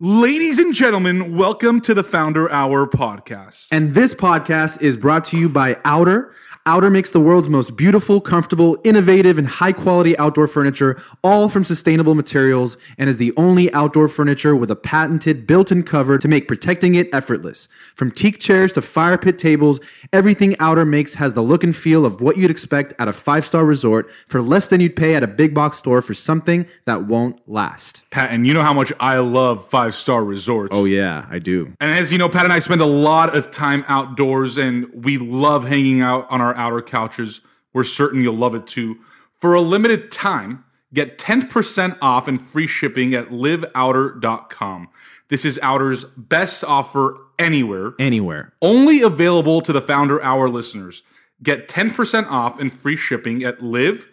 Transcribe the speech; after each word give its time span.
Ladies 0.00 0.58
and 0.58 0.72
gentlemen, 0.72 1.36
welcome 1.36 1.80
to 1.80 1.92
the 1.92 2.04
Founder 2.04 2.48
Hour 2.52 2.86
podcast. 2.86 3.66
And 3.72 3.96
this 3.96 4.14
podcast 4.14 4.80
is 4.80 4.96
brought 4.96 5.24
to 5.24 5.36
you 5.36 5.48
by 5.48 5.76
Outer. 5.84 6.32
Outer 6.68 6.90
makes 6.90 7.12
the 7.12 7.20
world's 7.20 7.48
most 7.48 7.76
beautiful, 7.76 8.20
comfortable, 8.20 8.76
innovative, 8.84 9.38
and 9.38 9.48
high 9.48 9.72
quality 9.72 10.16
outdoor 10.18 10.46
furniture, 10.46 11.00
all 11.24 11.48
from 11.48 11.64
sustainable 11.64 12.14
materials, 12.14 12.76
and 12.98 13.08
is 13.08 13.16
the 13.16 13.32
only 13.38 13.72
outdoor 13.72 14.06
furniture 14.06 14.54
with 14.54 14.70
a 14.70 14.76
patented 14.76 15.46
built 15.46 15.72
in 15.72 15.82
cover 15.82 16.18
to 16.18 16.28
make 16.28 16.46
protecting 16.46 16.94
it 16.94 17.08
effortless. 17.10 17.68
From 17.94 18.10
teak 18.10 18.38
chairs 18.38 18.74
to 18.74 18.82
fire 18.82 19.16
pit 19.16 19.38
tables, 19.38 19.80
everything 20.12 20.56
Outer 20.60 20.84
makes 20.84 21.14
has 21.14 21.32
the 21.32 21.40
look 21.40 21.64
and 21.64 21.74
feel 21.74 22.04
of 22.04 22.20
what 22.20 22.36
you'd 22.36 22.50
expect 22.50 22.92
at 22.98 23.08
a 23.08 23.14
five 23.14 23.46
star 23.46 23.64
resort 23.64 24.10
for 24.26 24.42
less 24.42 24.68
than 24.68 24.82
you'd 24.82 24.94
pay 24.94 25.14
at 25.14 25.22
a 25.22 25.26
big 25.26 25.54
box 25.54 25.78
store 25.78 26.02
for 26.02 26.12
something 26.12 26.66
that 26.84 27.06
won't 27.06 27.40
last. 27.48 28.02
Pat, 28.10 28.30
and 28.30 28.46
you 28.46 28.52
know 28.52 28.62
how 28.62 28.74
much 28.74 28.92
I 29.00 29.16
love 29.20 29.66
five 29.70 29.87
star 29.90 30.24
resorts. 30.24 30.74
Oh, 30.76 30.84
yeah, 30.84 31.26
I 31.30 31.38
do. 31.38 31.72
And 31.80 31.90
as 31.92 32.10
you 32.12 32.18
know, 32.18 32.28
Pat 32.28 32.44
and 32.44 32.52
I 32.52 32.58
spend 32.58 32.80
a 32.80 32.86
lot 32.86 33.34
of 33.36 33.50
time 33.50 33.84
outdoors 33.88 34.56
and 34.56 34.86
we 35.04 35.18
love 35.18 35.64
hanging 35.64 36.00
out 36.00 36.26
on 36.30 36.40
our 36.40 36.54
outer 36.56 36.82
couches. 36.82 37.40
We're 37.72 37.84
certain 37.84 38.22
you'll 38.22 38.36
love 38.36 38.54
it 38.54 38.66
too. 38.66 38.96
For 39.40 39.54
a 39.54 39.60
limited 39.60 40.10
time, 40.10 40.64
get 40.92 41.18
10% 41.18 41.98
off 42.02 42.26
and 42.26 42.40
free 42.40 42.66
shipping 42.66 43.14
at 43.14 43.28
liveouter.com. 43.30 44.88
This 45.28 45.44
is 45.44 45.58
Outer's 45.62 46.04
best 46.16 46.64
offer 46.64 47.18
anywhere, 47.38 47.92
Anywhere. 47.98 48.54
only 48.62 49.02
available 49.02 49.60
to 49.60 49.72
the 49.72 49.82
Founder 49.82 50.22
Hour 50.22 50.48
listeners. 50.48 51.02
Get 51.42 51.68
10% 51.68 52.26
off 52.30 52.58
and 52.58 52.72
free 52.72 52.96
shipping 52.96 53.44
at 53.44 53.62
live, 53.62 54.08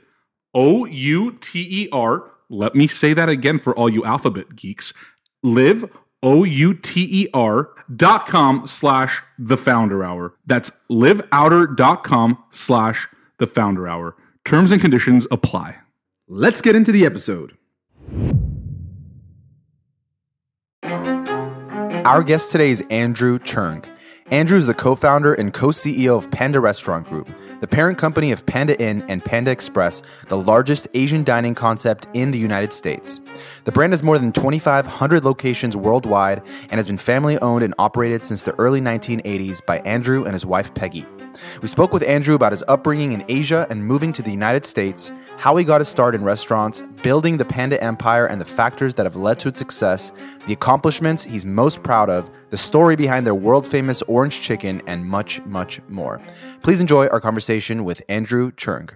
O 0.53 0.85
U 0.85 1.31
T 1.39 1.65
E 1.85 1.89
R. 1.91 2.29
Let 2.49 2.75
me 2.75 2.85
say 2.87 3.13
that 3.15 3.29
again 3.29 3.57
for 3.57 3.73
all 3.75 3.89
you 3.89 4.03
alphabet 4.05 4.55
geeks. 4.55 4.93
Live, 5.43 5.85
O 6.23 6.43
U 6.43 6.73
T 6.73 7.07
E 7.09 7.27
R 7.33 7.69
dot 7.93 8.27
com 8.27 8.65
slash 8.67 9.21
the 9.37 9.57
founder 9.57 10.03
hour. 10.03 10.33
That's 10.45 10.71
liveouter.com 10.89 12.43
slash 12.49 13.07
the 13.37 13.47
founder 13.47 13.87
hour. 13.87 14.15
Terms 14.43 14.71
and 14.71 14.81
conditions 14.81 15.27
apply. 15.29 15.77
Let's 16.27 16.61
get 16.61 16.75
into 16.75 16.91
the 16.91 17.05
episode. 17.05 17.57
Our 20.83 22.23
guest 22.23 22.51
today 22.51 22.69
is 22.69 22.83
Andrew 22.89 23.39
Cherng. 23.39 23.85
Andrew 24.31 24.57
is 24.57 24.65
the 24.65 24.73
co 24.73 24.95
founder 24.95 25.35
and 25.35 25.53
co 25.53 25.67
CEO 25.67 26.17
of 26.17 26.31
Panda 26.31 26.59
Restaurant 26.59 27.07
Group, 27.07 27.29
the 27.61 27.67
parent 27.67 27.99
company 27.99 28.31
of 28.31 28.43
Panda 28.47 28.79
Inn 28.81 29.05
and 29.07 29.23
Panda 29.23 29.51
Express, 29.51 30.01
the 30.29 30.37
largest 30.37 30.87
Asian 30.95 31.23
dining 31.23 31.53
concept 31.53 32.07
in 32.15 32.31
the 32.31 32.39
United 32.39 32.73
States. 32.73 33.21
The 33.65 33.71
brand 33.71 33.93
has 33.93 34.01
more 34.01 34.17
than 34.17 34.31
2,500 34.31 35.23
locations 35.23 35.77
worldwide 35.77 36.41
and 36.71 36.79
has 36.79 36.87
been 36.87 36.97
family 36.97 37.37
owned 37.37 37.63
and 37.63 37.75
operated 37.77 38.25
since 38.25 38.41
the 38.41 38.55
early 38.55 38.81
1980s 38.81 39.63
by 39.63 39.77
Andrew 39.81 40.23
and 40.23 40.33
his 40.33 40.43
wife 40.43 40.73
Peggy. 40.73 41.05
We 41.61 41.67
spoke 41.67 41.93
with 41.93 42.03
Andrew 42.03 42.35
about 42.35 42.51
his 42.51 42.63
upbringing 42.67 43.11
in 43.11 43.23
Asia 43.27 43.67
and 43.69 43.85
moving 43.85 44.11
to 44.13 44.21
the 44.21 44.31
United 44.31 44.65
States, 44.65 45.11
how 45.37 45.55
he 45.57 45.63
got 45.63 45.81
his 45.81 45.87
start 45.87 46.15
in 46.15 46.23
restaurants, 46.23 46.81
building 47.03 47.37
the 47.37 47.45
Panda 47.45 47.81
Empire 47.83 48.25
and 48.25 48.39
the 48.39 48.45
factors 48.45 48.93
that 48.95 49.05
have 49.05 49.15
led 49.15 49.39
to 49.39 49.49
its 49.49 49.59
success, 49.59 50.11
the 50.47 50.53
accomplishments 50.53 51.23
he's 51.23 51.45
most 51.45 51.83
proud 51.83 52.09
of, 52.09 52.29
the 52.49 52.57
story 52.57 52.95
behind 52.95 53.25
their 53.25 53.35
world 53.35 53.67
famous 53.67 54.01
orange 54.03 54.41
chicken, 54.41 54.81
and 54.87 55.05
much, 55.05 55.41
much 55.45 55.81
more. 55.89 56.21
Please 56.63 56.81
enjoy 56.81 57.07
our 57.07 57.19
conversation 57.19 57.83
with 57.83 58.01
Andrew 58.07 58.51
Cherng. 58.51 58.91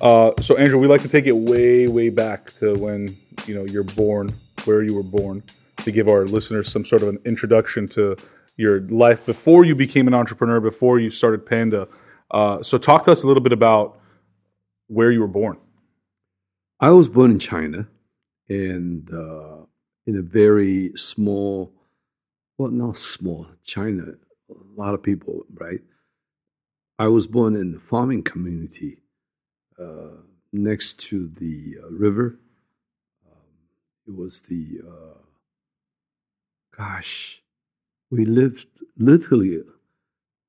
Uh, 0.00 0.30
so 0.40 0.56
Andrew, 0.56 0.78
we 0.78 0.86
like 0.86 1.00
to 1.00 1.08
take 1.08 1.26
it 1.26 1.36
way, 1.36 1.88
way 1.88 2.10
back 2.10 2.52
to 2.58 2.74
when 2.74 3.16
you 3.46 3.54
know 3.54 3.64
you're 3.64 3.82
born, 3.82 4.32
where 4.64 4.82
you 4.82 4.94
were 4.94 5.02
born, 5.02 5.42
to 5.86 5.92
give 5.92 6.08
our 6.08 6.26
listeners 6.26 6.70
some 6.70 6.84
sort 6.84 7.02
of 7.02 7.08
an 7.08 7.18
introduction 7.24 7.86
to 7.86 8.16
your 8.56 8.80
life 8.88 9.24
before 9.24 9.64
you 9.64 9.74
became 9.74 10.08
an 10.08 10.14
entrepreneur, 10.14 10.60
before 10.60 10.98
you 10.98 11.10
started 11.10 11.46
Panda. 11.46 11.86
Uh, 12.30 12.60
so 12.60 12.76
talk 12.76 13.04
to 13.04 13.12
us 13.12 13.22
a 13.22 13.26
little 13.26 13.42
bit 13.42 13.52
about 13.52 14.00
where 14.88 15.12
you 15.12 15.20
were 15.20 15.28
born. 15.28 15.58
I 16.80 16.90
was 16.90 17.08
born 17.08 17.30
in 17.30 17.38
China, 17.38 17.86
and 18.48 19.08
uh, 19.12 19.64
in 20.06 20.18
a 20.18 20.22
very 20.22 20.90
small, 20.96 21.72
well, 22.58 22.70
not 22.70 22.96
small, 22.96 23.46
China, 23.64 24.02
a 24.50 24.54
lot 24.76 24.92
of 24.92 25.04
people, 25.04 25.46
right? 25.54 25.80
I 26.98 27.06
was 27.06 27.28
born 27.28 27.54
in 27.54 27.70
the 27.72 27.78
farming 27.78 28.24
community 28.24 29.02
uh, 29.80 30.16
next 30.52 30.98
to 31.08 31.28
the 31.28 31.76
uh, 31.80 31.90
river. 31.90 32.40
Um, 33.24 33.38
it 34.08 34.16
was 34.16 34.40
the, 34.40 34.80
uh, 34.84 35.05
gosh, 36.76 37.42
we 38.10 38.24
lived 38.24 38.66
literally 38.96 39.60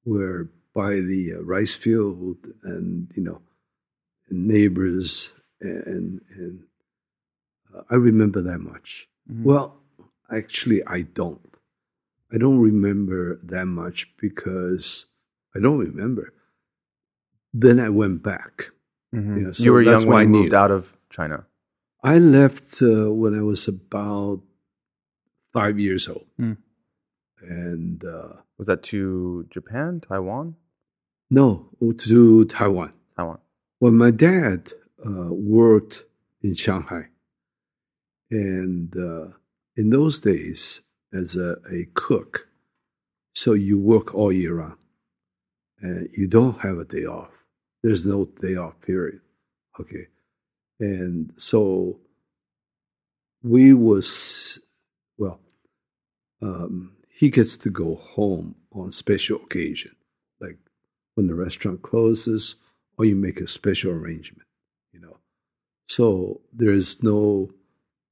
where 0.04 0.50
by 0.74 0.92
the 0.96 1.34
uh, 1.38 1.42
rice 1.42 1.74
field 1.74 2.38
and, 2.64 3.12
you 3.16 3.24
know, 3.24 3.42
neighbors 4.30 5.32
and 5.62 6.22
and 6.36 6.64
uh, 7.74 7.82
I 7.90 7.96
remember 7.96 8.42
that 8.42 8.60
much. 8.60 9.08
Well, 9.28 9.78
actually, 10.32 10.86
I 10.86 11.02
don't. 11.02 11.42
I 12.32 12.38
don't 12.38 12.60
remember 12.60 13.40
that 13.44 13.66
much 13.66 14.08
because 14.20 15.06
I 15.56 15.60
don't 15.60 15.80
remember. 15.80 16.34
Then 17.54 17.80
I 17.80 17.90
went 17.90 18.24
back. 18.24 18.72
Yeah, 19.14 19.52
so 19.54 19.64
you 19.64 19.74
were 19.74 19.82
young 19.82 20.06
when 20.06 20.34
you 20.34 20.42
moved 20.42 20.54
out 20.54 20.70
of 20.70 20.96
China. 21.10 21.46
I 22.04 22.20
left 22.20 22.82
uh, 22.82 23.12
when 23.12 23.34
I 23.34 23.42
was 23.42 23.68
about 23.68 24.42
five 25.54 25.80
years 25.80 26.08
old, 26.08 26.28
Hmm. 26.38 26.54
and 27.42 28.04
uh, 28.04 28.34
Was 28.58 28.68
that 28.68 28.84
to 28.84 29.46
Japan, 29.50 30.02
Taiwan? 30.08 30.56
no, 31.30 31.70
to 31.98 32.46
Taiwan. 32.46 32.94
Taiwan. 33.16 33.40
Well, 33.80 33.92
my 33.92 34.12
dad 34.12 34.72
uh, 35.06 35.30
worked 35.32 36.06
in 36.42 36.56
Shanghai, 36.56 37.10
and 38.32 38.96
uh, 38.98 39.28
in 39.76 39.90
those 39.92 40.20
days, 40.22 40.82
as 41.14 41.36
a, 41.36 41.58
a 41.72 41.88
cook, 41.94 42.48
so 43.36 43.54
you 43.54 43.80
work 43.80 44.14
all 44.16 44.32
year 44.32 44.56
round, 44.56 44.78
and 45.82 46.10
you 46.18 46.28
don't 46.28 46.60
have 46.62 46.78
a 46.80 46.86
day 46.86 47.06
off. 47.06 47.44
There's 47.84 48.06
no 48.06 48.26
day 48.26 48.56
off 48.56 48.80
period. 48.82 49.22
Okay, 49.80 50.08
and 50.80 51.32
so 51.38 52.00
we 53.44 53.74
was. 53.74 54.60
Um, 56.42 56.94
he 57.10 57.30
gets 57.30 57.58
to 57.58 57.70
go 57.70 57.96
home 57.96 58.56
on 58.72 58.92
special 58.92 59.38
occasion, 59.38 59.96
like 60.40 60.58
when 61.16 61.28
the 61.28 61.34
restaurant 61.34 61.82
closes 61.82 62.56
or 62.98 63.06
you 63.06 63.16
make 63.16 63.42
a 63.42 63.48
special 63.48 63.92
arrangement, 63.92 64.48
you 64.94 65.00
know. 65.00 65.18
So 65.88 66.42
there's 66.54 67.02
no 67.02 67.50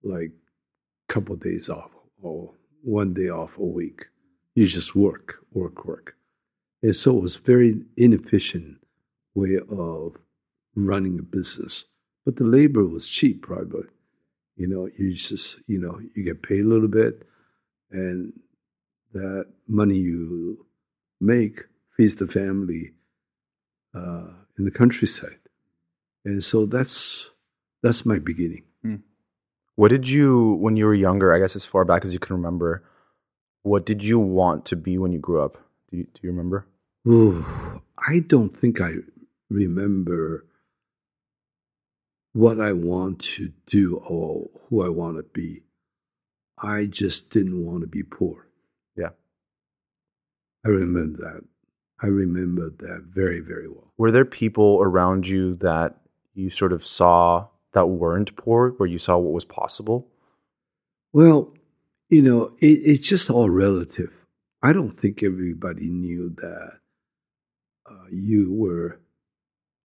like 0.04 0.32
couple 1.08 1.36
days 1.36 1.70
off 1.70 1.92
or 2.22 2.52
one 2.82 3.14
day 3.14 3.30
off 3.30 3.58
a 3.58 3.64
week. 3.64 4.06
You 4.56 4.68
just 4.68 4.96
work, 4.96 5.36
work, 5.52 5.86
work. 5.86 6.16
And 6.82 6.96
so 6.96 7.18
it 7.18 7.22
was 7.22 7.36
very 7.36 7.82
inefficient 7.98 8.78
way 9.34 9.60
of 9.70 10.18
running 10.76 11.20
a 11.20 11.24
business. 11.24 11.86
But 12.26 12.38
the 12.38 12.44
labor 12.44 12.86
was 12.86 13.08
cheap 13.08 13.44
probably. 13.44 13.88
You 14.56 14.68
know, 14.68 14.90
you 14.98 15.14
just 15.14 15.58
you 15.68 15.80
know, 15.80 16.00
you 16.16 16.24
get 16.24 16.42
paid 16.42 16.62
a 16.62 16.68
little 16.68 16.88
bit 16.88 17.28
and 17.96 18.34
that 19.14 19.46
money 19.68 19.98
you 19.98 20.66
make 21.20 21.64
feeds 21.96 22.16
the 22.16 22.28
family 22.28 22.94
uh, 23.94 24.28
in 24.58 24.66
the 24.66 24.72
countryside, 24.72 25.40
and 26.24 26.44
so 26.44 26.66
that's 26.66 27.30
that's 27.82 28.06
my 28.06 28.20
beginning. 28.20 28.64
What 29.76 29.90
did 29.90 30.08
you, 30.08 30.54
when 30.62 30.78
you 30.78 30.86
were 30.86 30.94
younger, 30.94 31.34
I 31.34 31.40
guess 31.40 31.56
as 31.56 31.66
far 31.66 31.84
back 31.84 32.06
as 32.06 32.14
you 32.14 32.20
can 32.20 32.36
remember, 32.36 32.84
what 33.64 33.86
did 33.86 34.04
you 34.04 34.20
want 34.20 34.66
to 34.68 34.76
be 34.78 34.98
when 34.98 35.12
you 35.12 35.20
grew 35.20 35.44
up? 35.44 35.58
Do 35.92 35.98
you, 35.98 36.04
do 36.06 36.20
you 36.22 36.30
remember? 36.30 36.66
Ooh, 37.08 37.46
I 38.00 38.20
don't 38.20 38.56
think 38.56 38.80
I 38.80 38.94
remember 39.50 40.46
what 42.32 42.62
I 42.62 42.72
want 42.72 43.20
to 43.36 43.52
do 43.66 43.98
or 43.98 44.50
who 44.70 44.86
I 44.86 44.90
want 44.90 45.18
to 45.18 45.24
be. 45.24 45.64
I 46.58 46.88
just 46.90 47.30
didn't 47.30 47.66
want 47.66 47.82
to 47.82 47.88
be 47.88 48.04
poor. 48.04 48.48
Yeah. 48.96 49.10
I 50.66 50.70
remember 50.70 51.18
that. 51.24 51.42
I 52.02 52.08
remember 52.08 52.70
that 52.70 53.04
very, 53.10 53.40
very 53.40 53.68
well. 53.68 53.92
Were 53.98 54.12
there 54.12 54.26
people 54.26 54.80
around 54.82 55.28
you 55.28 55.56
that 55.56 55.96
you 56.34 56.50
sort 56.50 56.74
of 56.74 56.86
saw 56.86 57.48
that 57.74 57.88
weren't 57.88 58.36
poor, 58.36 58.72
where 58.72 58.88
you 58.88 59.00
saw 59.00 59.18
what 59.18 59.34
was 59.34 59.46
possible? 59.46 60.08
Well, 61.14 61.54
you 62.10 62.22
know, 62.22 62.56
it, 62.60 62.80
it's 62.84 63.08
just 63.08 63.30
all 63.30 63.50
relative. 63.50 64.12
I 64.62 64.74
don't 64.74 65.00
think 65.00 65.24
everybody 65.24 65.90
knew 65.90 66.36
that 66.38 66.80
uh, 67.90 68.06
you 68.12 68.52
were. 68.52 69.00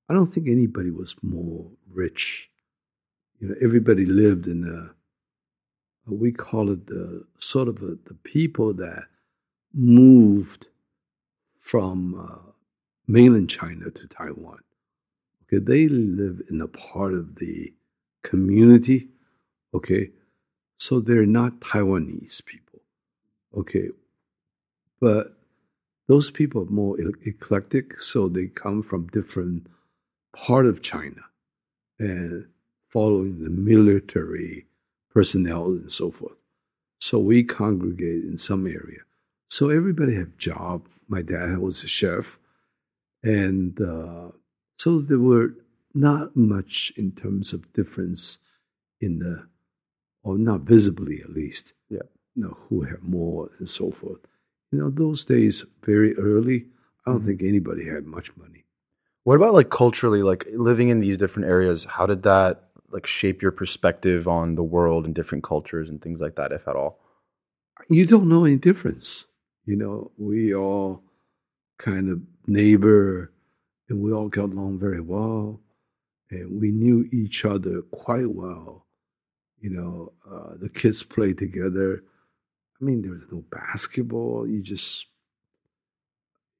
I 0.09 0.13
don't 0.13 0.27
think 0.27 0.47
anybody 0.47 0.89
was 0.89 1.15
more 1.21 1.69
rich 1.91 2.49
you 3.39 3.49
know, 3.49 3.55
everybody 3.61 4.05
lived 4.05 4.47
in 4.47 4.65
a, 4.65 4.93
we 6.11 6.31
call 6.31 6.69
it 6.69 6.87
the 6.87 7.25
sort 7.39 7.67
of 7.67 7.77
a, 7.81 7.97
the 8.05 8.17
people 8.23 8.73
that 8.73 9.05
moved 9.73 10.67
from 11.57 12.15
uh, 12.15 12.51
mainland 13.07 13.49
China 13.49 13.89
to 13.91 14.07
Taiwan. 14.07 14.59
Okay, 15.43 15.63
they 15.63 15.87
live 15.87 16.41
in 16.49 16.61
a 16.61 16.67
part 16.67 17.13
of 17.13 17.35
the 17.35 17.73
community. 18.23 19.07
Okay, 19.73 20.09
so 20.79 20.99
they're 20.99 21.25
not 21.25 21.59
Taiwanese 21.59 22.43
people. 22.45 22.81
Okay, 23.55 23.89
but 24.99 25.37
those 26.07 26.31
people 26.31 26.63
are 26.63 26.71
more 26.71 26.97
eclectic, 27.25 28.01
so 28.01 28.27
they 28.27 28.47
come 28.47 28.81
from 28.81 29.07
different 29.07 29.67
part 30.35 30.65
of 30.65 30.81
China 30.81 31.21
and 31.99 32.47
following 32.89 33.43
the 33.43 33.49
military 33.49 34.65
personnel 35.13 35.65
and 35.67 35.91
so 35.91 36.11
forth. 36.11 36.37
So 36.99 37.19
we 37.19 37.43
congregate 37.43 38.23
in 38.23 38.37
some 38.37 38.67
area. 38.67 39.01
So 39.49 39.69
everybody 39.69 40.15
have 40.15 40.37
job. 40.37 40.85
My 41.07 41.21
dad 41.21 41.57
was 41.59 41.83
a 41.83 41.87
chef, 41.87 42.37
and 43.23 43.79
uh, 43.81 44.29
so 44.77 44.99
there 45.01 45.19
were 45.19 45.55
not 45.93 46.35
much 46.37 46.91
in 46.95 47.11
terms 47.13 47.51
of 47.51 47.71
difference 47.73 48.37
in 49.01 49.19
the, 49.19 49.47
or 50.23 50.37
not 50.37 50.61
visibly 50.61 51.19
at 51.21 51.31
least. 51.31 51.73
Yeah. 51.89 51.99
You 52.35 52.43
know 52.43 52.57
who 52.69 52.83
had 52.83 53.01
more 53.03 53.49
and 53.57 53.67
so 53.69 53.91
forth. 53.91 54.19
You 54.71 54.79
know 54.79 54.89
those 54.91 55.25
days 55.25 55.65
very 55.83 56.15
early. 56.17 56.67
I 57.05 57.11
don't 57.11 57.21
Mhm. 57.21 57.25
think 57.25 57.41
anybody 57.43 57.85
had 57.85 58.05
much 58.05 58.35
money. 58.37 58.65
What 59.23 59.35
about 59.35 59.53
like 59.53 59.69
culturally, 59.69 60.21
like 60.21 60.45
living 60.53 60.89
in 60.89 60.99
these 60.99 61.17
different 61.17 61.49
areas? 61.49 61.85
How 61.85 62.05
did 62.05 62.21
that 62.23 62.68
like 62.91 63.05
shape 63.05 63.41
your 63.41 63.51
perspective 63.51 64.27
on 64.27 64.55
the 64.55 64.63
world 64.63 65.05
and 65.05 65.15
different 65.15 65.43
cultures 65.43 65.89
and 65.89 66.01
things 66.01 66.21
like 66.21 66.35
that, 66.35 66.51
if 66.51 66.67
at 66.67 66.75
all? 66.75 66.99
you 67.87 68.05
don't 68.05 68.27
know 68.27 68.45
any 68.45 68.57
difference. 68.57 69.25
You 69.65 69.75
know, 69.75 70.11
we 70.17 70.53
all 70.53 71.03
kind 71.77 72.09
of 72.09 72.21
neighbor 72.47 73.31
and 73.87 74.01
we 74.01 74.11
all 74.11 74.27
got 74.27 74.51
along 74.51 74.79
very 74.79 75.01
well 75.01 75.59
and 76.29 76.59
we 76.59 76.71
knew 76.71 77.07
each 77.11 77.45
other 77.45 77.81
quite 77.91 78.29
well. 78.29 78.85
You 79.59 79.69
know, 79.71 80.13
uh, 80.29 80.55
the 80.59 80.69
kids 80.69 81.03
played 81.03 81.37
together. 81.37 82.03
I 82.79 82.83
mean, 82.83 83.01
there 83.01 83.11
was 83.11 83.27
no 83.31 83.43
basketball. 83.51 84.47
You 84.47 84.61
just, 84.61 85.07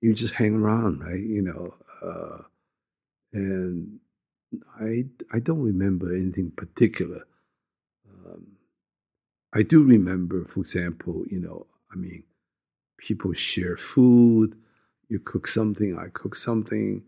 you 0.01 0.13
just 0.13 0.33
hang 0.33 0.55
around, 0.55 0.99
right? 0.99 1.19
You 1.19 1.41
know, 1.41 1.75
uh, 2.03 2.43
and 3.33 3.99
I, 4.79 5.05
I 5.31 5.39
don't 5.39 5.61
remember 5.61 6.13
anything 6.13 6.51
particular. 6.51 7.23
Um, 8.07 8.57
I 9.53 9.63
do 9.63 9.83
remember, 9.83 10.45
for 10.45 10.61
example, 10.61 11.23
you 11.29 11.39
know, 11.39 11.67
I 11.91 11.95
mean, 11.95 12.23
people 12.97 13.33
share 13.33 13.77
food. 13.77 14.55
You 15.07 15.19
cook 15.19 15.47
something, 15.47 15.97
I 15.97 16.09
cook 16.13 16.35
something, 16.35 17.03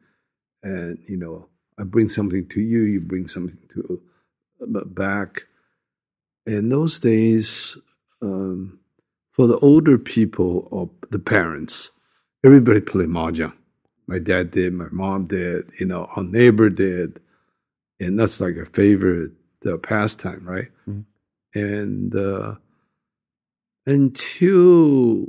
and 0.63 0.97
you 1.07 1.17
know, 1.17 1.47
I 1.77 1.83
bring 1.83 2.09
something 2.09 2.47
to 2.49 2.61
you, 2.61 2.81
you 2.81 2.99
bring 2.99 3.27
something 3.27 3.57
to 3.73 4.01
uh, 4.61 4.83
back. 4.85 5.43
In 6.47 6.69
those 6.69 6.99
days, 6.99 7.77
um, 8.21 8.79
for 9.31 9.47
the 9.47 9.57
older 9.59 9.97
people 9.97 10.67
or 10.71 10.89
the 11.11 11.19
parents, 11.19 11.91
everybody 12.43 12.81
played 12.81 13.09
mahjong. 13.09 13.53
My 14.07 14.19
dad 14.19 14.51
did, 14.51 14.73
my 14.73 14.87
mom 14.91 15.27
did, 15.27 15.69
you 15.79 15.85
know, 15.85 16.09
our 16.15 16.23
neighbor 16.23 16.69
did, 16.69 17.19
and 18.01 18.19
that's 18.19 18.41
like 18.41 18.57
a 18.57 18.65
favorite 18.65 19.31
uh, 19.65 19.77
pastime, 19.77 20.43
right? 20.43 20.69
Mhm. 20.87 21.05
And 21.53 22.15
uh, 22.15 22.55
until 23.85 25.27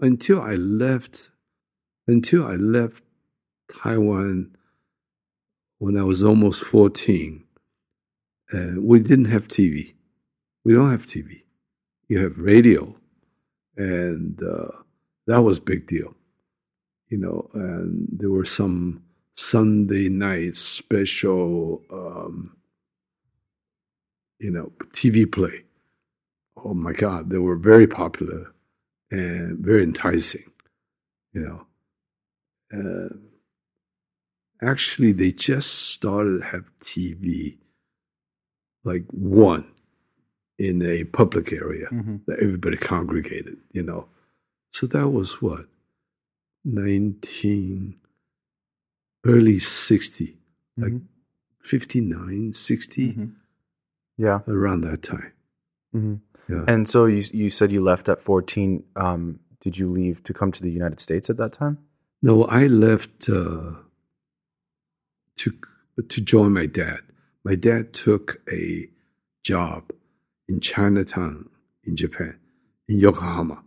until 0.00 0.40
I 0.42 0.54
left, 0.56 1.30
until 2.06 2.46
I 2.46 2.56
left 2.56 3.02
Taiwan 3.82 4.56
when 5.78 5.96
I 5.98 6.02
was 6.04 6.22
almost 6.22 6.64
fourteen, 6.64 7.44
uh, 8.52 8.72
we 8.80 8.98
didn't 9.00 9.26
have 9.26 9.48
TV. 9.48 9.94
We 10.64 10.72
don't 10.74 10.90
have 10.90 11.06
TV. 11.06 11.42
You 12.08 12.22
have 12.22 12.38
radio, 12.38 12.96
and 13.76 14.40
uh, 14.42 14.72
that 15.26 15.42
was 15.42 15.58
big 15.60 15.86
deal. 15.86 16.14
You 17.08 17.18
know, 17.18 17.50
and 17.54 18.08
there 18.12 18.30
were 18.30 18.44
some 18.44 19.03
Sunday 19.36 20.08
night 20.08 20.54
special, 20.56 21.82
um, 21.90 22.56
you 24.38 24.50
know, 24.50 24.72
TV 24.92 25.30
play. 25.30 25.64
Oh 26.56 26.74
my 26.74 26.92
God, 26.92 27.30
they 27.30 27.38
were 27.38 27.56
very 27.56 27.86
popular 27.86 28.52
and 29.10 29.58
very 29.58 29.82
enticing. 29.82 30.50
You 31.32 31.66
know, 32.72 33.10
uh, 33.12 33.14
actually, 34.66 35.12
they 35.12 35.32
just 35.32 35.90
started 35.90 36.40
to 36.40 36.44
have 36.46 36.70
TV, 36.80 37.58
like 38.84 39.04
one 39.10 39.66
in 40.58 40.82
a 40.82 41.04
public 41.04 41.52
area 41.52 41.88
that 42.26 42.38
everybody 42.40 42.76
congregated, 42.76 43.58
you 43.72 43.82
know. 43.82 44.08
So 44.72 44.86
that 44.88 45.08
was 45.08 45.42
what? 45.42 45.66
19, 46.64 47.96
early 49.24 49.58
60, 49.58 50.36
like 50.76 50.92
Mhm. 50.92 51.02
59, 51.60 52.52
60, 52.52 53.12
Mhm. 53.12 53.30
Yeah. 54.16 54.40
around 54.46 54.82
that 54.82 55.02
time. 55.02 55.32
hmm 55.92 56.14
Yeah. 56.48 56.64
And 56.68 56.88
so 56.88 57.06
you 57.06 57.22
you 57.32 57.48
said 57.50 57.72
you 57.72 57.80
left 57.82 58.08
at 58.08 58.20
fourteen. 58.20 58.84
Um, 58.96 59.38
did 59.60 59.78
you 59.78 59.90
leave 59.90 60.22
to 60.24 60.32
come 60.34 60.52
to 60.52 60.62
the 60.62 60.70
United 60.70 61.00
States 61.00 61.30
at 61.30 61.36
that 61.38 61.52
time? 61.54 61.78
No, 62.22 62.44
I 62.44 62.66
left 62.66 63.28
uh, 63.30 63.76
to 65.36 65.50
to 66.08 66.20
join 66.20 66.52
my 66.52 66.66
dad. 66.66 67.00
My 67.44 67.54
dad 67.54 67.92
took 67.92 68.42
a 68.52 68.88
job 69.42 69.90
in 70.48 70.60
Chinatown 70.60 71.48
in 71.84 71.96
Japan, 71.96 72.36
in 72.88 72.98
Yokohama, 72.98 73.62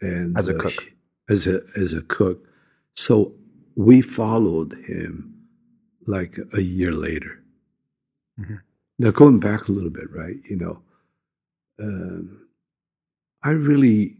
and 0.00 0.36
As 0.36 0.48
a 0.48 0.56
uh, 0.56 0.60
cook. 0.60 0.92
as 1.28 1.46
a 1.46 1.62
as 1.76 1.92
a 1.94 2.02
cook. 2.02 2.46
So 2.94 3.34
we 3.76 4.00
followed 4.02 4.72
him 4.86 5.34
like 6.06 6.38
a 6.54 6.60
year 6.62 6.92
later. 6.92 7.42
Mhm. 8.40 8.60
Now 8.98 9.10
going 9.10 9.40
back 9.40 9.68
a 9.68 9.72
little 9.72 9.90
bit, 9.90 10.10
right? 10.10 10.40
You 10.48 10.56
know, 10.56 10.82
um, 11.80 12.48
I 13.42 13.50
really 13.50 14.16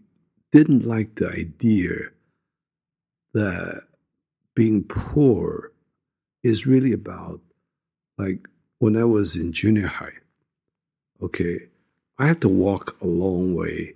didn't 0.52 0.86
like 0.86 1.16
the 1.16 1.28
idea 1.28 2.10
that 3.34 3.88
being 4.54 4.84
poor 4.84 5.72
is 6.42 6.66
really 6.66 6.92
about 6.92 7.40
like 8.18 8.48
when 8.78 8.96
I 8.96 9.04
was 9.04 9.36
in 9.36 9.52
junior 9.52 9.86
high, 9.86 10.18
okay, 11.22 11.68
I 12.18 12.26
had 12.28 12.40
to 12.42 12.48
walk 12.48 12.96
a 13.00 13.06
long 13.06 13.54
way 13.54 13.94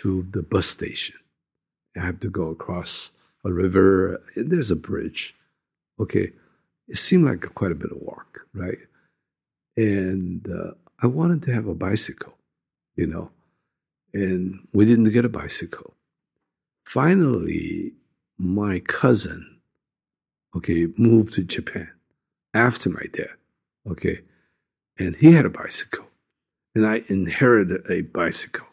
to 0.00 0.22
the 0.32 0.42
bus 0.42 0.66
station. 0.66 1.16
I 1.96 2.00
have 2.00 2.20
to 2.20 2.30
go 2.30 2.50
across 2.50 3.12
a 3.44 3.52
river. 3.52 4.20
There's 4.36 4.70
a 4.70 4.76
bridge. 4.76 5.34
Okay. 6.00 6.32
It 6.88 6.98
seemed 6.98 7.24
like 7.24 7.42
quite 7.54 7.72
a 7.72 7.76
bit 7.76 7.92
of 7.92 7.98
walk, 7.98 8.40
right? 8.52 8.78
And 9.76 10.46
uh, 10.48 10.72
I 11.02 11.06
wanted 11.06 11.42
to 11.42 11.52
have 11.52 11.66
a 11.66 11.74
bicycle, 11.74 12.34
you 12.96 13.06
know, 13.06 13.30
and 14.12 14.66
we 14.72 14.84
didn't 14.84 15.10
get 15.10 15.24
a 15.24 15.30
bicycle. 15.30 15.94
Finally, 16.86 17.94
my 18.38 18.80
cousin, 18.80 19.60
okay, 20.56 20.86
moved 20.96 21.34
to 21.34 21.42
Japan 21.42 21.90
after 22.52 22.90
my 22.90 23.04
dad, 23.12 23.34
okay, 23.90 24.20
and 24.98 25.16
he 25.16 25.32
had 25.32 25.46
a 25.46 25.50
bicycle, 25.50 26.06
and 26.74 26.86
I 26.86 27.02
inherited 27.08 27.90
a 27.90 28.02
bicycle. 28.02 28.66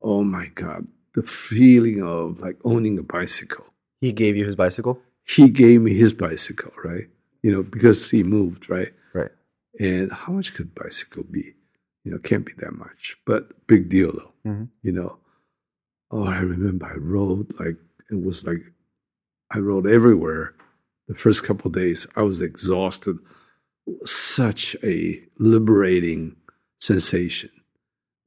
Oh 0.00 0.24
my 0.24 0.46
God, 0.46 0.86
the 1.14 1.22
feeling 1.22 2.02
of 2.02 2.40
like 2.40 2.58
owning 2.64 2.98
a 2.98 3.02
bicycle. 3.02 3.66
He 4.04 4.12
gave 4.12 4.36
you 4.36 4.44
his 4.44 4.56
bicycle. 4.56 5.00
He 5.26 5.48
gave 5.48 5.80
me 5.80 5.96
his 5.96 6.12
bicycle, 6.12 6.72
right? 6.84 7.08
You 7.42 7.50
know, 7.52 7.62
because 7.62 8.10
he 8.10 8.22
moved, 8.22 8.68
right? 8.68 8.92
Right. 9.14 9.30
And 9.80 10.12
how 10.12 10.34
much 10.34 10.52
could 10.54 10.74
bicycle 10.74 11.24
be? 11.24 11.54
You 12.04 12.12
know, 12.12 12.18
can't 12.18 12.44
be 12.44 12.52
that 12.58 12.74
much, 12.74 13.16
but 13.24 13.66
big 13.66 13.88
deal 13.88 14.12
though. 14.12 14.32
Mhm. 14.50 14.68
You 14.82 14.92
know, 14.92 15.18
oh, 16.10 16.24
I 16.24 16.40
remember 16.40 16.84
I 16.84 16.96
rode 16.96 17.58
like 17.58 17.78
it 18.10 18.20
was 18.22 18.44
like 18.46 18.62
I 19.50 19.58
rode 19.58 19.86
everywhere. 19.86 20.54
The 21.08 21.14
first 21.14 21.42
couple 21.44 21.68
of 21.68 21.74
days, 21.74 22.06
I 22.14 22.22
was 22.22 22.42
exhausted. 22.42 23.16
Such 24.04 24.76
a 24.82 25.22
liberating 25.38 26.36
sensation, 26.80 27.50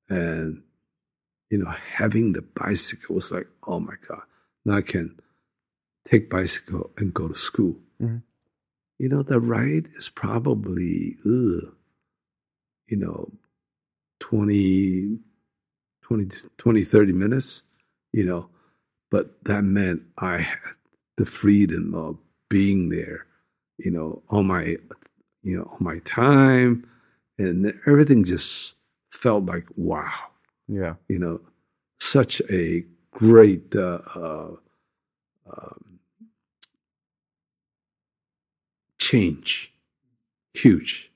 and 0.10 0.64
you 1.52 1.60
know, 1.60 1.74
having 2.02 2.34
the 2.34 2.42
bicycle 2.42 3.14
was 3.16 3.32
like, 3.32 3.48
oh 3.68 3.80
my 3.80 3.96
god! 4.08 4.24
Now 4.66 4.78
I 4.78 4.82
can 4.82 5.20
take 6.10 6.30
bicycle 6.30 6.92
and 6.98 7.14
go 7.14 7.28
to 7.28 7.36
school. 7.36 7.76
Mhm. 8.02 8.22
you 9.00 9.08
know, 9.10 9.22
the 9.22 9.40
ride 9.40 9.88
is 9.96 10.10
probably, 10.10 11.18
ugh, 11.26 11.76
you 12.88 12.98
know, 12.98 13.32
20, 14.20 15.20
20, 16.02 16.26
20, 16.58 16.84
30 16.84 17.14
minutes, 17.14 17.62
you 18.12 18.26
know, 18.26 18.50
but 19.12 19.44
that 19.44 19.64
meant 19.64 20.02
I 20.18 20.38
had 20.40 20.76
the 21.18 21.26
freedom 21.26 21.94
of 21.94 22.18
being 22.50 22.90
there, 22.90 23.28
you 23.78 23.92
know, 23.92 24.24
on 24.30 24.48
my, 24.48 24.78
you 25.44 25.58
know, 25.58 25.66
on 25.66 25.78
my 25.80 26.00
time, 26.00 26.90
and 27.38 27.74
everything 27.86 28.24
just 28.24 28.76
felt 29.12 29.46
like 29.46 29.68
wow, 29.76 30.32
Yeah. 30.68 30.96
you 31.08 31.20
know, 31.20 31.42
such 32.00 32.42
a 32.50 32.84
great 33.12 33.76
uh, 33.76 34.00
uh, 34.16 34.56
um, 35.52 35.86
change, 39.10 39.74
huge. 40.54 41.12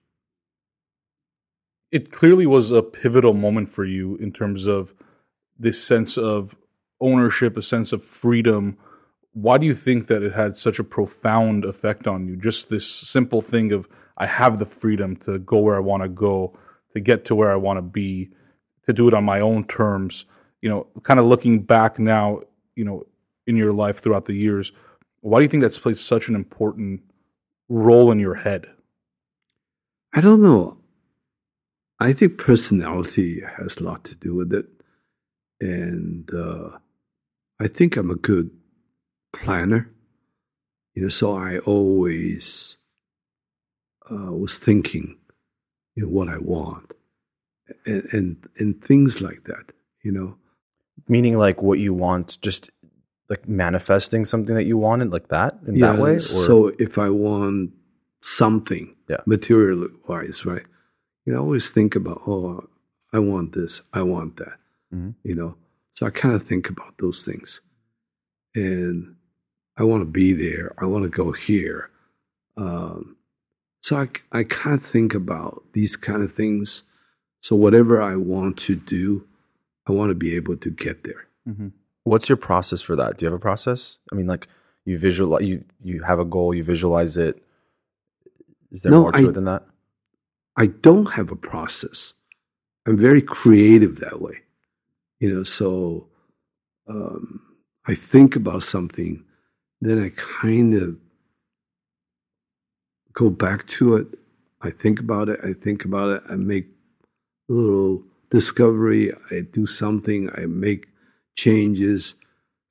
it 1.91 2.11
clearly 2.11 2.45
was 2.45 2.71
a 2.71 2.81
pivotal 2.81 3.33
moment 3.33 3.69
for 3.69 3.85
you 3.85 4.15
in 4.17 4.31
terms 4.31 4.65
of 4.65 4.93
this 5.59 5.83
sense 5.83 6.17
of 6.17 6.55
ownership, 7.01 7.57
a 7.57 7.61
sense 7.61 7.91
of 7.91 8.03
freedom. 8.03 8.77
Why 9.33 9.57
do 9.57 9.65
you 9.65 9.73
think 9.73 10.07
that 10.07 10.23
it 10.23 10.33
had 10.33 10.55
such 10.55 10.79
a 10.79 10.83
profound 10.83 11.65
effect 11.65 12.07
on 12.07 12.27
you? 12.27 12.35
Just 12.37 12.69
this 12.69 12.89
simple 12.89 13.41
thing 13.41 13.71
of 13.71 13.87
I 14.17 14.25
have 14.25 14.59
the 14.59 14.65
freedom 14.65 15.15
to 15.17 15.39
go 15.39 15.59
where 15.59 15.75
I 15.75 15.79
want 15.79 16.03
to 16.03 16.09
go, 16.09 16.57
to 16.93 16.99
get 16.99 17.25
to 17.25 17.35
where 17.35 17.51
I 17.51 17.55
want 17.55 17.77
to 17.77 17.81
be, 17.81 18.29
to 18.85 18.93
do 18.93 19.07
it 19.07 19.13
on 19.13 19.25
my 19.25 19.41
own 19.41 19.65
terms. 19.65 20.25
You 20.61 20.69
know, 20.69 20.87
kind 21.03 21.19
of 21.19 21.25
looking 21.25 21.63
back 21.63 21.99
now, 21.99 22.41
you 22.75 22.85
know, 22.85 23.05
in 23.47 23.55
your 23.55 23.73
life 23.73 23.99
throughout 23.99 24.25
the 24.25 24.33
years, 24.33 24.71
why 25.21 25.39
do 25.39 25.43
you 25.43 25.49
think 25.49 25.61
that's 25.61 25.79
played 25.79 25.97
such 25.97 26.29
an 26.29 26.35
important 26.35 27.01
role 27.71 28.11
in 28.11 28.19
your 28.19 28.35
head? 28.35 28.67
I 30.13 30.21
don't 30.21 30.41
know. 30.41 30.77
I 31.99 32.13
think 32.13 32.37
personality 32.37 33.41
has 33.57 33.77
a 33.77 33.83
lot 33.83 34.03
to 34.05 34.15
do 34.15 34.35
with 34.35 34.53
it. 34.53 34.65
And 35.59 36.29
uh, 36.33 36.77
I 37.59 37.67
think 37.67 37.95
I'm 37.95 38.09
a 38.09 38.15
good 38.15 38.51
planner. 39.33 39.89
You 40.93 41.03
know, 41.03 41.09
so 41.09 41.37
I 41.37 41.59
always 41.59 42.77
uh, 44.11 44.33
was 44.33 44.57
thinking, 44.57 45.17
you 45.95 46.03
know, 46.03 46.09
what 46.09 46.27
I 46.27 46.37
want 46.37 46.91
and, 47.85 48.03
and, 48.11 48.49
and 48.57 48.83
things 48.83 49.21
like 49.21 49.45
that, 49.45 49.71
you 50.03 50.11
know. 50.11 50.35
Meaning 51.07 51.37
like 51.37 51.63
what 51.63 51.79
you 51.79 51.93
want, 51.93 52.37
just 52.41 52.69
like 53.31 53.47
manifesting 53.47 54.23
something 54.25 54.55
that 54.59 54.65
you 54.71 54.77
wanted, 54.77 55.07
like 55.17 55.27
that 55.29 55.51
in 55.67 55.79
that 55.79 55.97
way. 56.03 56.15
Or? 56.15 56.19
So 56.19 56.53
if 56.87 56.93
I 56.97 57.09
want 57.09 57.71
something, 58.19 58.85
Yeah. 59.11 59.21
material 59.25 59.87
wise, 60.07 60.45
right? 60.45 60.65
You 61.25 61.29
know, 61.31 61.39
I 61.39 61.41
always 61.47 61.69
think 61.77 61.95
about, 61.95 62.19
oh, 62.27 62.67
I 63.13 63.19
want 63.31 63.53
this, 63.53 63.73
I 63.93 64.01
want 64.15 64.31
that. 64.41 64.57
Mhm. 64.93 65.15
You 65.23 65.35
know, 65.39 65.51
so 65.95 66.05
I 66.05 66.09
kind 66.21 66.33
of 66.35 66.43
think 66.51 66.69
about 66.69 66.93
those 66.99 67.19
things, 67.27 67.61
and 68.53 69.15
I 69.77 69.83
want 69.89 70.01
to 70.05 70.11
be 70.23 70.33
there. 70.33 70.67
I 70.83 70.85
want 70.91 71.03
to 71.07 71.09
go 71.23 71.31
here. 71.31 71.89
Um, 72.57 73.15
so 73.81 73.91
I, 74.03 74.07
I 74.39 74.43
kind 74.43 74.75
of 74.77 74.83
think 74.95 75.15
about 75.15 75.63
these 75.73 75.95
kind 76.07 76.21
of 76.21 76.31
things. 76.41 76.83
So 77.41 77.55
whatever 77.55 78.01
I 78.01 78.15
want 78.17 78.57
to 78.67 78.75
do, 78.75 79.25
I 79.87 79.91
want 79.93 80.09
to 80.11 80.15
be 80.25 80.35
able 80.35 80.57
to 80.65 80.69
get 80.69 80.97
there. 81.07 81.23
What's 82.03 82.29
your 82.29 82.37
process 82.37 82.81
for 82.81 82.95
that? 82.95 83.17
Do 83.17 83.25
you 83.25 83.31
have 83.31 83.39
a 83.39 83.41
process? 83.41 83.99
I 84.11 84.15
mean, 84.15 84.27
like 84.27 84.47
you 84.85 84.97
visualize, 84.97 85.45
you 85.45 85.63
you 85.83 86.01
have 86.03 86.19
a 86.19 86.25
goal, 86.25 86.53
you 86.53 86.63
visualize 86.63 87.17
it. 87.17 87.41
Is 88.71 88.81
there 88.81 88.91
No, 88.91 89.01
more 89.03 89.11
to 89.11 89.17
I- 89.19 89.29
it 89.29 89.33
than 89.33 89.45
that? 89.45 89.63
I 90.57 90.65
don't 90.67 91.13
have 91.13 91.31
a 91.31 91.35
process. 91.35 92.13
I'm 92.85 92.97
very 92.97 93.21
creative 93.21 93.99
that 93.99 94.21
way. 94.21 94.41
You 95.19 95.33
know, 95.33 95.43
so 95.43 96.07
um, 96.87 97.41
I 97.85 97.93
think 97.93 98.35
about 98.35 98.63
something, 98.63 99.23
then 99.81 99.97
I 100.03 100.09
kind 100.09 100.73
of 100.73 100.97
go 103.13 103.29
back 103.29 103.67
to 103.67 103.95
it. 103.95 104.07
I 104.61 104.71
think 104.71 104.99
about 104.99 105.29
it. 105.29 105.39
I 105.43 105.53
think 105.53 105.85
about 105.85 106.09
it. 106.09 106.23
I 106.29 106.35
make 106.35 106.67
a 107.49 107.53
little 107.53 108.03
discovery. 108.29 109.13
I 109.31 109.41
do 109.41 109.65
something. 109.65 110.29
I 110.35 110.45
make 110.47 110.87
changes. 111.41 112.15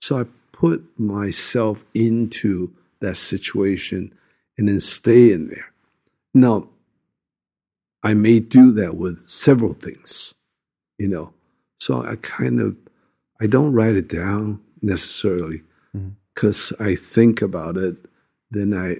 So 0.00 0.20
I 0.20 0.24
put 0.52 0.84
myself 0.98 1.84
into 1.94 2.72
that 3.00 3.16
situation 3.16 4.12
and 4.56 4.68
then 4.68 4.80
stay 4.80 5.32
in 5.32 5.48
there. 5.48 5.72
Now, 6.34 6.68
I 8.02 8.14
may 8.14 8.40
do 8.40 8.72
that 8.72 8.96
with 8.96 9.28
several 9.28 9.74
things, 9.74 10.34
you 10.98 11.08
know. 11.08 11.32
So 11.80 12.02
I 12.04 12.16
kind 12.16 12.60
of 12.60 12.76
I 13.40 13.46
don't 13.46 13.72
write 13.72 13.96
it 13.96 14.08
down 14.08 14.60
necessarily 14.82 15.62
mm-hmm. 15.96 16.10
because 16.34 16.72
I 16.78 16.94
think 16.94 17.42
about 17.42 17.76
it. 17.76 17.96
Then 18.50 18.74
I, 18.74 18.96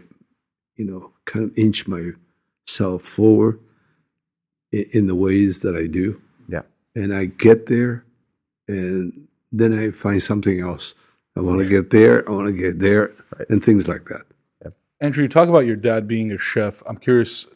you 0.77 0.85
know, 0.85 1.13
kind 1.27 1.45
of 1.45 1.57
inch 1.57 1.87
myself 1.87 3.03
forward 3.03 3.61
in, 4.73 4.85
in 4.93 5.07
the 5.07 5.15
ways 5.15 5.61
that 5.61 5.77
I 5.77 5.87
do, 5.87 6.21
Yeah. 6.49 6.63
and 6.95 7.15
I 7.15 7.27
get 7.27 7.67
there, 7.67 8.05
and 8.69 9.29
then 9.53 9.77
I 9.79 9.91
find 9.91 10.23
something 10.23 10.61
else. 10.61 10.95
I 11.37 11.41
want 11.41 11.59
to 11.61 11.69
get 11.69 11.91
there. 11.91 12.29
I 12.29 12.33
want 12.33 12.47
to 12.49 12.53
get 12.53 12.79
there, 12.81 13.11
Right. 13.37 13.49
and 13.49 13.65
things 13.65 13.89
like 13.89 14.05
that. 14.07 14.23
Andrew, 15.01 15.23
you 15.23 15.29
talk 15.29 15.49
about 15.49 15.61
your 15.67 15.77
dad 15.77 16.07
being 16.07 16.31
a 16.31 16.37
chef. 16.39 16.83
I'm 16.87 16.99
curious, 16.99 17.47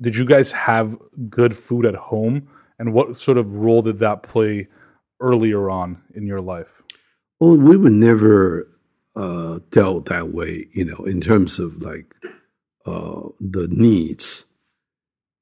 did 0.00 0.16
you 0.16 0.24
guys 0.24 0.50
have 0.52 0.96
good 1.30 1.56
food 1.56 1.86
at 1.86 1.94
home? 1.94 2.48
And 2.80 2.92
what 2.92 3.16
sort 3.18 3.38
of 3.38 3.52
role 3.52 3.82
did 3.82 4.00
that 4.00 4.22
play 4.24 4.66
earlier 5.20 5.70
on 5.70 6.02
in 6.14 6.26
your 6.26 6.40
life? 6.40 6.82
Well, 7.38 7.56
we 7.56 7.76
were 7.76 7.90
never 7.90 8.66
uh, 9.14 9.60
dealt 9.70 10.06
that 10.06 10.32
way, 10.32 10.66
you 10.72 10.84
know, 10.84 11.04
in 11.04 11.20
terms 11.20 11.60
of 11.60 11.80
like 11.82 12.12
uh, 12.84 13.28
the 13.40 13.68
needs. 13.70 14.44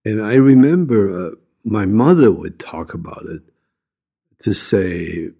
And 0.04 0.22
I 0.22 0.34
remember 0.34 1.28
uh, 1.28 1.30
my 1.64 1.86
mother 1.86 2.30
would 2.30 2.58
talk 2.58 2.92
about 2.92 3.24
it 3.26 3.42
to 4.42 4.52
say, 4.52 5.30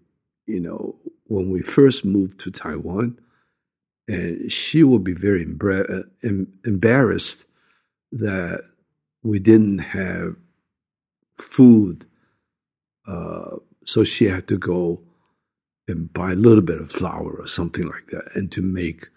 you 0.47 0.61
know, 0.61 0.97
when 1.25 1.51
we 1.51 1.61
first 1.63 2.05
moved 2.05 2.39
to 2.41 2.51
Taiwan, 2.51 3.19
and 4.09 4.51
she 4.51 4.85
would 4.85 5.03
be 5.03 5.15
very 5.15 5.45
embra- 5.45 5.91
uh, 5.91 6.09
em- 6.23 6.53
embarrassed 6.65 7.45
that 8.13 8.63
we 9.23 9.39
didn't 9.39 9.79
have 9.79 10.37
food. 11.39 12.07
Uh, 13.07 13.57
so 13.85 14.05
she 14.05 14.27
had 14.27 14.47
to 14.49 14.59
go 14.59 15.03
and 15.89 16.13
buy 16.13 16.33
a 16.33 16.37
little 16.37 16.63
bit 16.63 16.81
of 16.81 16.91
flour 16.91 17.33
or 17.33 17.47
something 17.47 17.85
like 17.85 18.07
that 18.11 18.25
and 18.35 18.51
to 18.53 18.63
make, 18.63 19.09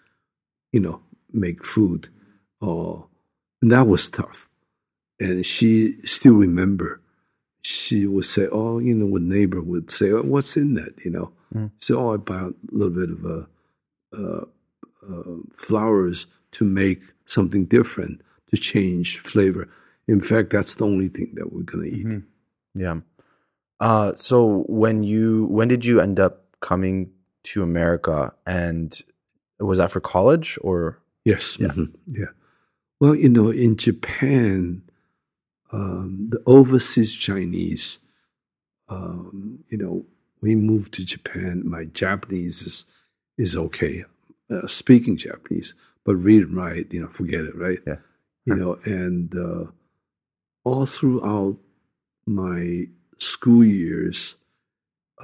you 0.72 0.80
know, 0.80 1.02
make 1.32 1.64
food. 1.64 2.08
Uh, 2.62 3.02
and 3.62 3.70
that 3.72 3.86
was 3.86 4.10
tough. 4.10 4.48
And 5.18 5.44
she 5.44 5.92
still 5.92 6.34
remember, 6.34 7.00
she 7.62 8.06
would 8.06 8.24
say, 8.24 8.48
oh, 8.50 8.78
you 8.78 8.94
know, 8.94 9.06
what 9.06 9.22
neighbor 9.22 9.60
would 9.60 9.90
say, 9.90 10.10
oh, 10.12 10.22
what's 10.22 10.56
in 10.56 10.74
that, 10.74 10.94
you 11.04 11.10
know? 11.10 11.32
Mm. 11.54 11.70
So, 11.80 11.98
oh, 12.00 12.14
I 12.14 12.16
buy 12.16 12.40
a 12.40 12.50
little 12.70 12.90
bit 12.94 13.10
of 13.10 13.24
uh, 13.26 13.46
uh, 14.16 14.44
uh, 15.08 15.36
flours 15.56 16.26
to 16.52 16.64
make 16.64 17.02
something 17.26 17.64
different, 17.66 18.22
to 18.50 18.56
change 18.56 19.18
flavor. 19.18 19.68
In 20.08 20.20
fact, 20.20 20.50
that's 20.50 20.74
the 20.74 20.84
only 20.86 21.08
thing 21.08 21.32
that 21.34 21.52
we're 21.52 21.62
going 21.62 21.84
to 21.90 21.96
eat. 21.96 22.06
Mhm. 22.06 22.24
Yeah. 22.74 23.00
Uh, 23.80 24.14
so 24.14 24.64
when 24.68 25.02
you 25.02 25.46
when 25.46 25.68
did 25.68 25.84
you 25.84 26.00
end 26.00 26.20
up 26.20 26.44
coming 26.60 27.10
to 27.44 27.62
America, 27.62 28.32
and 28.46 29.00
was 29.58 29.78
that 29.78 29.90
for 29.90 30.00
college 30.00 30.58
or? 30.62 30.98
Yes. 31.24 31.58
Yeah. 31.58 31.68
mhm, 31.68 31.92
Yeah. 32.06 32.26
Well, 33.00 33.14
you 33.14 33.28
know, 33.30 33.50
in 33.50 33.76
Japan, 33.76 34.82
um, 35.72 36.28
the 36.30 36.42
overseas 36.46 37.14
Chinese, 37.14 37.98
um, 38.88 39.64
you 39.68 39.78
know, 39.78 40.04
we 40.40 40.54
moved 40.54 40.94
to 40.94 41.04
Japan. 41.04 41.62
My 41.64 41.84
Japanese 41.84 42.62
is 42.62 42.84
is 43.38 43.56
okay, 43.56 44.04
uh, 44.50 44.66
speaking 44.66 45.16
Japanese, 45.16 45.74
but 46.04 46.16
read 46.16 46.42
and 46.42 46.56
write, 46.56 46.92
you 46.92 47.00
know, 47.00 47.08
forget 47.08 47.40
it, 47.40 47.56
right? 47.56 47.78
Yeah. 47.86 47.96
You 48.44 48.56
know, 48.56 48.78
and 48.84 49.34
uh, 49.36 49.70
all 50.64 50.86
throughout 50.86 51.56
my 52.26 52.84
school 53.18 53.64
years 53.64 54.36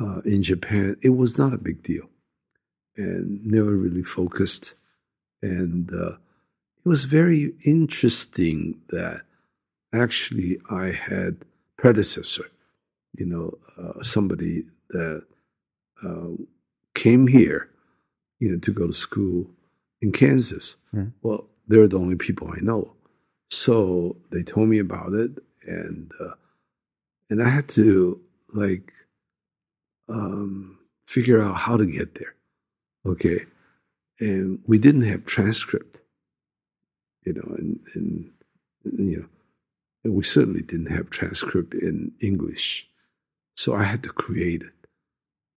uh, 0.00 0.20
in 0.24 0.42
Japan, 0.42 0.96
it 1.02 1.10
was 1.10 1.38
not 1.38 1.52
a 1.52 1.58
big 1.58 1.82
deal, 1.82 2.08
and 2.96 3.44
never 3.44 3.74
really 3.76 4.02
focused 4.02 4.74
and 5.42 5.92
uh, 5.92 6.12
it 6.12 6.88
was 6.88 7.04
very 7.04 7.54
interesting 7.64 8.80
that 8.90 9.22
actually 9.92 10.58
I 10.70 10.92
had 10.92 11.44
predecessor, 11.76 12.50
you 13.16 13.26
know, 13.26 13.58
uh, 13.78 14.02
somebody 14.02 14.64
that 14.90 15.24
uh, 16.04 16.28
came 16.94 17.26
here, 17.26 17.70
you 18.38 18.50
know, 18.50 18.58
to 18.58 18.72
go 18.72 18.86
to 18.86 18.92
school 18.92 19.50
in 20.00 20.12
Kansas. 20.12 20.76
Mhm. 20.94 21.12
Well, 21.22 21.48
they're 21.68 21.88
the 21.88 21.98
only 21.98 22.16
people 22.16 22.48
I 22.48 22.60
know. 22.60 22.94
So 23.50 24.16
they 24.30 24.42
told 24.42 24.68
me 24.68 24.78
about 24.78 25.12
it, 25.14 25.32
and 25.66 26.10
uh, 26.20 26.34
and 27.30 27.42
I 27.42 27.48
had 27.48 27.68
to 27.70 28.20
like 28.52 28.92
um, 30.08 30.78
figure 31.06 31.42
out 31.42 31.56
how 31.56 31.76
to 31.76 31.86
get 31.86 32.14
there. 32.14 32.34
Okay, 33.04 33.46
and 34.20 34.60
we 34.66 34.78
didn't 34.78 35.02
have 35.02 35.24
transcript, 35.24 36.00
you 37.24 37.32
know, 37.34 37.54
and, 37.56 37.80
and 37.94 38.30
you 38.84 39.16
know, 39.20 39.26
we 40.12 40.24
certainly 40.24 40.62
didn't 40.62 40.86
have 40.96 41.10
transcript 41.10 41.74
in 41.74 42.12
English, 42.20 42.88
so 43.56 43.74
I 43.74 43.84
had 43.84 44.02
to 44.04 44.10
create 44.10 44.62
it. 44.62 44.72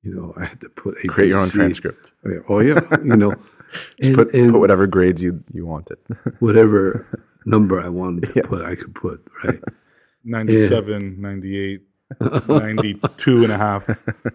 You 0.03 0.15
know, 0.15 0.33
I 0.37 0.45
had 0.45 0.61
to 0.61 0.69
put 0.69 0.97
ABC. 0.99 1.07
Create 1.09 1.29
your 1.31 1.39
own 1.41 1.49
transcript. 1.49 2.11
Oh 2.25 2.59
yeah, 2.61 2.79
oh, 2.91 2.99
you 3.03 3.17
know, 3.17 3.33
Just 4.01 4.09
and- 4.09 4.15
put, 4.15 4.33
and 4.33 4.51
put 4.51 4.59
whatever 4.59 4.87
grades 4.87 5.21
you, 5.21 5.43
you 5.53 5.65
wanted. 5.65 5.97
whatever 6.39 7.05
number 7.45 7.79
I 7.81 7.89
wanted 7.89 8.23
to 8.25 8.33
Yeah. 8.35 8.47
put, 8.47 8.63
I 8.65 8.75
could 8.75 8.95
put 8.95 9.25
right. 9.43 9.59
97, 10.23 11.19
98, 11.21 11.81
92 12.47 13.43
and 13.43 13.51
a 13.51 13.57
half. 13.57 13.87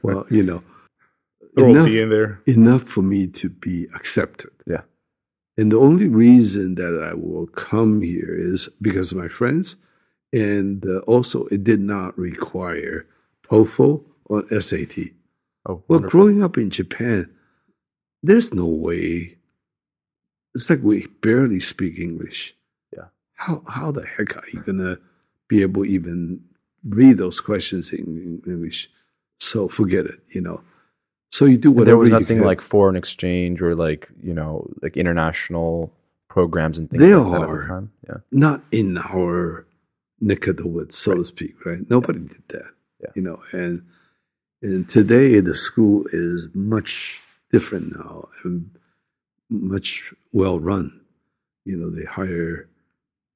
Well, 0.02 0.24
you 0.30 0.42
know, 0.42 0.62
enough, 1.56 1.88
in 1.88 2.08
there. 2.08 2.40
enough 2.46 2.82
for 2.82 3.02
me 3.02 3.26
to 3.28 3.48
be 3.48 3.86
accepted. 3.94 4.50
Yeah. 4.66 4.82
And 5.56 5.70
the 5.70 5.76
only 5.78 6.08
reason 6.08 6.74
that 6.76 7.00
I 7.10 7.14
will 7.14 7.46
come 7.48 8.00
here 8.02 8.34
is 8.34 8.68
because 8.80 9.12
of 9.12 9.18
my 9.18 9.28
friends, 9.28 9.76
and 10.34 10.84
uh, 10.86 10.98
also 11.06 11.46
it 11.54 11.62
did 11.64 11.80
not 11.80 12.18
require 12.18 13.06
TOEFL 13.48 14.02
or 14.26 14.38
SAT. 14.60 14.98
Oh, 14.98 15.12
Well, 15.64 15.82
wonderful. 15.88 16.10
growing 16.10 16.42
up 16.42 16.58
in 16.58 16.68
Japan, 16.70 17.30
there's 18.22 18.52
no 18.52 18.66
way. 18.66 19.38
It's 20.54 20.68
like 20.70 20.80
we 20.82 21.06
barely 21.22 21.60
speak 21.60 21.98
English. 21.98 22.54
Yeah. 22.96 23.06
How 23.34 23.62
how 23.76 23.90
the 23.92 24.04
heck 24.14 24.36
are 24.36 24.48
you 24.52 24.60
gonna 24.60 24.98
be 25.48 25.62
able 25.62 25.84
to 25.84 25.90
even 25.90 26.40
read 27.00 27.16
those 27.18 27.40
questions 27.40 27.92
in 27.92 28.42
English? 28.46 28.90
So 29.40 29.68
forget 29.68 30.04
it. 30.06 30.20
You 30.34 30.40
know. 30.42 30.58
So 31.32 31.46
you 31.46 31.58
do 31.58 31.70
whatever. 31.72 31.84
there 31.86 31.96
was 31.98 32.10
nothing 32.10 32.40
like 32.42 32.60
foreign 32.60 32.94
exchange 32.96 33.60
or 33.60 33.74
like 33.74 34.08
you 34.22 34.34
know 34.34 34.68
like 34.82 34.96
international 34.96 35.92
programs 36.28 36.78
and 36.78 36.88
things 36.88 37.02
There 37.02 37.18
like 37.18 37.48
are. 37.48 37.60
the 37.62 37.66
time. 37.68 37.92
Yeah, 38.08 38.18
not 38.30 38.62
in 38.70 38.96
our 38.98 39.66
neck 40.30 40.46
of 40.46 40.56
the 40.56 40.66
woods, 40.66 40.96
so 40.96 41.14
to 41.14 41.24
speak, 41.24 41.54
right? 41.68 41.82
Nobody 41.90 42.20
did 42.20 42.42
that, 42.54 42.70
Yeah. 43.02 43.12
you 43.16 43.22
know. 43.26 43.38
And 43.52 43.82
and 44.62 44.88
today 44.88 45.40
the 45.40 45.54
school 45.54 46.06
is 46.12 46.48
much 46.54 47.20
different 47.52 47.86
now 47.98 48.28
and 48.44 48.70
much 49.50 50.12
well 50.32 50.58
run. 50.58 50.86
You 51.64 51.76
know, 51.78 51.90
they 51.90 52.04
hire 52.20 52.68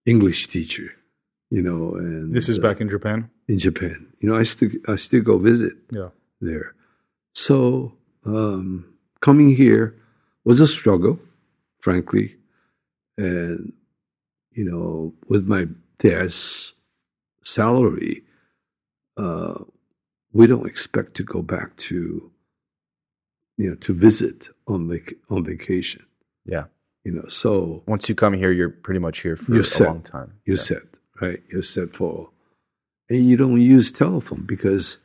English 0.07 0.41
teacher, 0.49 0.89
you 1.51 1.63
know, 1.63 1.95
and 1.95 2.35
This 2.35 2.49
is 2.49 2.59
uh, 2.59 2.63
back 2.63 2.81
in 2.81 2.89
Japan. 2.89 3.29
in 3.49 3.59
Japan. 3.59 3.99
You 4.21 4.29
know, 4.29 4.37
I 4.37 4.45
still 4.45 4.71
I 4.93 4.97
still 4.97 5.23
go 5.23 5.39
visit 5.39 5.75
Yeah. 5.91 6.11
there. 6.41 6.75
So 7.35 7.93
um, 8.25 8.85
coming 9.21 9.55
here 9.55 9.95
was 10.45 10.61
a 10.61 10.67
struggle, 10.67 11.19
frankly, 11.81 12.37
and 13.17 13.73
you 14.59 14.65
know, 14.65 15.15
with 15.29 15.47
my 15.47 15.67
dad's 15.99 16.75
salary, 17.49 18.25
uh, 19.17 19.55
we 20.33 20.47
don't 20.47 20.67
expect 20.67 21.15
to 21.15 21.25
go 21.25 21.43
back 21.43 21.77
to 21.89 22.31
you 23.57 23.71
know 23.71 23.77
to 23.77 23.93
visit 23.95 24.49
on 24.67 24.89
vac- 24.89 25.15
on 25.31 25.45
vacation. 25.45 26.03
yeah. 26.45 26.65
You 27.05 27.13
know, 27.15 27.29
so 27.29 27.83
Once 27.87 28.09
you 28.11 28.15
come 28.15 28.35
here, 28.35 28.53
you're 28.53 28.69
pretty 28.87 29.01
much 29.01 29.21
here 29.23 29.37
for 29.37 29.59
a 29.59 29.65
set. 29.65 29.87
long 29.87 30.03
time. 30.03 30.31
you're 30.45 30.57
yeah. 30.59 30.63
set, 30.71 30.83
right? 31.23 31.41
You're 31.51 31.63
set 31.63 31.95
for, 31.95 32.29
and 33.09 33.27
you 33.31 33.37
don't 33.39 33.61
use 33.63 33.91
telephone 33.93 34.45
because 34.55 34.99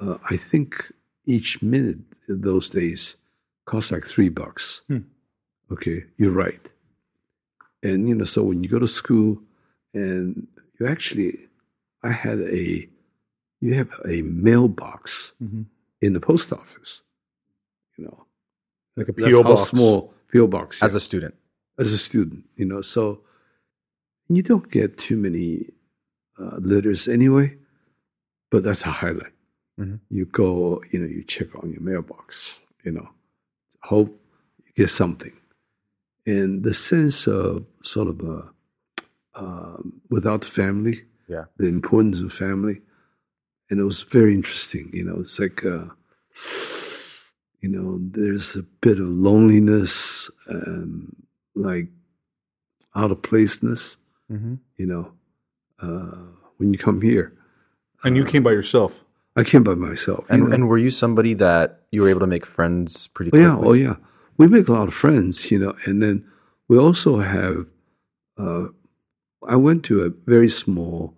uh, 0.00 0.18
I 0.30 0.36
think 0.36 0.92
each 1.26 1.62
minute 1.62 1.98
in 2.28 2.42
those 2.42 2.68
days 2.70 3.16
cost 3.66 3.90
like 3.90 4.04
three 4.04 4.28
bucks. 4.28 4.82
Hmm. 4.86 5.04
Okay, 5.72 6.04
you're 6.16 6.38
right. 6.46 6.64
And 7.82 8.08
you 8.08 8.14
know, 8.14 8.24
so 8.24 8.44
when 8.44 8.62
you 8.62 8.68
go 8.70 8.78
to 8.78 8.86
school, 8.86 9.40
and 9.94 10.46
you 10.78 10.86
actually, 10.86 11.48
I 12.02 12.12
had 12.12 12.40
a, 12.40 12.88
you 13.60 13.74
have 13.74 13.92
a 14.04 14.22
mailbox 14.22 15.32
Mhm. 15.42 15.66
in 16.00 16.12
the 16.12 16.20
post 16.20 16.52
office. 16.52 17.02
You 17.96 18.04
know, 18.06 18.26
Like 18.96 19.08
a 19.08 19.12
P.O. 19.12 19.42
how 19.42 19.54
box. 19.54 19.70
small 19.70 20.14
PO 20.32 20.46
box 20.46 20.82
As 20.82 20.94
a 20.94 21.00
student, 21.00 21.34
as 21.78 21.92
a 21.92 21.98
student, 21.98 22.44
you 22.56 22.64
know. 22.66 22.80
So 22.82 23.22
you 24.28 24.42
don't 24.42 24.70
get 24.70 24.98
too 24.98 25.16
many 25.16 25.70
uh, 26.38 26.58
letters 26.60 27.06
anyway, 27.08 27.56
but 28.50 28.62
that's 28.64 28.82
a 28.84 28.90
highlight. 28.90 29.32
Mhm. 29.78 30.00
You 30.10 30.24
go, 30.26 30.82
you 30.90 30.98
know, 31.00 31.06
you 31.06 31.22
check 31.24 31.54
on 31.60 31.70
your 31.72 31.80
mailbox, 31.80 32.60
you 32.84 32.92
know, 32.92 33.08
hope 33.82 34.10
you 34.64 34.72
get 34.76 34.90
something, 34.90 35.32
and 36.26 36.62
the 36.64 36.74
sense 36.74 37.26
of 37.28 37.66
sort 37.82 38.08
of 38.08 38.20
a 38.20 38.53
um, 39.34 40.00
without 40.10 40.44
family, 40.44 41.04
yeah, 41.28 41.44
the 41.56 41.66
importance 41.66 42.20
of 42.20 42.32
family, 42.32 42.80
and 43.70 43.80
it 43.80 43.84
was 43.84 44.02
very 44.02 44.34
interesting. 44.34 44.90
You 44.92 45.04
know, 45.04 45.20
it's 45.20 45.38
like. 45.38 45.64
Uh, 45.64 45.86
you 47.64 47.70
know, 47.70 47.98
there's 47.98 48.56
a 48.56 48.62
bit 48.82 49.00
of 49.00 49.08
loneliness, 49.08 50.30
um, 50.50 51.16
like 51.54 51.88
out 52.94 53.10
of 53.10 53.22
placeness, 53.22 53.96
mm-hmm. 54.30 54.56
you 54.76 54.84
know, 54.84 55.12
uh, 55.80 56.26
when 56.58 56.74
you 56.74 56.78
come 56.78 57.00
here. 57.00 57.32
And 58.02 58.18
you 58.18 58.24
came 58.26 58.42
by 58.42 58.50
yourself. 58.50 59.02
I 59.34 59.44
came 59.44 59.64
by 59.64 59.74
myself. 59.76 60.26
you 60.28 60.34
And 60.34 60.42
know. 60.42 60.54
and 60.54 60.68
were 60.68 60.76
you 60.76 60.90
somebody 60.90 61.32
that 61.34 61.80
you 61.90 62.02
were 62.02 62.10
able 62.10 62.20
to 62.20 62.26
make 62.26 62.44
friends 62.44 63.06
pretty 63.06 63.30
oh, 63.30 63.32
quickly? 63.32 63.44
yeah, 63.44 63.56
oh 63.66 63.72
yeah. 63.72 63.96
We 64.36 64.46
make 64.46 64.68
a 64.68 64.72
lot 64.72 64.88
of 64.88 64.92
friends, 64.92 65.50
you 65.50 65.58
know, 65.58 65.74
and 65.86 66.02
then 66.02 66.26
we 66.68 66.76
also 66.76 67.20
have. 67.20 67.66
Uh, 68.36 68.66
I 69.48 69.56
went 69.56 69.84
to 69.84 70.02
a 70.02 70.10
very 70.10 70.48
small 70.48 71.14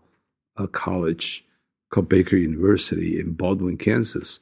uh, 0.57 0.67
college 0.67 1.45
called 1.91 2.09
Baker 2.09 2.37
University 2.37 3.19
in 3.19 3.35
Baldwin, 3.35 3.77
Kansas, 3.77 4.41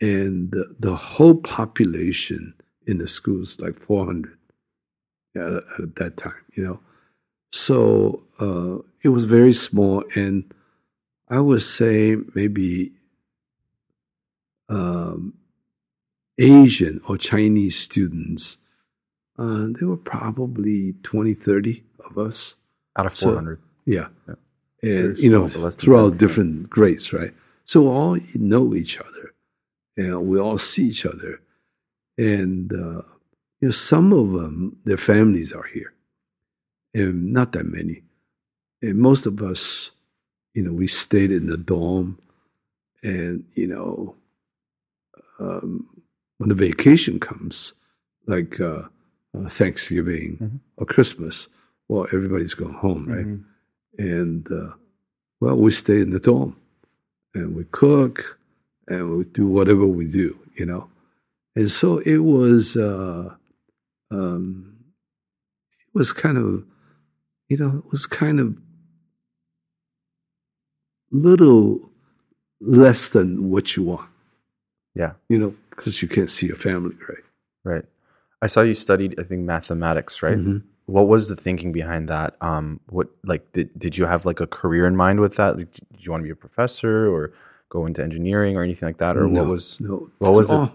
and 0.00 0.50
the, 0.50 0.74
the 0.78 0.96
whole 0.96 1.36
population 1.36 2.54
in 2.86 2.98
the 2.98 3.06
school 3.06 3.42
is 3.42 3.60
like 3.60 3.78
400 3.78 4.36
at, 5.36 5.42
at 5.42 5.96
that 5.96 6.16
time, 6.16 6.44
you 6.54 6.64
know. 6.64 6.80
So 7.52 8.22
uh, 8.40 8.78
it 9.02 9.08
was 9.08 9.24
very 9.24 9.52
small, 9.52 10.04
and 10.14 10.52
I 11.28 11.40
would 11.40 11.62
say 11.62 12.16
maybe 12.34 12.92
um, 14.68 15.34
Asian 16.38 17.00
or 17.08 17.16
Chinese 17.16 17.78
students, 17.78 18.58
uh, 19.38 19.66
there 19.78 19.88
were 19.88 19.96
probably 19.96 20.94
20, 21.02 21.34
30 21.34 21.84
of 22.04 22.18
us. 22.18 22.54
Out 22.98 23.06
of 23.06 23.16
So- 23.16 23.26
four 23.28 23.34
hundred. 23.36 23.58
Yeah. 23.86 24.08
Yeah. 24.28 24.34
And, 24.82 25.18
you 25.18 25.30
know, 25.30 25.46
small, 25.48 25.64
less 25.64 25.76
than 25.76 25.84
throughout 25.84 26.18
different 26.18 26.70
grades, 26.70 27.12
right? 27.12 27.34
So 27.64 27.82
we 27.82 27.88
all 27.88 28.18
know 28.36 28.74
each 28.74 28.98
other 29.00 29.34
and 29.96 30.26
we 30.26 30.38
all 30.38 30.58
see 30.58 30.88
each 30.88 31.04
other. 31.06 31.40
And, 32.16 32.72
uh, 32.72 33.02
you 33.60 33.68
know, 33.68 33.70
some 33.70 34.12
of 34.12 34.32
them, 34.32 34.76
their 34.84 34.96
families 34.96 35.52
are 35.52 35.64
here 35.74 35.92
and 36.94 37.32
not 37.32 37.52
that 37.52 37.66
many. 37.66 38.02
And 38.82 38.98
most 38.98 39.26
of 39.26 39.42
us, 39.42 39.90
you 40.54 40.62
know, 40.62 40.72
we 40.72 40.86
stayed 40.88 41.32
in 41.32 41.46
the 41.46 41.56
dorm 41.56 42.18
and, 43.02 43.44
you 43.54 43.66
know, 43.66 44.14
um, 45.40 45.86
when 46.38 46.48
the 46.48 46.54
vacation 46.54 47.18
comes, 47.20 47.72
like 48.26 48.60
uh, 48.60 48.82
uh, 49.36 49.48
Thanksgiving 49.48 50.36
Mhm. 50.40 50.60
or 50.76 50.86
Christmas, 50.86 51.48
well, 51.88 52.06
everybody's 52.12 52.54
going 52.54 52.74
home, 52.74 53.06
right? 53.08 53.26
Mhm. 53.26 53.44
And 53.98 54.52
uh, 54.52 54.74
well, 55.40 55.56
we 55.56 55.70
stay 55.70 56.00
in 56.00 56.10
the 56.10 56.20
dorm 56.20 56.56
and 57.34 57.54
we 57.56 57.64
cook 57.64 58.38
and 58.86 59.16
we 59.16 59.24
do 59.24 59.46
whatever 59.46 59.86
we 59.86 60.06
do, 60.06 60.38
you 60.54 60.66
know. 60.66 60.88
And 61.56 61.70
so 61.70 61.98
it 61.98 62.18
was, 62.18 62.76
uh, 62.76 63.34
um, 64.10 64.76
it 65.72 65.94
was 65.94 66.12
kind 66.12 66.38
of, 66.38 66.64
you 67.48 67.56
know, 67.56 67.78
it 67.84 67.90
was 67.90 68.06
kind 68.06 68.38
of 68.40 68.56
little 71.10 71.90
less 72.60 73.08
than 73.10 73.50
what 73.50 73.76
you 73.76 73.82
want, 73.84 74.08
Yeah, 74.94 75.12
you 75.28 75.38
know, 75.38 75.54
because 75.70 76.02
you 76.02 76.08
can't 76.08 76.30
see 76.30 76.46
your 76.46 76.56
family, 76.56 76.96
right? 77.08 77.24
right. 77.64 77.84
I 78.42 78.46
saw 78.46 78.62
you 78.62 78.74
studied, 78.74 79.18
I 79.18 79.22
think, 79.22 79.42
mathematics, 79.42 80.22
right? 80.22 80.36
Mhm. 80.38 80.62
What 80.88 81.06
was 81.06 81.28
the 81.28 81.36
thinking 81.36 81.70
behind 81.72 82.08
that? 82.08 82.34
Um, 82.40 82.80
what 82.88 83.08
like 83.22 83.52
did 83.52 83.68
did 83.78 83.98
you 83.98 84.06
have 84.06 84.24
like 84.24 84.40
a 84.40 84.46
career 84.46 84.86
in 84.86 84.96
mind 84.96 85.20
with 85.20 85.36
that? 85.36 85.56
Like, 85.58 85.72
did 85.72 86.00
you 86.04 86.10
want 86.12 86.22
to 86.22 86.24
be 86.24 86.30
a 86.38 86.42
professor 86.46 87.08
or 87.14 87.32
go 87.68 87.84
into 87.86 88.02
engineering 88.02 88.56
or 88.56 88.62
anything 88.62 88.88
like 88.88 88.98
that, 88.98 89.16
or 89.16 89.26
no, 89.28 89.42
what 89.42 89.50
was? 89.50 89.78
no? 89.80 90.10
what 90.18 90.32
was 90.32 90.48
it? 90.50 90.54
all, 90.54 90.72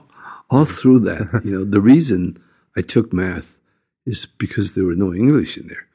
all 0.52 0.65
through 0.65 0.99
that? 1.10 1.41
You 1.43 1.52
know, 1.52 1.63
the 1.65 1.82
reason 1.82 2.39
I 2.78 2.82
took 2.82 3.12
math 3.12 3.58
is 4.06 4.26
because 4.26 4.76
there 4.76 4.84
were 4.86 4.95
no 5.06 5.13
English 5.13 5.58
in 5.58 5.67
there. 5.67 5.88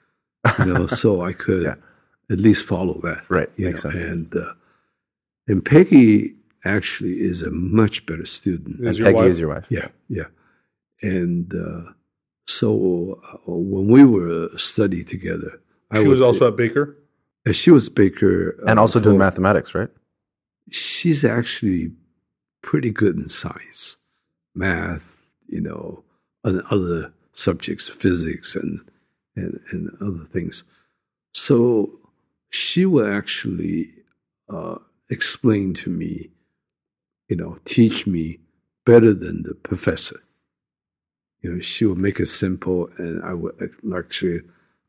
You 0.67 0.73
know, 0.75 0.87
so 1.03 1.23
I 1.23 1.33
could 1.33 1.63
Yeah. 1.63 1.75
at 2.35 2.41
least 2.41 2.65
follow 2.65 3.01
that. 3.05 3.23
Right, 3.29 3.51
you 3.57 3.67
makes 3.67 3.85
know, 3.85 3.91
sense. 3.93 4.03
And 4.03 4.37
uh, 4.37 4.53
and 5.47 5.65
Peggy 5.65 6.35
actually 6.65 7.15
is 7.31 7.43
a 7.43 7.51
much 7.53 8.05
better 8.05 8.27
student. 8.27 8.81
Is 8.85 8.99
your 8.99 9.07
Peggy 9.07 9.17
wife- 9.17 9.31
is 9.31 9.39
your 9.39 9.49
wife. 9.55 9.67
Yeah, 9.71 9.89
yeah. 10.09 10.25
And 11.03 11.55
uh, 11.55 11.93
so 12.49 13.21
uh, 13.31 13.37
when 13.47 13.89
we 13.89 14.05
were 14.05 14.49
study 14.57 15.05
together, 15.05 15.61
I 15.91 16.01
She 16.03 16.09
was 16.09 16.21
also 16.21 16.47
take- 16.47 16.53
at 16.53 16.57
Baker. 16.57 16.97
uh, 17.47 17.53
she 17.53 17.71
was 17.71 17.89
Baker 17.91 18.57
uh, 18.63 18.71
And 18.71 18.79
also 18.79 18.99
doing 19.01 19.19
mathematics, 19.19 19.75
right? 19.75 19.91
She's 20.71 21.25
actually 21.25 21.93
pretty 22.63 22.91
good 22.91 23.17
in 23.17 23.29
science, 23.29 23.97
math, 24.55 25.27
you 25.47 25.61
know, 25.61 26.05
and 26.45 26.63
other 26.71 27.13
subjects, 27.33 27.89
physics, 27.89 28.57
and 28.57 28.81
and 29.37 29.61
and 29.71 29.83
other 30.01 30.25
things. 30.35 30.65
So 31.33 32.01
she 32.51 32.85
will 32.87 33.07
actually 33.21 33.81
uh, 34.49 34.79
explain 35.11 35.75
to 35.75 35.91
me, 35.91 36.31
you 37.29 37.37
know, 37.37 37.59
teach 37.65 38.07
me 38.07 38.41
better 38.85 39.13
than 39.15 39.43
the 39.43 39.55
professor. 39.55 40.21
You 41.43 41.55
know, 41.55 41.61
she 41.61 41.85
will 41.85 41.97
make 41.97 42.19
it 42.21 42.27
simple, 42.27 42.91
and 42.99 43.23
I 43.23 43.33
would 43.35 43.55
actually 43.97 44.41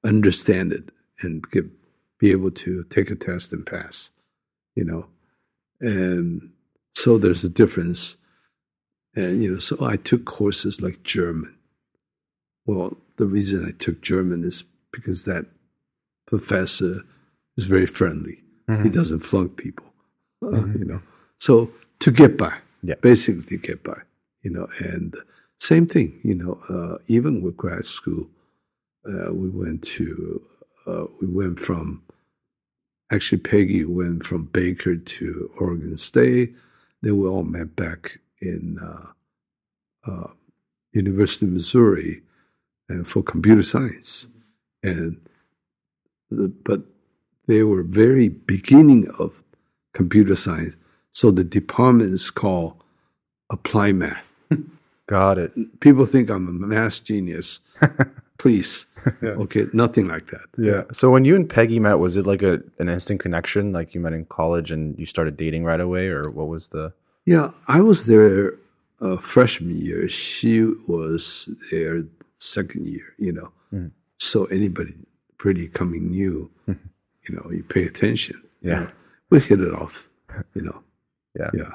understand 0.04 0.72
it 0.74 0.90
and 1.22 1.46
be 2.20 2.32
able 2.32 2.52
to 2.52 2.84
take 2.90 3.12
a 3.12 3.16
test 3.16 3.54
and 3.54 3.66
pass. 3.66 4.10
You 4.76 4.84
know, 4.86 5.06
and 5.80 6.52
so 6.96 7.18
there's 7.18 7.44
a 7.44 7.50
difference. 7.50 8.16
And 9.16 9.42
you 9.44 9.52
know, 9.54 9.60
so 9.60 9.78
I 9.86 9.96
took 9.98 10.26
courses 10.26 10.82
like 10.82 11.04
German. 11.04 11.56
Well, 12.66 12.98
the 13.18 13.26
reason 13.26 13.66
I 13.66 13.72
took 13.72 14.02
German 14.02 14.44
is 14.44 14.64
because 14.92 15.26
that 15.26 15.46
professor 16.28 17.02
is 17.58 17.66
very 17.66 17.86
friendly. 17.88 18.44
He 18.84 18.90
doesn't 18.90 19.22
flunk 19.22 19.58
people, 19.58 19.88
uh, 20.44 20.52
you 20.78 20.86
know. 20.86 21.02
So 21.40 21.72
to 22.02 22.12
get 22.12 22.38
by, 22.38 22.56
Yeah. 22.84 22.96
basically 23.02 23.42
to 23.46 23.58
get 23.58 23.82
by, 23.84 24.02
you 24.44 24.52
know. 24.52 24.68
And 24.80 25.16
same 25.60 25.88
thing, 25.88 26.20
you 26.24 26.36
know. 26.36 26.60
Uh, 26.70 26.98
even 27.08 27.42
with 27.42 27.58
grad 27.58 27.86
school, 27.86 28.30
uh, 29.08 29.34
we 29.34 29.50
went 29.50 29.84
to 29.84 30.42
uh, 30.88 31.06
we 31.22 31.28
went 31.28 31.60
from 31.60 32.04
actually 33.12 33.40
Peggy 33.40 33.86
went 33.86 34.26
from 34.26 34.46
Baker 34.46 34.96
to 34.96 35.52
Oregon 35.60 35.98
State. 35.98 36.56
Then 37.02 37.18
we 37.18 37.28
all 37.28 37.44
met 37.44 37.76
back 37.76 38.20
in 38.42 38.80
uh, 38.82 40.12
uh, 40.12 40.28
University 40.94 41.46
of 41.46 41.54
Missouri 41.54 42.22
uh, 42.92 43.04
for 43.04 43.24
computer 43.24 43.64
science, 43.64 44.28
and 44.84 45.20
but 46.32 46.82
they 47.48 47.64
were 47.64 47.84
very 47.84 48.30
beginning 48.30 49.08
of 49.20 49.44
computer 49.94 50.36
science. 50.36 50.76
So 51.14 51.32
the 51.32 51.44
department 51.44 52.14
is 52.14 52.30
called 52.30 52.82
applied 53.50 53.96
math. 53.96 54.29
Got 55.10 55.40
it. 55.40 55.80
People 55.80 56.06
think 56.06 56.30
I'm 56.30 56.48
a 56.48 56.52
math 56.52 57.04
genius. 57.04 57.60
Please, 58.38 58.86
Yeah. 59.22 59.42
okay, 59.44 59.66
nothing 59.74 60.08
like 60.08 60.28
that. 60.32 60.46
Yeah. 60.58 60.84
So 60.94 61.10
when 61.10 61.26
you 61.26 61.36
and 61.36 61.50
Peggy 61.50 61.80
met, 61.80 61.96
was 62.00 62.16
it 62.16 62.28
like 62.28 62.44
a 62.44 62.62
an 62.78 62.90
instant 62.90 63.20
connection? 63.20 63.74
Like 63.74 63.96
you 63.96 64.00
met 64.02 64.14
in 64.14 64.26
college 64.26 64.72
and 64.72 64.98
you 65.00 65.06
started 65.08 65.36
dating 65.36 65.64
right 65.66 65.80
away, 65.82 66.08
or 66.10 66.24
what 66.30 66.48
was 66.48 66.68
the? 66.70 66.94
Yeah, 67.26 67.52
I 67.68 67.82
was 67.82 68.06
there 68.06 68.54
uh, 69.02 69.18
freshman 69.18 69.82
year. 69.82 70.08
She 70.08 70.64
was 70.88 71.50
there 71.72 72.04
second 72.36 72.88
year. 72.88 73.08
You 73.18 73.32
know, 73.34 73.50
Mhm. 73.74 73.92
so 74.20 74.46
anybody 74.46 74.94
pretty 75.38 75.68
coming 75.70 76.12
new, 76.12 76.52
you 76.68 77.32
know, 77.36 77.50
you 77.52 77.64
pay 77.64 77.84
attention. 77.88 78.38
you 78.62 78.70
Yeah. 78.72 78.80
know. 78.82 78.90
we 79.32 79.40
hit 79.40 79.60
it 79.62 79.74
off. 79.74 80.08
You 80.54 80.62
know, 80.68 80.84
Yeah. 81.40 81.50
yeah. 81.54 81.74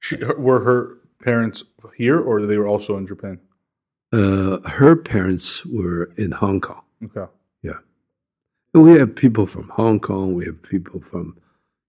She, 0.00 0.16
her, 0.24 0.36
were 0.38 0.60
her 0.64 0.98
parents 1.22 1.64
here, 1.96 2.20
or 2.20 2.44
they 2.46 2.58
were 2.58 2.68
also 2.68 2.96
in 2.96 3.06
Japan? 3.06 3.40
Uh, 4.12 4.58
her 4.68 4.96
parents 4.96 5.64
were 5.66 6.10
in 6.16 6.32
Hong 6.32 6.60
Kong. 6.60 6.82
Okay. 7.04 7.30
Yeah, 7.62 7.78
and 8.74 8.82
we 8.84 8.92
have 8.98 9.14
people 9.16 9.46
from 9.46 9.68
Hong 9.70 10.00
Kong. 10.00 10.34
We 10.34 10.44
have 10.46 10.62
people 10.62 11.00
from 11.00 11.36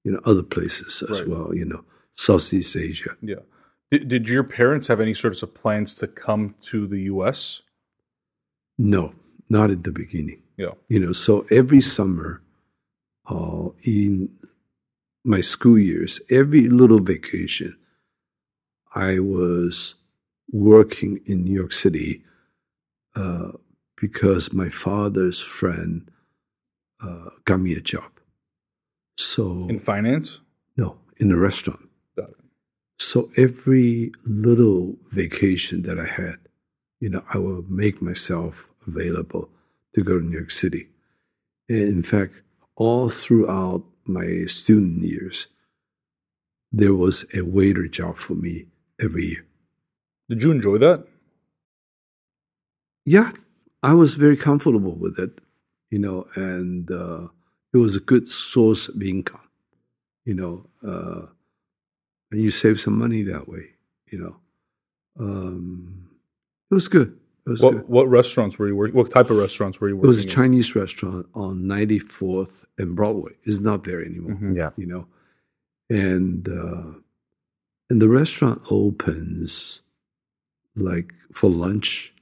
you 0.04 0.12
know 0.12 0.20
other 0.26 0.44
places 0.44 1.04
as 1.10 1.20
Right. 1.22 1.30
well. 1.30 1.54
You 1.56 1.66
know, 1.66 1.84
Southeast 2.16 2.76
Asia. 2.76 3.16
Yeah. 3.22 3.44
Did, 3.92 4.08
did 4.10 4.30
your 4.30 4.44
parents 4.44 4.88
have 4.88 5.00
any 5.00 5.14
sorts 5.14 5.44
of 5.44 5.54
plans 5.54 5.96
to 5.96 6.08
come 6.08 6.56
to 6.72 6.88
the 6.88 7.02
U.S.? 7.04 7.62
No, 8.78 9.14
not 9.50 9.72
at 9.72 9.84
the 9.84 9.92
beginning. 9.92 10.42
Yeah. 10.58 10.72
you 10.90 11.00
know 11.00 11.14
so 11.14 11.46
every 11.52 11.82
summer 11.82 12.42
uh, 13.30 13.70
in 13.84 14.30
my 15.24 15.40
school 15.40 15.78
years 15.78 16.20
every 16.32 16.68
little 16.68 17.00
vacation 17.00 17.78
i 18.98 19.20
was 19.20 19.96
working 20.52 21.14
in 21.26 21.38
new 21.44 21.54
york 21.62 21.74
city 21.84 22.12
uh, 23.22 23.52
because 24.04 24.54
my 24.62 24.70
father's 24.70 25.40
friend 25.40 26.10
uh, 27.06 27.30
got 27.46 27.60
me 27.60 27.74
a 27.74 27.82
job 27.94 28.10
so 29.18 29.44
In 29.70 29.80
finance? 29.80 30.40
no 30.82 30.90
in 31.18 31.32
a 31.32 31.38
restaurant 31.50 31.84
Got 32.16 32.30
it. 32.30 32.36
so 33.12 33.20
every 33.46 34.12
little 34.26 34.96
vacation 35.22 35.78
that 35.88 35.98
i 36.00 36.10
had 36.22 36.38
you 37.04 37.10
know 37.14 37.24
i 37.34 37.38
would 37.38 37.70
make 37.84 37.98
myself 38.02 38.54
available 38.92 39.46
to 39.94 40.00
go 40.04 40.14
to 40.20 40.26
new 40.26 40.38
york 40.42 40.52
city 40.64 40.84
and 41.70 41.88
in 41.98 42.04
fact 42.14 42.34
all 42.76 43.10
throughout 43.10 43.84
my 44.06 44.28
student 44.60 45.04
years 45.04 45.48
there 46.72 46.94
was 47.04 47.26
a 47.34 47.42
waiter 47.58 47.88
job 48.00 48.16
for 48.26 48.36
me 48.36 48.56
every 49.02 49.26
year 49.26 49.46
Did 50.30 50.44
you 50.44 50.52
enjoy 50.52 50.78
that? 50.80 51.06
yeah 53.06 53.32
i 53.84 53.94
was 53.94 54.14
very 54.16 54.38
comfortable 54.38 54.96
with 54.96 55.18
it 55.20 55.40
you 55.90 56.00
know 56.00 56.28
and 56.36 56.92
uh, 56.92 57.28
it 57.74 57.78
was 57.78 57.96
a 57.96 58.00
good 58.00 58.28
source 58.28 58.88
of 58.90 59.02
income 59.02 59.48
you 60.26 60.34
know 60.34 60.66
uh, 60.86 61.26
and 62.32 62.42
you 62.42 62.52
save 62.52 62.80
some 62.80 62.98
money 62.98 63.24
that 63.24 63.48
way 63.48 63.66
you 64.12 64.18
know 64.20 64.36
um, 65.20 66.10
it 66.70 66.74
was 66.74 66.88
good 66.88 67.18
it 67.46 67.50
was 67.50 67.62
good 67.62 67.76
What 67.76 67.90
what 67.90 68.08
restaurants 68.10 68.60
were 68.60 68.68
you 68.68 68.76
working? 68.76 68.96
What 68.96 69.10
type 69.12 69.30
of 69.30 69.38
restaurants 69.38 69.80
were 69.80 69.88
you 69.90 69.96
working? 69.96 70.08
it 70.08 70.16
was 70.16 70.20
a 70.20 70.24
in? 70.24 70.30
chinese 70.30 70.76
restaurant 70.76 71.26
on 71.34 71.64
94th 71.64 72.66
and 72.78 72.96
broadway 72.96 73.32
it's 73.44 73.60
not 73.60 73.84
there 73.86 74.04
anymore 74.04 74.34
Mhm. 74.36 74.56
Yeah. 74.58 74.72
you 74.76 74.86
know 74.86 75.08
and 75.90 76.50
uh, 76.50 77.00
and 77.90 78.02
the 78.02 78.10
restaurant 78.10 78.62
opens 78.70 79.82
like 80.76 81.14
for 81.34 81.50
lunch 81.50 82.14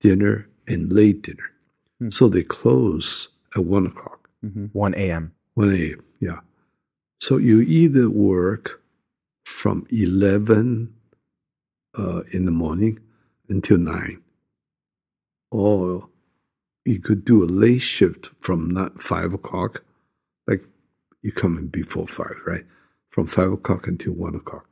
dinner 0.00 0.48
and 0.66 0.92
late 0.92 1.22
dinner 1.22 1.50
Hmm. 1.98 2.10
so 2.10 2.28
they 2.28 2.42
close 2.42 3.28
at 3.56 3.64
one 3.64 3.86
o'clock 3.86 4.28
Mhm. 4.44 4.68
One 4.74 4.94
a.m. 4.94 5.32
1 5.54 5.70
a.m 5.72 6.02
yeah 6.20 6.40
so 7.20 7.38
you 7.38 7.60
either 7.62 8.10
work 8.10 8.82
from 9.46 9.86
11 9.90 10.92
uh, 11.98 12.20
in 12.32 12.44
the 12.44 12.50
morning 12.50 12.98
until 13.48 13.78
9 13.78 14.22
or 15.50 16.08
you 16.84 17.00
could 17.00 17.24
do 17.24 17.42
a 17.42 17.46
late 17.46 17.78
shift 17.82 18.30
from 18.40 18.70
not 18.70 19.02
5 19.02 19.32
o'clock 19.32 19.82
like 20.46 20.64
you 21.22 21.32
come 21.32 21.56
in 21.56 21.68
before 21.68 22.06
5 22.06 22.26
right 22.46 22.66
from 23.16 23.26
5 23.26 23.52
o'clock 23.52 23.88
until 23.88 24.12
1 24.12 24.36
o'clock 24.36 24.66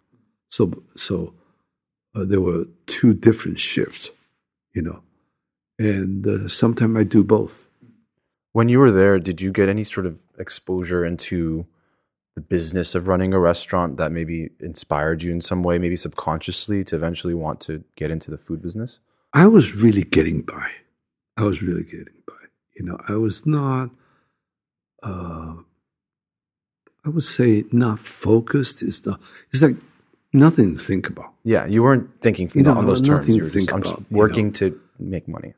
so 0.51 0.85
so 0.97 1.35
uh, 2.15 2.25
there 2.25 2.43
were 2.43 2.67
two 2.87 3.15
different 3.15 3.59
shifts 3.59 4.11
you 4.75 4.83
know 4.83 5.03
and 5.79 6.27
uh, 6.29 6.49
sometimes 6.49 6.99
i 6.99 7.05
do 7.05 7.25
both 7.25 7.69
When 8.55 8.69
you 8.69 8.79
were 8.79 8.93
there, 8.93 9.19
did 9.19 9.41
you 9.41 9.51
get 9.51 9.69
any 9.69 9.83
sort 9.85 10.07
of 10.07 10.21
exposure 10.39 11.05
into 11.05 11.67
the 12.37 12.41
business 12.41 12.95
of 12.95 13.09
running 13.09 13.35
a 13.35 13.41
restaurant 13.41 13.97
that 13.97 14.13
maybe 14.13 14.51
inspired 14.61 15.25
you 15.25 15.33
in 15.33 15.41
some 15.41 15.65
way, 15.65 15.79
maybe 15.79 15.97
subconsciously, 15.97 16.85
to 16.85 16.97
eventually 16.97 17.35
want 17.35 17.61
to 17.63 17.83
get 17.97 18.13
into 18.13 18.31
the 18.31 18.39
food 18.39 18.63
business? 18.63 19.01
I 19.33 19.47
was 19.49 19.75
really 19.75 20.05
getting 20.05 20.43
by. 20.43 20.71
I 21.37 21.43
was 21.43 21.63
really 21.63 21.83
getting 21.83 22.23
by. 22.29 22.35
You 22.77 22.85
know, 22.87 22.99
I 23.09 23.15
was 23.15 23.45
not, 23.45 23.91
uh, 25.03 25.57
I 27.05 27.11
would 27.11 27.25
say, 27.25 27.65
not 27.71 27.99
focused. 27.99 28.83
is 28.83 29.05
not. 29.07 29.21
It's 29.53 29.63
like 29.63 29.77
nothing 30.33 30.77
to 30.77 30.81
think 30.81 31.09
about. 31.09 31.33
Yeah, 31.45 31.67
you 31.67 31.83
weren't 31.83 32.09
thinking 32.21 32.51
You 32.55 32.63
know, 32.63 32.79
on 32.79 32.87
those 32.87 33.03
terms. 33.03 33.29
You 33.29 33.43
were 33.43 33.49
just, 33.49 33.73
I'm 33.73 33.83
just 33.83 33.95
about, 33.95 34.07
you 34.11 34.17
working 34.17 34.47
know. 34.47 34.53
to 34.53 34.81
make 34.99 35.29
money. 35.29 35.55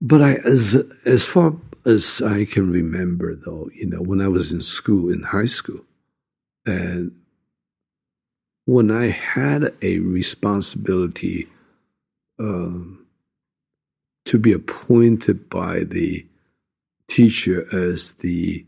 But 0.00 0.22
I, 0.22 0.34
as 0.44 0.74
as 1.06 1.24
far 1.24 1.54
as 1.86 2.22
I 2.22 2.44
can 2.44 2.70
remember, 2.70 3.34
though, 3.34 3.68
you 3.74 3.86
know, 3.86 4.00
when 4.00 4.20
I 4.20 4.28
was 4.28 4.52
in 4.52 4.62
school, 4.62 5.10
in 5.12 5.22
high 5.22 5.46
school, 5.46 5.80
and 6.66 7.12
when 8.64 8.90
I 8.90 9.08
had 9.08 9.74
a 9.82 9.98
responsibility 9.98 11.48
um, 12.38 13.06
to 14.24 14.38
be 14.38 14.52
appointed 14.52 15.50
by 15.50 15.80
the 15.84 16.26
teacher 17.08 17.66
as 17.74 18.12
the 18.14 18.64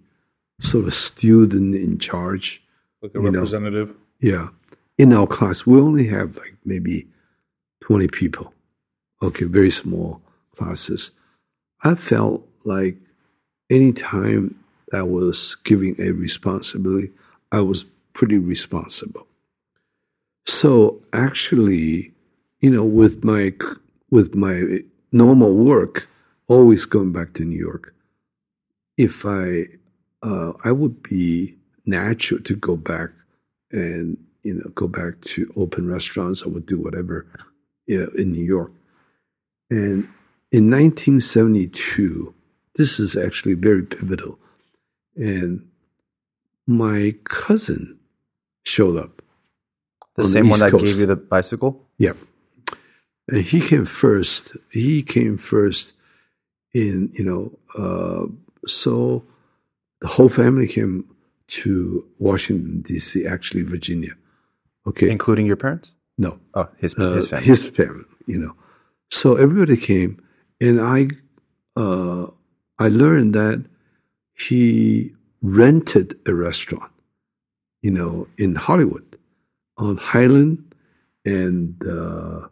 sort 0.61 0.87
of 0.87 0.95
student 0.95 1.75
in 1.75 1.99
charge. 1.99 2.63
Like 3.03 3.15
a 3.15 3.19
You 3.19 3.25
know. 3.31 3.41
representative. 3.41 3.95
Yeah. 4.21 4.49
In 4.99 5.13
our 5.13 5.27
class, 5.27 5.67
we 5.67 5.79
only 5.81 6.07
have 6.09 6.37
like 6.37 6.55
maybe 6.65 7.07
20 7.85 8.09
people. 8.09 8.53
Okay, 9.23 9.45
very 9.45 9.71
small 9.71 10.21
classes. 10.57 11.11
I 11.83 11.95
felt 11.95 12.47
like 12.65 12.97
anytime 13.71 14.55
I 14.93 15.03
was 15.03 15.57
giving 15.65 15.97
a 16.01 16.11
responsibility, 16.13 17.11
I 17.53 17.61
was 17.61 17.85
pretty 18.15 18.39
responsible. 18.39 19.27
So 20.47 21.01
actually, 21.13 22.13
you 22.61 22.71
know, 22.71 22.85
with 22.85 23.25
my 23.25 23.53
with 24.11 24.35
my 24.35 24.81
normal 25.13 25.55
work, 25.55 26.09
always 26.49 26.87
going 26.87 27.13
back 27.13 27.35
to 27.35 27.45
New 27.45 27.59
York, 27.59 27.95
if 28.97 29.27
I 29.27 29.67
uh, 30.23 30.53
I 30.65 30.73
would 30.73 31.03
be 31.03 31.57
natural 31.85 32.41
to 32.41 32.57
go 32.57 32.77
back 32.77 33.11
and 33.71 34.19
you 34.43 34.55
know 34.55 34.71
go 34.75 34.89
back 34.89 35.21
to 35.23 35.53
open 35.57 35.89
restaurants. 35.89 36.43
I 36.45 36.49
would 36.49 36.67
do 36.67 36.81
whatever 36.81 37.27
you 37.87 38.01
know, 38.01 38.11
in 38.17 38.33
New 38.33 38.45
York. 38.45 38.73
And 39.71 40.09
in 40.53 40.71
1972, 40.71 42.35
this 42.75 43.01
is 43.01 43.17
actually 43.17 43.55
very 43.55 43.83
pivotal. 43.83 44.39
And 45.17 45.69
my 46.67 47.15
cousin 47.25 47.99
showed 48.65 48.97
up. 48.97 49.23
The 50.17 50.23
on 50.23 50.29
the 50.29 50.33
same 50.33 50.49
one 50.49 50.61
that 50.61 50.71
Coast. 50.71 50.85
gave 50.85 50.99
you 50.99 51.07
the 51.07 51.17
bicycle? 51.17 51.85
Yeah. 51.99 52.13
And 53.29 53.45
he 53.45 53.61
came 53.61 53.85
first. 53.85 54.57
He 54.71 55.03
came 55.03 55.37
first 55.37 55.93
in, 56.73 57.11
you 57.13 57.25
know, 57.25 57.59
uh, 57.77 58.27
so 58.67 59.25
the 60.01 60.09
whole 60.09 60.29
family 60.29 60.67
came 60.67 61.09
to 61.49 62.05
Washington, 62.19 62.83
D.C., 62.83 63.27
actually, 63.27 63.63
Virginia. 63.63 64.13
Okay. 64.87 65.09
Including 65.11 65.47
your 65.47 65.57
parents? 65.57 65.93
no. 66.19 66.39
Oh, 66.55 66.69
his, 66.79 66.95
Uh, 66.99 67.15
his 67.17 67.29
family. 67.29 67.47
His 67.47 67.65
family, 67.65 68.05
you 68.27 68.39
know. 68.39 68.55
So 69.11 69.37
everybody 69.37 69.77
came, 69.77 70.23
and 70.61 70.81
I, 70.81 71.09
uh, 71.77 72.27
I 72.79 72.89
learned 72.89 73.35
that 73.35 73.65
he 74.47 75.13
rented 75.43 76.19
a 76.27 76.35
restaurant, 76.35 76.93
you 77.83 77.91
know, 77.91 78.29
in 78.39 78.55
Hollywood, 78.55 79.19
on 79.77 79.97
Highland 79.99 80.75
and 81.25 81.75
uh, 81.87 82.49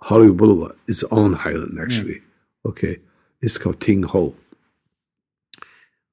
Hollywood 0.00 0.36
Boulevard. 0.36 0.76
It's 0.86 1.02
on 1.04 1.32
Highland 1.34 1.78
actually. 1.80 2.20
Okay, 2.64 2.98
it's 3.40 3.58
called 3.58 3.80
Ting 3.80 4.02
Ho. 4.04 4.34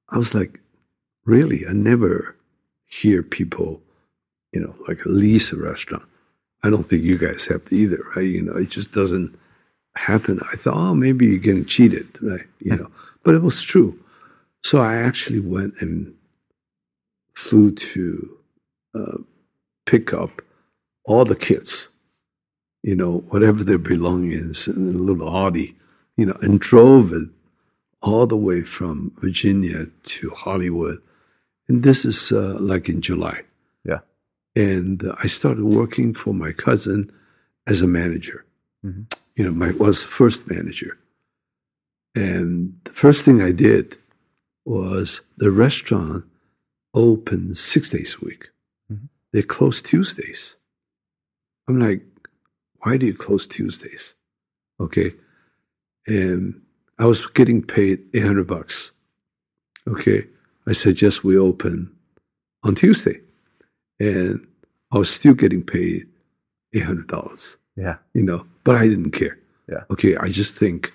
I 0.08 0.16
was 0.16 0.34
like, 0.34 0.60
really? 1.28 1.66
I 1.66 1.72
never 1.72 2.34
hear 2.86 3.22
people, 3.22 3.82
you 4.52 4.60
know, 4.60 4.74
like 4.88 5.04
lease 5.04 5.52
a 5.52 5.56
restaurant. 5.56 6.04
I 6.62 6.70
don't 6.70 6.84
think 6.84 7.02
you 7.02 7.18
guys 7.18 7.46
have 7.46 7.70
either, 7.70 8.02
right? 8.16 8.22
You 8.22 8.42
know, 8.42 8.56
it 8.56 8.70
just 8.70 8.92
doesn't 8.92 9.38
happen. 9.94 10.40
I 10.52 10.56
thought, 10.56 10.76
oh, 10.76 10.94
maybe 10.94 11.26
you're 11.26 11.38
getting 11.38 11.66
cheated, 11.66 12.08
right? 12.20 12.46
You 12.60 12.76
know, 12.76 12.90
but 13.22 13.34
it 13.34 13.42
was 13.42 13.62
true. 13.62 13.98
So 14.64 14.80
I 14.80 14.96
actually 14.96 15.40
went 15.40 15.74
and 15.80 16.14
flew 17.34 17.70
to 17.72 18.38
uh, 18.94 19.18
pick 19.86 20.12
up 20.12 20.42
all 21.04 21.24
the 21.24 21.36
kids, 21.36 21.88
you 22.82 22.96
know, 22.96 23.18
whatever 23.28 23.62
their 23.62 23.78
belongings 23.78 24.66
in 24.66 24.94
a 24.94 24.98
little 24.98 25.28
Audi, 25.28 25.76
you 26.16 26.26
know, 26.26 26.36
and 26.40 26.58
drove 26.58 27.12
it 27.12 27.28
all 28.02 28.26
the 28.26 28.36
way 28.36 28.62
from 28.62 29.12
Virginia 29.20 29.86
to 30.04 30.30
Hollywood. 30.30 31.00
And 31.68 31.82
this 31.82 32.04
is 32.04 32.32
uh, 32.32 32.56
like 32.60 32.88
in 32.88 33.00
July 33.02 33.42
yeah. 33.84 34.00
and 34.56 35.04
uh, 35.04 35.14
I 35.22 35.26
started 35.28 35.64
working 35.64 36.14
for 36.14 36.32
my 36.34 36.52
cousin 36.52 37.12
as 37.66 37.82
a 37.82 37.86
manager. 37.86 38.44
Mhm. 38.84 39.12
You 39.36 39.44
know, 39.44 39.52
my 39.52 39.70
was 39.72 40.02
first 40.02 40.48
manager, 40.50 40.98
and 42.14 42.72
the 42.84 42.92
first 42.92 43.24
thing 43.24 43.40
I 43.42 43.52
did 43.52 43.96
was 44.64 45.20
the 45.36 45.50
restaurant 45.50 46.24
opened 46.94 47.56
six 47.58 47.90
days 47.90 48.16
a 48.20 48.24
week. 48.24 48.50
Mhm. 48.90 49.08
They 49.32 49.42
closed 49.42 49.86
Tuesdays. 49.86 50.56
I'm 51.68 51.78
like, 51.78 52.02
why 52.82 52.96
do 52.96 53.06
you 53.06 53.14
close 53.14 53.46
Tuesdays? 53.46 54.14
Okay, 54.80 55.14
and 56.06 56.62
I 56.98 57.04
was 57.06 57.26
getting 57.26 57.62
paid 57.62 57.98
eight 58.14 58.26
hundred 58.26 58.46
bucks. 58.46 58.92
Okay, 59.86 60.26
I 60.68 60.72
suggest 60.72 61.24
we 61.24 61.38
open 61.38 61.90
on 62.62 62.74
Tuesday 62.74 63.20
and 63.98 64.46
I 64.92 64.98
was 64.98 65.08
still 65.10 65.34
getting 65.34 65.62
paid 65.62 66.06
eight 66.74 66.84
hundred 66.84 67.08
dollars. 67.08 67.56
Yeah. 67.76 67.96
You 68.14 68.22
know, 68.22 68.46
but 68.64 68.74
I 68.76 68.86
didn't 68.86 69.12
care. 69.12 69.38
Yeah. 69.68 69.84
Okay, 69.90 70.16
I 70.16 70.28
just 70.28 70.56
think, 70.56 70.92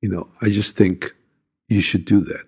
you 0.00 0.08
know, 0.08 0.28
I 0.40 0.48
just 0.50 0.76
think 0.76 1.14
you 1.68 1.80
should 1.82 2.04
do 2.04 2.20
that. 2.22 2.46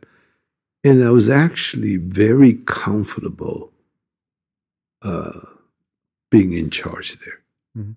And 0.85 1.03
I 1.05 1.11
was 1.11 1.29
actually 1.29 1.97
very 1.97 2.55
comfortable 2.67 3.73
uh, 5.03 5.41
being 6.31 6.53
in 6.53 6.71
charge 6.71 7.19
there. 7.19 7.41
Mhm. 7.77 7.97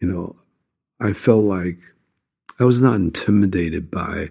You 0.00 0.08
know, 0.08 0.36
I 1.00 1.12
felt 1.12 1.44
like 1.44 1.78
I 2.58 2.64
was 2.64 2.80
not 2.80 2.94
intimidated 2.94 3.90
by 3.90 4.30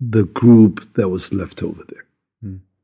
the 0.00 0.24
group 0.24 0.92
that 0.94 1.08
was 1.08 1.32
left 1.32 1.62
over 1.62 1.82
there. 1.88 2.04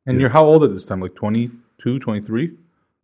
And 0.07 0.21
you're 0.21 0.29
how 0.29 0.45
old 0.45 0.63
at 0.63 0.71
this 0.71 0.85
time? 0.85 1.01
Like 1.01 1.15
22, 1.15 1.99
23? 1.99 2.53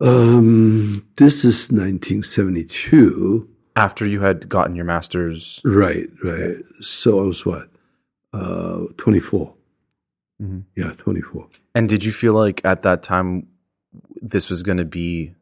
Um, 0.01 1.03
this 1.15 1.43
is 1.43 1.71
1972. 1.71 3.49
After 3.75 4.05
you 4.05 4.21
had 4.21 4.47
gotten 4.49 4.75
your 4.75 4.85
master's. 4.85 5.61
Right, 5.63 6.09
right. 6.23 6.57
So 6.79 7.19
I 7.19 7.23
was 7.23 7.45
what? 7.45 7.69
Uh, 8.33 8.83
24. 8.97 9.53
Mhm. 10.41 10.63
Yeah, 10.75 10.91
24. 10.97 11.47
And 11.73 11.89
did 11.89 12.03
you 12.03 12.11
feel 12.11 12.33
like 12.33 12.61
at 12.65 12.83
that 12.83 13.01
time 13.01 13.47
this 14.21 14.49
was 14.49 14.61
going 14.61 14.77
to 14.77 14.85
be 14.85 15.33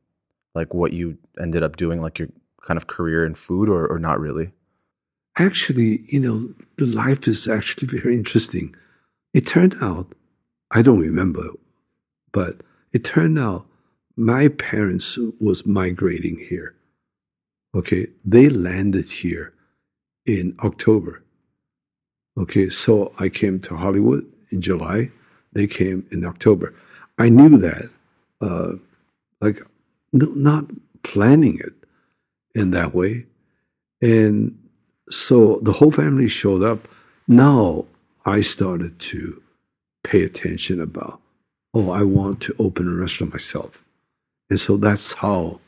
like 0.56 0.74
what 0.74 0.94
you 0.94 1.18
ended 1.40 1.64
up 1.64 1.76
doing, 1.76 2.02
like 2.02 2.20
your 2.20 2.30
kind 2.66 2.78
of 2.78 2.88
career 2.88 3.26
in 3.26 3.36
food, 3.36 3.68
or, 3.68 3.86
or 3.88 4.00
not 4.00 4.20
really? 4.20 4.52
Actually, 5.40 6.02
you 6.10 6.20
know, 6.20 6.54
the 6.78 6.86
life 6.86 7.28
is 7.28 7.48
actually 7.48 7.88
very 8.00 8.16
interesting. 8.16 8.76
It 9.34 9.48
turned 9.48 9.76
out, 9.82 10.14
I 10.70 10.82
don't 10.82 11.00
remember, 11.00 11.48
but 12.34 12.58
it 12.92 13.04
turned 13.06 13.40
out 13.40 13.66
my 14.18 14.50
parents 14.50 15.18
was 15.40 15.66
migrating 15.66 16.46
here. 16.50 16.76
Okay, 17.74 18.08
they 18.26 18.50
landed 18.50 19.10
here 19.10 19.54
in 20.26 20.58
October. 20.62 21.24
Okay, 22.38 22.70
so 22.70 23.14
I 23.20 23.30
came 23.30 23.60
to 23.62 23.78
Hollywood 23.78 24.26
in 24.52 24.62
July. 24.62 25.12
They 25.54 25.68
came 25.68 26.06
in 26.12 26.26
October. 26.26 26.74
I 27.18 27.30
knew 27.30 27.58
that, 27.60 27.90
uh, 28.42 28.74
like, 29.40 29.62
no, 30.12 30.28
not 30.36 30.66
planning 31.04 31.60
it 31.60 31.74
in 32.54 32.72
that 32.72 32.94
way. 32.94 33.26
And 34.02 34.58
so 35.10 35.60
the 35.64 35.74
whole 35.74 35.92
family 35.92 36.28
showed 36.28 36.64
up. 36.64 36.88
Now 37.28 37.86
I 38.26 38.42
started 38.42 39.00
to 39.00 39.42
pay 40.04 40.24
attention 40.24 40.80
about, 40.82 41.20
oh, 41.74 41.92
I 41.92 42.04
want 42.04 42.42
to 42.42 42.56
open 42.60 42.88
a 42.88 42.94
restaurant 42.94 43.34
myself. 43.34 43.84
And 44.50 44.60
so 44.60 44.78
that's 44.78 45.14
how 45.14 45.60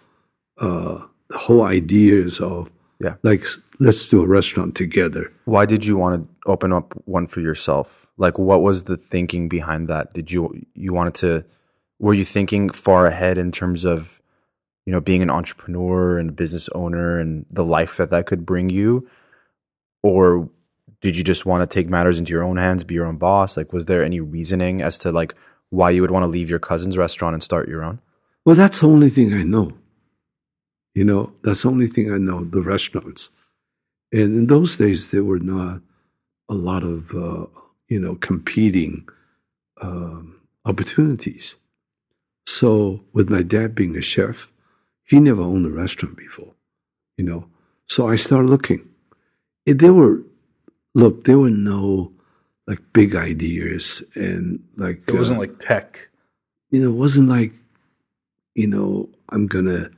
uh, 0.57 1.05
the 1.29 1.37
whole 1.37 1.63
ideas 1.63 2.39
of, 2.39 2.69
Yeah. 2.99 3.15
like, 3.23 3.45
let's 3.79 4.07
do 4.07 4.21
a 4.23 4.27
restaurant 4.27 4.75
together. 4.75 5.31
Why 5.45 5.65
did 5.65 5.85
you 5.85 5.97
want 5.97 6.23
to 6.23 6.49
open 6.51 6.71
up 6.73 6.93
one 7.05 7.27
for 7.27 7.41
yourself? 7.41 8.09
Like, 8.17 8.37
what 8.39 8.61
was 8.61 8.83
the 8.83 8.97
thinking 8.97 9.49
behind 9.49 9.87
that? 9.87 10.13
Did 10.13 10.31
you 10.31 10.61
you 10.75 10.93
wanted 10.93 11.15
to? 11.15 11.43
Were 11.99 12.13
you 12.15 12.25
thinking 12.25 12.69
far 12.69 13.05
ahead 13.05 13.37
in 13.37 13.51
terms 13.51 13.85
of, 13.85 14.21
you 14.85 14.91
know, 14.91 14.99
being 15.01 15.21
an 15.21 15.29
entrepreneur 15.29 16.17
and 16.17 16.29
a 16.29 16.33
business 16.33 16.67
owner 16.73 17.19
and 17.19 17.45
the 17.51 17.63
life 17.63 17.97
that 17.97 18.09
that 18.09 18.25
could 18.25 18.43
bring 18.45 18.69
you, 18.71 19.07
or 20.03 20.49
did 21.01 21.17
you 21.17 21.23
just 21.23 21.45
want 21.45 21.67
to 21.67 21.73
take 21.73 21.89
matters 21.89 22.19
into 22.19 22.31
your 22.31 22.43
own 22.43 22.57
hands, 22.57 22.83
be 22.83 22.93
your 22.93 23.05
own 23.05 23.17
boss? 23.17 23.57
Like, 23.57 23.73
was 23.73 23.85
there 23.85 24.03
any 24.03 24.19
reasoning 24.19 24.81
as 24.81 24.97
to 24.99 25.11
like 25.11 25.35
why 25.69 25.89
you 25.89 26.01
would 26.01 26.11
want 26.11 26.23
to 26.23 26.29
leave 26.29 26.49
your 26.49 26.59
cousin's 26.59 26.97
restaurant 26.97 27.33
and 27.33 27.43
start 27.43 27.67
your 27.67 27.83
own? 27.83 27.99
Well, 28.45 28.55
that's 28.55 28.79
the 28.79 28.87
only 28.87 29.09
thing 29.09 29.33
I 29.33 29.43
know. 29.43 29.73
You 30.93 31.05
know, 31.05 31.33
that's 31.43 31.63
the 31.63 31.69
only 31.69 31.87
thing 31.87 32.11
I 32.11 32.17
know, 32.17 32.43
the 32.43 32.61
restaurants. 32.61 33.29
And 34.11 34.35
in 34.35 34.47
those 34.47 34.75
days, 34.77 35.11
there 35.11 35.23
were 35.23 35.39
not 35.39 35.81
a 36.49 36.53
lot 36.53 36.83
of, 36.83 37.15
uh, 37.15 37.45
you 37.87 37.99
know, 37.99 38.15
competing 38.15 39.07
um, 39.81 40.41
opportunities. 40.65 41.55
So, 42.45 43.05
with 43.13 43.29
my 43.29 43.41
dad 43.41 43.73
being 43.73 43.95
a 43.95 44.01
chef, 44.01 44.51
he 45.03 45.19
never 45.19 45.41
owned 45.41 45.65
a 45.65 45.69
restaurant 45.69 46.17
before, 46.17 46.53
you 47.17 47.23
know. 47.23 47.47
So 47.87 48.09
I 48.09 48.15
started 48.15 48.49
looking. 48.49 48.90
It, 49.65 49.79
there 49.79 49.93
were 49.93 50.19
look, 50.95 51.23
there 51.25 51.39
were 51.39 51.49
no 51.51 52.11
like 52.67 52.79
big 52.93 53.15
ideas 53.15 54.03
and 54.15 54.63
like 54.77 55.01
It 55.07 55.15
wasn't 55.15 55.37
uh, 55.37 55.41
like 55.41 55.59
tech. 55.59 56.09
you 56.69 56.81
know, 56.81 56.89
it 56.89 56.95
wasn't 56.97 57.29
like, 57.29 57.53
you 58.55 58.67
know, 58.67 59.09
I'm 59.29 59.47
gonna, 59.47 59.89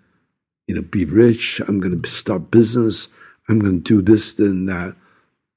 you 0.67 0.75
know, 0.75 0.81
be 0.81 1.05
rich. 1.05 1.61
I'm 1.67 1.79
gonna 1.79 2.05
start 2.07 2.51
business. 2.51 3.07
I'm 3.49 3.59
gonna 3.59 3.79
do 3.79 4.01
this, 4.01 4.35
then 4.35 4.65
that. 4.67 4.95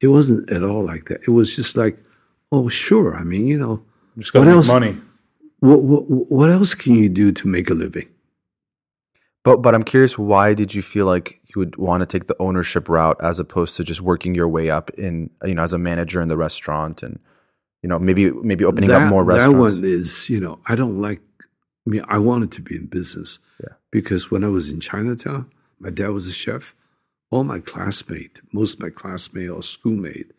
It 0.02 0.08
wasn't 0.08 0.50
at 0.50 0.62
all 0.62 0.84
like 0.84 1.06
that. 1.08 1.20
It 1.26 1.30
was 1.30 1.56
just 1.56 1.76
like, 1.76 1.98
oh, 2.52 2.68
sure. 2.68 3.16
I 3.16 3.24
mean, 3.24 3.46
you 3.46 3.56
know, 3.58 3.82
Just 4.18 4.32
got 4.32 4.40
what 4.40 4.46
make 4.46 4.54
else? 4.56 4.68
money. 4.68 5.00
what, 5.60 5.82
what 5.82 6.02
what 6.30 6.50
else 6.50 6.74
can 6.74 6.94
you 6.94 7.08
do 7.08 7.32
to 7.32 7.48
make 7.48 7.70
a 7.70 7.74
living? 7.74 8.08
But 9.44 9.62
but 9.62 9.74
I'm 9.74 9.84
curious, 9.84 10.18
why 10.18 10.54
did 10.54 10.74
you 10.74 10.82
feel 10.82 11.06
like 11.06 11.40
you 11.56 11.60
would 11.60 11.76
want 11.76 12.02
to 12.02 12.06
take 12.06 12.26
the 12.26 12.36
ownership 12.38 12.88
route 12.88 13.18
as 13.22 13.40
opposed 13.40 13.76
to 13.76 13.84
just 13.84 14.02
working 14.02 14.34
your 14.34 14.46
way 14.46 14.68
up 14.68 14.90
in 14.90 15.30
you 15.44 15.54
know 15.54 15.62
as 15.62 15.72
a 15.72 15.78
manager 15.78 16.20
in 16.20 16.28
the 16.28 16.36
restaurant 16.36 17.02
and 17.02 17.18
you 17.82 17.88
know 17.88 17.98
maybe 17.98 18.30
maybe 18.30 18.64
opening 18.64 18.90
that, 18.90 19.02
up 19.02 19.08
more 19.08 19.24
restaurants. 19.24 19.74
That 19.74 19.80
one 19.80 19.84
is, 19.84 20.28
you 20.28 20.38
know, 20.38 20.60
I 20.66 20.74
don't 20.74 21.00
like. 21.00 21.20
I 21.40 21.90
mean, 21.90 22.04
I 22.08 22.18
wanted 22.18 22.52
to 22.52 22.60
be 22.60 22.76
in 22.76 22.86
business. 22.86 23.38
Yeah. 23.60 23.74
Because 23.90 24.30
when 24.30 24.44
I 24.44 24.48
was 24.48 24.70
in 24.70 24.80
Chinatown, 24.80 25.50
my 25.78 25.90
dad 25.90 26.08
was 26.08 26.26
a 26.26 26.32
chef. 26.32 26.74
All 27.30 27.44
my 27.44 27.60
classmates, 27.60 28.40
most 28.52 28.74
of 28.74 28.80
my 28.80 28.90
classmates 28.90 29.50
or 29.50 29.62
schoolmate, 29.62 30.32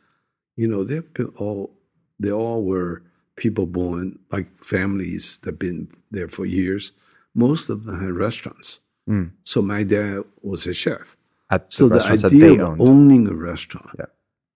you 0.56 0.68
know, 0.68 0.84
they've 0.84 1.12
been 1.14 1.34
all 1.38 1.72
they 2.20 2.32
all 2.32 2.64
were 2.64 3.04
people 3.36 3.66
born 3.66 4.20
like 4.32 4.64
families 4.64 5.40
that 5.40 5.60
been 5.60 5.88
there 6.12 6.28
for 6.28 6.46
years. 6.46 6.92
Most 7.34 7.70
of 7.70 7.86
them 7.86 8.02
had 8.02 8.12
restaurants. 8.12 8.80
Mm. 9.08 9.32
So 9.44 9.62
my 9.62 9.84
dad 9.84 10.24
was 10.42 10.68
a 10.68 10.74
chef. 10.74 11.18
At 11.50 11.72
So 11.72 11.88
the 11.88 11.96
restaurants 11.96 12.22
that 12.24 12.34
idea 12.34 12.50
they 12.58 12.60
of 12.60 12.82
owning 12.82 13.28
a 13.28 13.34
restaurant, 13.34 13.92
Yeah. 13.98 14.06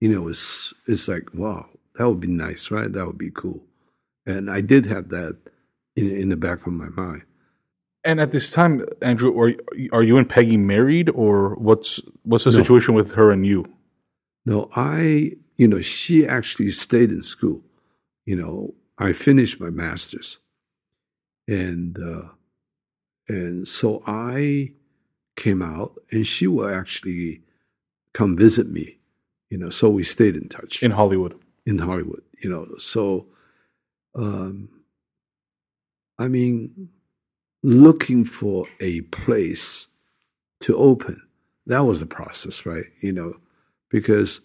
you 0.01 0.09
know, 0.09 0.27
is 0.27 0.73
is 0.87 1.07
like 1.07 1.29
wow, 1.33 1.69
that 1.95 2.07
would 2.09 2.19
be 2.19 2.27
nice, 2.27 2.69
right? 2.71 2.91
That 2.91 3.05
would 3.07 3.17
be 3.17 3.31
cool. 3.31 3.63
And 4.25 4.49
I 4.51 4.61
did 4.61 4.85
have 4.87 5.09
that 5.09 5.37
in 5.95 6.07
in 6.07 6.29
the 6.29 6.37
back 6.37 6.67
of 6.67 6.73
my 6.73 6.89
mind. 6.89 7.23
And 8.03 8.19
at 8.19 8.31
this 8.31 8.49
time, 8.51 8.83
Andrew, 9.01 9.31
are 9.39 9.53
are 9.93 10.03
you 10.03 10.17
and 10.17 10.27
Peggy 10.27 10.57
married, 10.57 11.09
or 11.09 11.55
what's 11.55 12.01
what's 12.23 12.43
the 12.43 12.51
No. 12.51 12.57
situation 12.57 12.93
with 12.95 13.13
her 13.13 13.31
and 13.31 13.45
you? 13.45 13.65
No, 14.45 14.69
I, 14.75 15.33
you 15.55 15.67
know, 15.67 15.81
she 15.81 16.25
actually 16.27 16.71
stayed 16.71 17.11
in 17.11 17.21
school. 17.21 17.61
You 18.25 18.35
know, 18.35 18.73
I 18.97 19.13
finished 19.13 19.59
my 19.61 19.69
master's, 19.69 20.39
and 21.47 21.97
uh, 21.99 22.29
and 23.27 23.67
so 23.67 24.03
I 24.07 24.73
came 25.35 25.61
out, 25.61 25.93
and 26.11 26.25
she 26.27 26.47
will 26.47 26.67
actually 26.67 27.41
come 28.13 28.37
visit 28.37 28.69
me. 28.69 28.97
You 29.49 29.57
know, 29.57 29.69
so 29.69 29.89
we 29.89 30.03
stayed 30.03 30.35
in 30.35 30.47
touch 30.47 30.81
In 30.81 30.91
Hollywood. 30.91 31.37
in 31.65 31.77
Hollywood. 31.79 32.23
You 32.43 32.49
know, 32.49 32.67
so 32.77 33.27
um, 34.15 34.69
I 36.17 36.27
mean, 36.27 36.89
looking 37.63 38.23
for 38.25 38.65
a 38.79 39.01
place 39.01 39.87
to 40.61 40.75
open 40.75 41.21
that 41.67 41.85
was 41.85 41.99
the 41.99 42.05
process, 42.05 42.65
right? 42.65 42.85
You 43.01 43.13
know, 43.13 43.33
because 43.89 44.41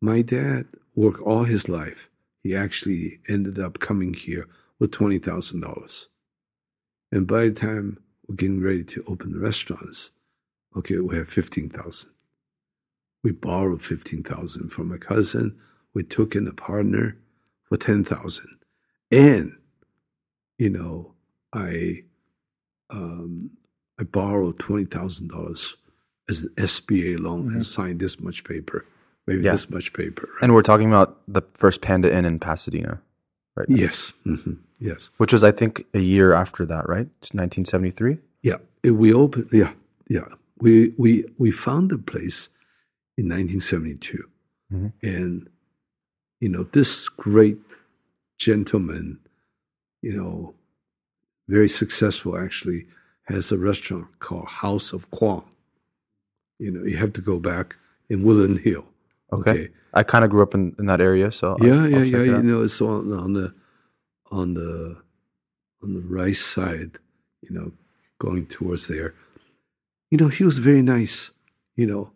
my 0.00 0.22
dad 0.22 0.66
worked 0.94 1.20
all 1.20 1.44
his 1.44 1.68
life. 1.68 2.10
He 2.42 2.54
actually 2.56 3.20
ended 3.28 3.58
up 3.58 3.78
coming 3.78 4.14
here 4.14 4.48
with 4.78 4.90
twenty 4.92 5.18
thousand 5.18 5.60
dollars, 5.60 6.08
and 7.12 7.26
by 7.26 7.44
the 7.46 7.52
time 7.52 7.98
we're 8.26 8.36
getting 8.36 8.62
ready 8.62 8.84
to 8.84 9.02
open 9.08 9.32
the 9.32 9.38
restaurants, 9.40 10.10
okay, 10.76 10.98
we 10.98 11.16
have 11.16 11.28
fifteen 11.28 11.68
thousand. 11.68 12.10
We 13.24 13.32
borrowed 13.32 13.82
fifteen 13.82 14.22
thousand 14.22 14.70
from 14.70 14.92
a 14.92 14.98
cousin. 14.98 15.58
We 15.94 16.02
took 16.04 16.34
in 16.34 16.46
a 16.46 16.52
partner 16.52 17.16
for 17.64 17.76
ten 17.76 18.04
thousand, 18.04 18.58
and 19.10 19.56
you 20.58 20.70
know, 20.70 21.14
I 21.52 22.04
um, 22.90 23.50
I 23.98 24.04
borrowed 24.04 24.58
twenty 24.58 24.84
thousand 24.86 25.28
dollars 25.30 25.76
as 26.28 26.42
an 26.42 26.50
SBA 26.56 27.18
loan 27.18 27.52
and 27.52 27.66
signed 27.66 27.98
this 28.00 28.20
much 28.20 28.44
paper, 28.44 28.86
maybe 29.26 29.42
Yeah. 29.42 29.50
this 29.52 29.68
much 29.68 29.92
paper. 29.92 30.28
right? 30.34 30.42
and 30.44 30.54
we're 30.54 30.62
talking 30.62 30.86
about 30.88 31.20
the 31.26 31.42
first 31.54 31.80
Panda 31.82 32.14
Inn 32.14 32.24
in 32.24 32.38
Pasadena, 32.38 33.00
right? 33.56 33.66
yes, 33.68 34.12
hmm 34.24 34.52
yes, 34.80 35.10
Which 35.18 35.32
was 35.32 35.44
I 35.44 35.52
think 35.52 35.84
a 35.94 36.00
year 36.00 36.32
after 36.32 36.64
that, 36.66 36.88
right? 36.88 37.08
It's 37.22 37.32
1973. 37.34 38.18
yeah. 38.42 38.56
We 38.82 39.12
opened, 39.12 39.48
yeah, 39.52 39.72
yeah. 40.08 40.28
We 40.58 40.94
we 40.98 41.24
we 41.38 41.50
found 41.52 41.90
the 41.90 41.98
place 41.98 42.48
in 43.18 43.28
1972, 43.28 44.24
Mhm. 44.72 44.92
and 45.02 45.48
you 46.40 46.48
know 46.48 46.64
this 46.72 47.08
great 47.10 47.58
gentleman, 48.38 49.18
you 50.02 50.14
know, 50.16 50.54
very 51.48 51.68
successful 51.68 52.38
actually, 52.38 52.86
has 53.24 53.52
a 53.52 53.58
restaurant 53.58 54.06
called 54.18 54.48
House 54.48 54.92
of 54.94 55.10
Kwong. 55.10 55.44
You 56.58 56.70
know, 56.70 56.84
you 56.84 56.96
have 56.96 57.12
to 57.14 57.20
go 57.20 57.38
back 57.38 57.76
in 58.08 58.22
Woodland 58.22 58.60
Hill. 58.60 58.84
Okay. 59.32 59.68
I 59.92 60.02
kind 60.04 60.24
of 60.24 60.30
grew 60.30 60.42
up 60.42 60.54
in, 60.54 60.74
in 60.78 60.86
that 60.86 61.00
area, 61.00 61.30
so 61.32 61.56
Yeah, 61.60 61.82
I'll 61.82 61.88
yeah, 61.88 62.04
check 62.04 62.12
yeah. 62.26 62.36
You 62.38 62.42
know, 62.42 62.62
it's 62.62 62.80
on 62.80 63.12
on 63.12 63.32
the 63.34 63.52
on 64.30 64.54
the 64.54 64.96
on 65.82 65.94
the 65.94 66.00
right 66.00 66.36
side. 66.36 66.98
You 67.42 67.50
know, 67.50 67.72
going 68.18 68.46
towards 68.46 68.86
there. 68.86 69.14
You 70.10 70.18
know, 70.18 70.28
he 70.28 70.44
was 70.44 70.58
very 70.58 70.82
nice. 70.82 71.30
You 71.76 71.86
know, 71.86 72.12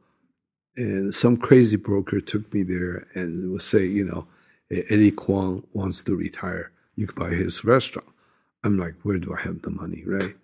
and 0.76 1.14
some 1.14 1.36
crazy 1.36 1.76
broker 1.76 2.20
took 2.20 2.52
me 2.52 2.62
there 2.62 3.06
and 3.14 3.52
was 3.52 3.64
say, 3.64 3.86
you 3.86 4.04
know, 4.04 4.26
Eddie 4.70 5.10
Kwong 5.10 5.64
wants 5.72 6.02
to 6.04 6.16
retire. 6.16 6.72
You 6.96 7.06
could 7.06 7.18
buy 7.18 7.30
his 7.30 7.64
restaurant. 7.64 8.08
I'm 8.62 8.78
like, 8.78 8.94
where 9.02 9.18
do 9.18 9.34
I 9.34 9.40
have 9.42 9.62
the 9.62 9.70
money, 9.70 10.02
right? 10.06 10.34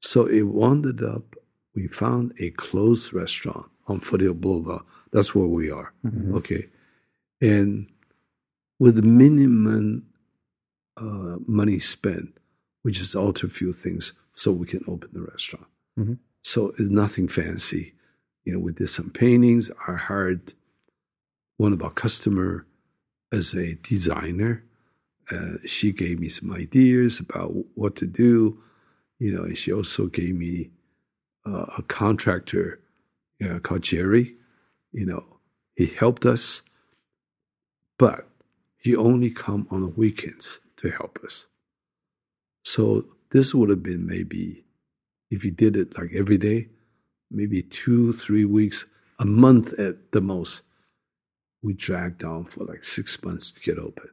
So 0.00 0.26
it 0.26 0.42
wound 0.42 1.02
up. 1.02 1.36
We 1.74 1.88
found 1.88 2.32
a 2.40 2.50
closed 2.50 3.12
restaurant 3.12 3.66
on 3.86 4.00
Foothill 4.00 4.34
Boulevard. 4.34 4.82
That's 5.12 5.34
where 5.34 5.46
we 5.46 5.70
are. 5.70 5.92
Mm-hmm. 6.04 6.34
Okay, 6.36 6.68
and 7.40 7.88
with 8.78 9.04
minimum 9.04 10.06
uh, 10.96 11.36
money 11.46 11.78
spent, 11.78 12.38
we 12.84 12.92
just 12.92 13.14
alter 13.14 13.46
a 13.46 13.50
few 13.50 13.72
things 13.72 14.12
so 14.34 14.52
we 14.52 14.66
can 14.66 14.82
open 14.86 15.10
the 15.12 15.22
restaurant. 15.22 15.66
Mhm. 15.98 16.18
So 16.42 16.68
it's 16.78 16.90
nothing 16.90 17.28
fancy. 17.28 17.94
You 18.44 18.52
know, 18.52 18.58
we 18.60 18.72
did 18.72 18.88
some 18.88 19.10
paintings. 19.10 19.70
I 19.88 19.94
hired 19.94 20.54
one 21.56 21.72
of 21.72 21.82
our 21.82 21.90
customer 21.90 22.66
as 23.32 23.54
a 23.54 23.74
designer. 23.76 24.62
Uh, 25.30 25.56
she 25.66 25.90
gave 25.92 26.20
me 26.20 26.28
some 26.28 26.52
ideas 26.52 27.18
about 27.18 27.52
what 27.74 27.96
to 27.96 28.06
do. 28.06 28.62
You 29.18 29.32
know, 29.32 29.42
and 29.44 29.58
she 29.58 29.72
also 29.72 30.06
gave 30.06 30.36
me 30.36 30.70
uh, 31.44 31.66
a 31.78 31.82
contractor 31.82 32.80
you 33.40 33.48
know, 33.48 33.58
called 33.58 33.82
Jerry. 33.82 34.36
You 34.92 35.06
know, 35.06 35.40
he 35.74 35.86
helped 35.86 36.24
us, 36.24 36.62
but 37.98 38.28
he 38.76 38.94
only 38.94 39.30
come 39.30 39.66
on 39.70 39.80
the 39.80 39.88
weekends 39.88 40.60
to 40.78 40.90
help 40.90 41.18
us. 41.24 41.46
So 42.64 43.06
this 43.30 43.54
would 43.54 43.70
have 43.70 43.82
been 43.82 44.06
maybe, 44.06 44.64
if 45.30 45.44
you 45.44 45.50
did 45.50 45.76
it 45.76 45.96
like 45.98 46.10
every 46.14 46.38
day, 46.38 46.68
maybe 47.30 47.62
two, 47.62 48.12
three 48.12 48.44
weeks, 48.44 48.86
a 49.18 49.24
month 49.24 49.72
at 49.78 50.12
the 50.12 50.20
most. 50.20 50.62
We 51.62 51.72
dragged 51.74 52.22
on 52.22 52.44
for 52.44 52.64
like 52.64 52.84
six 52.84 53.22
months 53.24 53.50
to 53.50 53.60
get 53.60 53.78
open. 53.78 54.10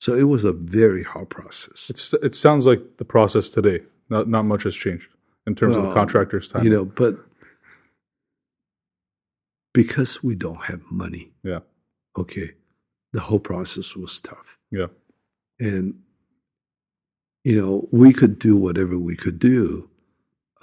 So 0.00 0.14
it 0.14 0.22
was 0.22 0.44
a 0.44 0.52
very 0.52 1.02
hard 1.02 1.28
process. 1.28 1.88
It's 1.90 2.14
it 2.14 2.34
sounds 2.34 2.66
like 2.66 2.96
the 2.98 3.04
process 3.04 3.48
today. 3.50 3.80
Not 4.08 4.28
not 4.28 4.44
much 4.44 4.62
has 4.62 4.74
changed 4.76 5.08
in 5.46 5.54
terms 5.54 5.76
of 5.76 5.82
the 5.82 5.88
Well, 5.88 5.96
contractor's 5.96 6.48
time. 6.50 6.64
You 6.64 6.70
know, 6.70 6.84
but 6.84 7.18
because 9.74 10.22
we 10.22 10.34
don't 10.34 10.64
have 10.64 10.80
money, 10.90 11.32
yeah, 11.42 11.60
okay, 12.16 12.52
the 13.12 13.20
whole 13.20 13.40
process 13.40 13.94
was 13.96 14.20
tough. 14.20 14.58
yeah. 14.70 14.86
And 15.60 15.94
you 17.44 17.56
know 17.60 17.86
we 17.92 18.12
could 18.12 18.38
do 18.38 18.56
whatever 18.56 18.98
we 18.98 19.16
could 19.16 19.38
do 19.38 19.88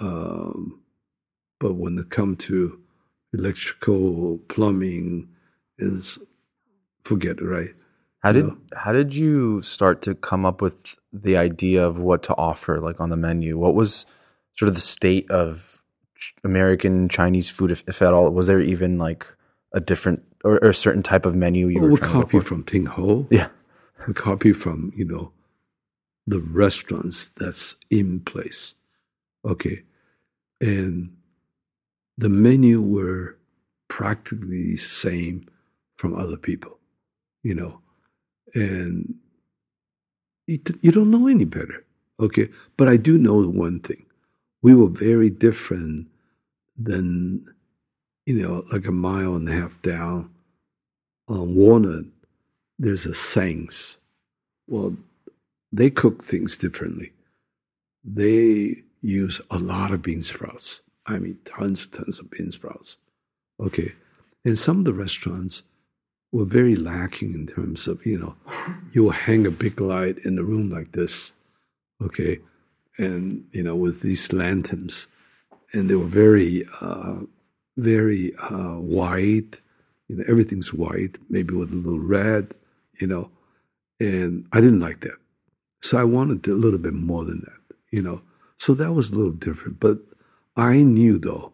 um, 0.00 0.80
but 1.58 1.74
when 1.74 1.98
it 1.98 2.10
come 2.10 2.36
to 2.36 2.80
electrical 3.32 4.38
plumbing 4.48 5.28
is 5.78 6.18
forget 7.04 7.38
it 7.38 7.44
right 7.44 7.74
How 8.22 8.32
did 8.32 8.44
No. 8.46 8.56
how 8.74 8.92
did 8.92 9.14
you 9.14 9.62
start 9.62 10.02
to 10.02 10.14
come 10.14 10.44
up 10.46 10.60
with 10.62 10.96
the 11.12 11.36
idea 11.36 11.86
of 11.86 11.98
what 12.00 12.22
to 12.24 12.34
offer, 12.36 12.80
like 12.80 13.00
on 13.00 13.10
the 13.10 13.16
menu? 13.16 13.56
What 13.58 13.74
was 13.74 14.04
sort 14.58 14.68
of 14.68 14.74
the 14.74 14.80
state 14.80 15.30
of 15.30 15.82
American 16.44 17.08
Chinese 17.08 17.48
food, 17.48 17.70
if, 17.70 17.84
if 17.86 18.02
at 18.02 18.12
all? 18.14 18.28
Was 18.30 18.46
there 18.48 18.60
even 18.60 18.98
like 18.98 19.26
a 19.72 19.80
different 19.80 20.22
or, 20.44 20.54
or 20.64 20.70
a 20.70 20.74
certain 20.74 21.02
type 21.02 21.24
of 21.26 21.34
menu 21.34 21.68
you 21.68 21.80
well, 21.80 21.84
were 21.84 21.92
we 21.94 21.98
trying 21.98 22.12
to 22.12 22.20
copy 22.22 22.40
from 22.40 22.64
ting 22.64 22.86
ho 22.86 23.26
Yeah, 23.30 23.48
we 24.06 24.14
copy 24.14 24.52
from 24.52 24.92
you 24.96 25.04
know 25.04 25.32
the 26.26 26.40
restaurants 26.40 27.28
that's 27.28 27.76
in 27.90 28.20
place 28.20 28.74
okay 29.44 29.82
and 30.60 31.16
the 32.18 32.28
menu 32.28 32.80
were 32.80 33.36
practically 33.88 34.72
the 34.72 34.76
same 34.76 35.46
from 35.96 36.14
other 36.14 36.36
people, 36.36 36.78
you 37.42 37.54
know, 37.54 37.80
and 38.54 39.14
you, 40.46 40.58
don't 40.92 41.10
know 41.10 41.26
any 41.26 41.44
better. 41.44 41.84
Okay. 42.20 42.48
But 42.76 42.88
I 42.88 42.96
do 42.96 43.18
know 43.18 43.46
one 43.48 43.80
thing. 43.80 44.06
We 44.62 44.74
were 44.74 44.88
very 44.88 45.30
different 45.30 46.08
than, 46.78 47.46
you 48.24 48.34
know, 48.34 48.64
like 48.72 48.86
a 48.86 48.92
mile 48.92 49.34
and 49.34 49.48
a 49.48 49.52
half 49.52 49.80
down 49.82 50.30
on 51.28 51.54
Walnut, 51.54 52.04
there's 52.78 53.06
a 53.06 53.14
Sangs. 53.14 53.98
Well, 54.68 54.96
they 55.72 55.90
cook 55.90 56.22
things 56.22 56.56
differently. 56.56 57.12
They 58.04 58.82
use 59.02 59.40
a 59.50 59.58
lot 59.58 59.92
of 59.92 60.02
bean 60.02 60.22
sprouts. 60.22 60.82
I 61.06 61.18
mean, 61.18 61.38
tons, 61.44 61.86
tons 61.86 62.18
of 62.18 62.30
bean 62.30 62.50
sprouts. 62.50 62.96
Okay. 63.60 63.92
And 64.44 64.58
some 64.58 64.78
of 64.80 64.84
the 64.84 64.92
restaurants 64.92 65.62
were 66.32 66.44
very 66.44 66.76
lacking 66.76 67.34
in 67.34 67.46
terms 67.46 67.86
of, 67.86 68.04
you 68.04 68.18
know, 68.18 68.36
you 68.92 69.04
will 69.04 69.10
hang 69.10 69.46
a 69.46 69.50
big 69.50 69.80
light 69.80 70.18
in 70.18 70.36
the 70.36 70.44
room 70.44 70.70
like 70.70 70.92
this, 70.92 71.32
okay, 72.02 72.40
and, 72.98 73.46
you 73.52 73.62
know, 73.62 73.76
with 73.76 74.02
these 74.02 74.32
lanterns. 74.32 75.06
And 75.72 75.88
they 75.88 75.94
were 75.94 76.04
very, 76.04 76.64
uh, 76.80 77.20
very 77.76 78.34
uh, 78.36 78.74
white. 78.74 79.60
You 80.08 80.16
know, 80.16 80.24
everything's 80.28 80.72
white, 80.72 81.18
maybe 81.28 81.54
with 81.54 81.72
a 81.72 81.76
little 81.76 81.98
red, 81.98 82.54
you 83.00 83.06
know. 83.06 83.30
And 84.00 84.46
I 84.52 84.60
didn't 84.60 84.80
like 84.80 85.00
that. 85.00 85.16
So 85.82 85.98
I 85.98 86.04
wanted 86.04 86.46
a 86.48 86.54
little 86.54 86.78
bit 86.78 86.92
more 86.94 87.24
than 87.24 87.40
that, 87.40 87.76
you 87.90 88.02
know. 88.02 88.22
So 88.58 88.74
that 88.74 88.92
was 88.92 89.10
a 89.10 89.14
little 89.16 89.32
different. 89.32 89.80
But 89.80 89.98
I 90.56 90.82
knew, 90.82 91.18
though, 91.18 91.52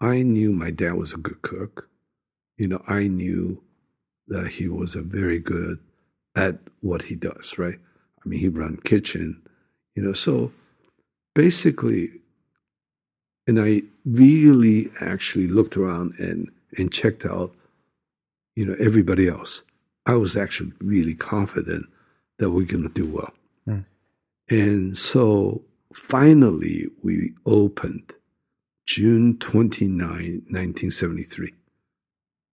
I 0.00 0.22
knew 0.22 0.52
my 0.52 0.70
dad 0.70 0.94
was 0.94 1.12
a 1.12 1.18
good 1.18 1.42
cook. 1.42 1.88
You 2.56 2.68
know, 2.68 2.82
I 2.88 3.06
knew 3.08 3.62
that 4.28 4.48
he 4.48 4.68
was 4.68 4.96
a 4.96 5.02
very 5.02 5.38
good 5.38 5.78
at 6.34 6.58
what 6.80 7.02
he 7.02 7.14
does, 7.16 7.58
right? 7.58 7.78
I 8.24 8.28
mean, 8.28 8.40
he 8.40 8.48
ran 8.48 8.78
kitchen, 8.78 9.42
you 9.94 10.02
know. 10.02 10.12
So 10.12 10.52
basically, 11.34 12.08
and 13.46 13.60
I 13.60 13.82
really 14.04 14.90
actually 15.00 15.46
looked 15.46 15.76
around 15.76 16.14
and 16.18 16.50
and 16.76 16.92
checked 16.92 17.24
out, 17.24 17.54
you 18.54 18.66
know, 18.66 18.76
everybody 18.80 19.28
else. 19.28 19.62
I 20.06 20.14
was 20.14 20.36
actually 20.36 20.72
really 20.80 21.14
confident 21.14 21.86
that 22.38 22.50
we're 22.50 22.64
going 22.64 22.84
to 22.84 22.88
do 22.88 23.10
well. 23.10 23.32
Mm. 23.68 23.84
And 24.48 24.96
so 24.96 25.64
finally, 25.92 26.86
we 27.02 27.32
opened 27.44 28.12
June 28.86 29.36
29, 29.38 29.98
1973. 29.98 31.52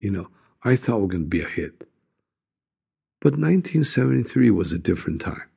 You 0.00 0.10
know, 0.10 0.28
I 0.64 0.74
thought 0.74 0.96
we 0.96 1.02
were 1.02 1.08
going 1.08 1.24
to 1.24 1.28
be 1.28 1.42
a 1.42 1.48
hit. 1.48 1.86
But 3.20 3.34
1973 3.34 4.50
was 4.50 4.72
a 4.72 4.78
different 4.78 5.20
time. 5.20 5.48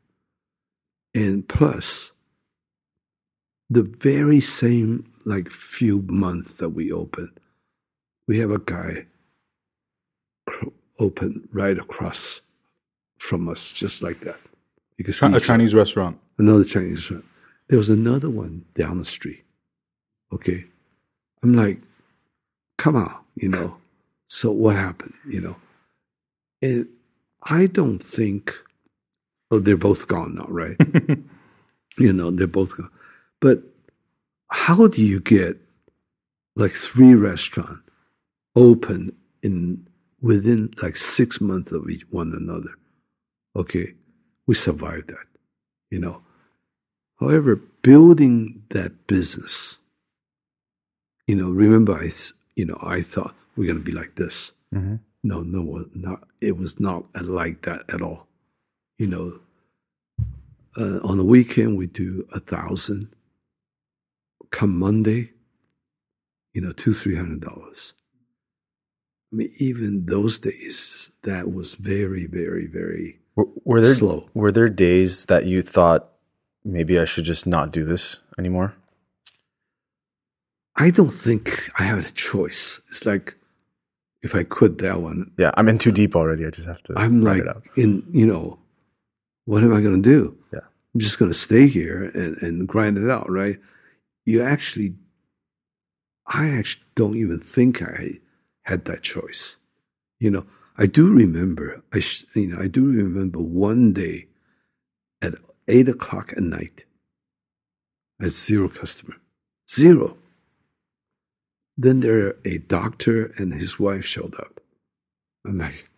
And 1.16 1.48
plus, 1.50 2.12
the 3.70 3.84
very 3.84 4.40
same 4.40 5.10
like 5.26 5.50
few 5.50 6.02
months 6.04 6.56
that 6.56 6.70
we 6.70 6.92
opened, 6.92 7.40
we 8.28 8.40
have 8.40 8.52
a 8.52 8.60
guy 8.60 9.08
open 11.00 11.48
right 11.52 11.78
across 11.78 12.42
from 13.18 13.50
us, 13.50 13.72
just 13.72 14.02
like 14.02 14.20
that. 14.22 14.40
You 14.98 15.06
can 15.06 15.14
see 15.14 15.26
a 15.26 15.30
each 15.30 15.36
other 15.36 15.46
Chinese 15.46 15.76
restaurant. 15.76 16.20
another 16.38 16.64
Chinese 16.64 17.10
restaurant. 17.12 17.26
There 17.68 17.78
was 17.78 17.90
another 17.90 18.30
one 18.30 18.66
down 18.76 18.98
the 18.98 19.06
street. 19.06 19.44
Okay. 20.32 20.66
I'm 21.44 21.54
like, 21.54 21.80
come 22.78 22.96
on, 22.96 23.14
you 23.36 23.50
know. 23.50 23.78
So 24.28 24.52
what 24.52 24.76
happened, 24.76 25.14
you 25.28 25.42
know? 25.42 25.58
And 26.62 26.88
I 27.44 27.68
don't 27.68 28.00
think, 28.00 28.54
oh, 29.52 29.60
they're 29.60 29.78
both 29.78 30.08
gone 30.08 30.36
now, 30.36 30.46
right? 30.48 30.78
you 31.98 32.14
know, 32.14 32.32
they're 32.32 32.48
both 32.48 32.76
gone. 32.76 32.90
But 33.40 33.64
how 34.50 34.88
do 34.88 35.04
you 35.04 35.20
get 35.20 35.58
like 36.56 36.72
three 36.72 37.14
restaurants 37.14 37.82
open 38.56 39.16
in 39.44 39.87
within 40.22 40.74
like 40.82 40.96
six 40.96 41.40
months 41.42 41.72
of 41.72 41.90
each 41.90 42.04
one 42.12 42.34
another? 42.34 42.72
Okay. 43.56 43.94
We 44.46 44.56
survived 44.56 45.10
that, 45.10 45.26
you 45.90 46.00
know. 46.00 46.22
However, 47.20 47.56
building 47.82 48.64
that 48.70 49.08
business, 49.08 49.80
you 51.26 51.36
know, 51.36 51.50
remember 51.50 51.94
I, 51.94 52.12
you 52.56 52.66
know, 52.66 52.78
I 52.82 53.02
thought 53.02 53.36
we're 53.56 53.66
going 53.66 53.84
to 53.84 53.92
be 53.92 53.92
like 53.98 54.16
this. 54.16 54.54
Mhm. 54.74 55.00
No, 55.24 55.42
no, 55.42 55.86
not. 55.94 56.28
It 56.40 56.56
was 56.56 56.80
not 56.80 57.06
like 57.22 57.64
that 57.64 57.84
at 57.90 58.02
all. 58.02 58.28
You 58.98 59.08
know, 59.08 59.40
uh, 60.78 61.00
on 61.00 61.18
the 61.18 61.26
weekend 61.26 61.78
we 61.78 61.88
do 61.88 62.26
a 62.32 62.40
thousand. 62.40 63.10
Come 64.52 64.78
Monday, 64.80 65.32
you 66.54 66.62
know, 66.62 66.72
two 66.72 66.94
three 66.94 67.16
hundred 67.16 67.42
dollars. 67.42 67.94
I 69.32 69.36
mean, 69.36 69.50
even 69.60 70.06
those 70.06 70.40
days, 70.40 71.12
that 71.24 71.52
was 71.52 71.76
very, 71.76 72.28
very, 72.28 72.68
very 72.68 73.20
Were, 73.36 73.48
were 73.66 73.82
there 73.82 73.94
slow. 73.94 74.30
were 74.34 74.52
there 74.52 74.70
days 74.70 75.26
that 75.26 75.46
you 75.46 75.62
thought 75.62 76.10
maybe 76.64 76.98
I 77.00 77.06
should 77.06 77.26
just 77.26 77.46
not 77.46 77.72
do 77.72 77.84
this 77.84 78.18
anymore? 78.40 78.76
I 80.76 80.92
don't 80.92 81.10
think 81.12 81.70
I 81.80 81.84
had 81.84 82.00
a 82.00 82.12
choice. 82.12 82.80
It's 82.90 83.06
like 83.06 83.36
if 84.22 84.36
I 84.36 84.44
quit 84.44 84.78
that 84.80 85.02
one, 85.02 85.32
Yeah, 85.38 85.52
I'm 85.58 85.68
in 85.70 85.78
too 85.78 85.92
deep 85.92 86.16
already. 86.16 86.46
I 86.46 86.50
just 86.50 86.68
have 86.68 86.82
to. 86.84 86.94
I'm 86.96 87.22
like 87.22 87.44
in 87.76 88.04
you 88.12 88.26
know, 88.26 88.60
what 89.46 89.64
am 89.64 89.74
I 89.74 89.82
going 89.82 90.02
to 90.02 90.10
do? 90.10 90.38
Yeah. 90.54 90.60
I'm 90.94 91.00
just 91.00 91.20
going 91.20 91.32
to 91.32 91.38
stay 91.38 91.68
here 91.68 92.04
and, 92.14 92.38
and 92.42 92.68
grind 92.68 92.98
it 92.98 93.10
out, 93.10 93.30
right? 93.30 93.60
You 94.26 94.42
actually, 94.44 94.96
I 96.26 96.50
actually 96.50 96.84
don't 96.96 97.16
even 97.16 97.40
think 97.40 97.82
I 97.82 98.20
had 98.68 98.84
that 98.86 99.02
choice. 99.02 99.56
You 100.20 100.30
know, 100.30 100.46
I 100.78 100.88
do 100.88 101.14
remember, 101.14 101.84
I 101.94 102.02
you 102.36 102.48
know, 102.48 102.60
I 102.62 102.68
do 102.68 102.86
remember 102.86 103.40
one 103.40 103.94
day 103.94 104.28
at 105.22 105.36
eight 105.70 105.88
o'clock 105.88 106.34
at 106.36 106.44
night, 106.44 106.84
had 108.20 108.32
zero 108.32 108.68
customer, 108.68 109.16
zero. 109.72 110.18
Then 111.78 112.02
there 112.02 112.36
a 112.44 112.58
doctor 112.58 113.32
and 113.38 113.54
his 113.54 113.80
wife 113.80 114.06
showed 114.06 114.36
up. 114.36 114.60
I'm 115.46 115.60
like, 115.60 115.90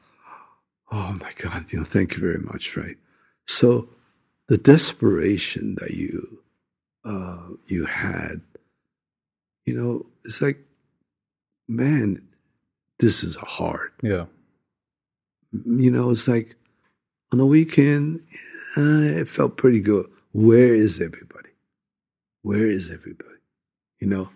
oh 0.92 1.18
my 1.20 1.32
God, 1.38 1.72
you 1.72 1.80
know, 1.80 1.86
thank 1.86 2.14
you 2.14 2.20
very 2.20 2.40
much, 2.40 2.78
right? 2.78 2.98
So 3.48 3.90
the 4.48 4.58
desperation 4.58 5.76
that 5.80 5.92
you 5.92 6.44
uh, 7.04 7.56
you 7.66 7.86
had, 7.86 8.42
you 9.66 9.74
know, 9.74 10.06
it's 10.24 10.42
like, 10.42 10.60
man, 11.68 12.29
this 13.00 13.24
is 13.24 13.36
hard. 13.36 13.92
Yeah. 14.02 14.26
You 15.66 15.92
know, 15.92 16.12
it's 16.12 16.28
like 16.28 16.56
on 17.32 17.38
the 17.40 17.46
weekend, 17.46 18.22
uh, 18.78 19.22
it 19.22 19.28
felt 19.28 19.58
pretty 19.58 19.80
good. 19.80 20.06
Where 20.32 20.74
is 20.76 21.00
everybody? 21.02 21.50
Where 22.44 22.68
is 22.70 22.92
everybody? 22.92 23.40
You 24.00 24.08
know, 24.08 24.30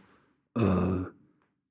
uh, 0.56 1.10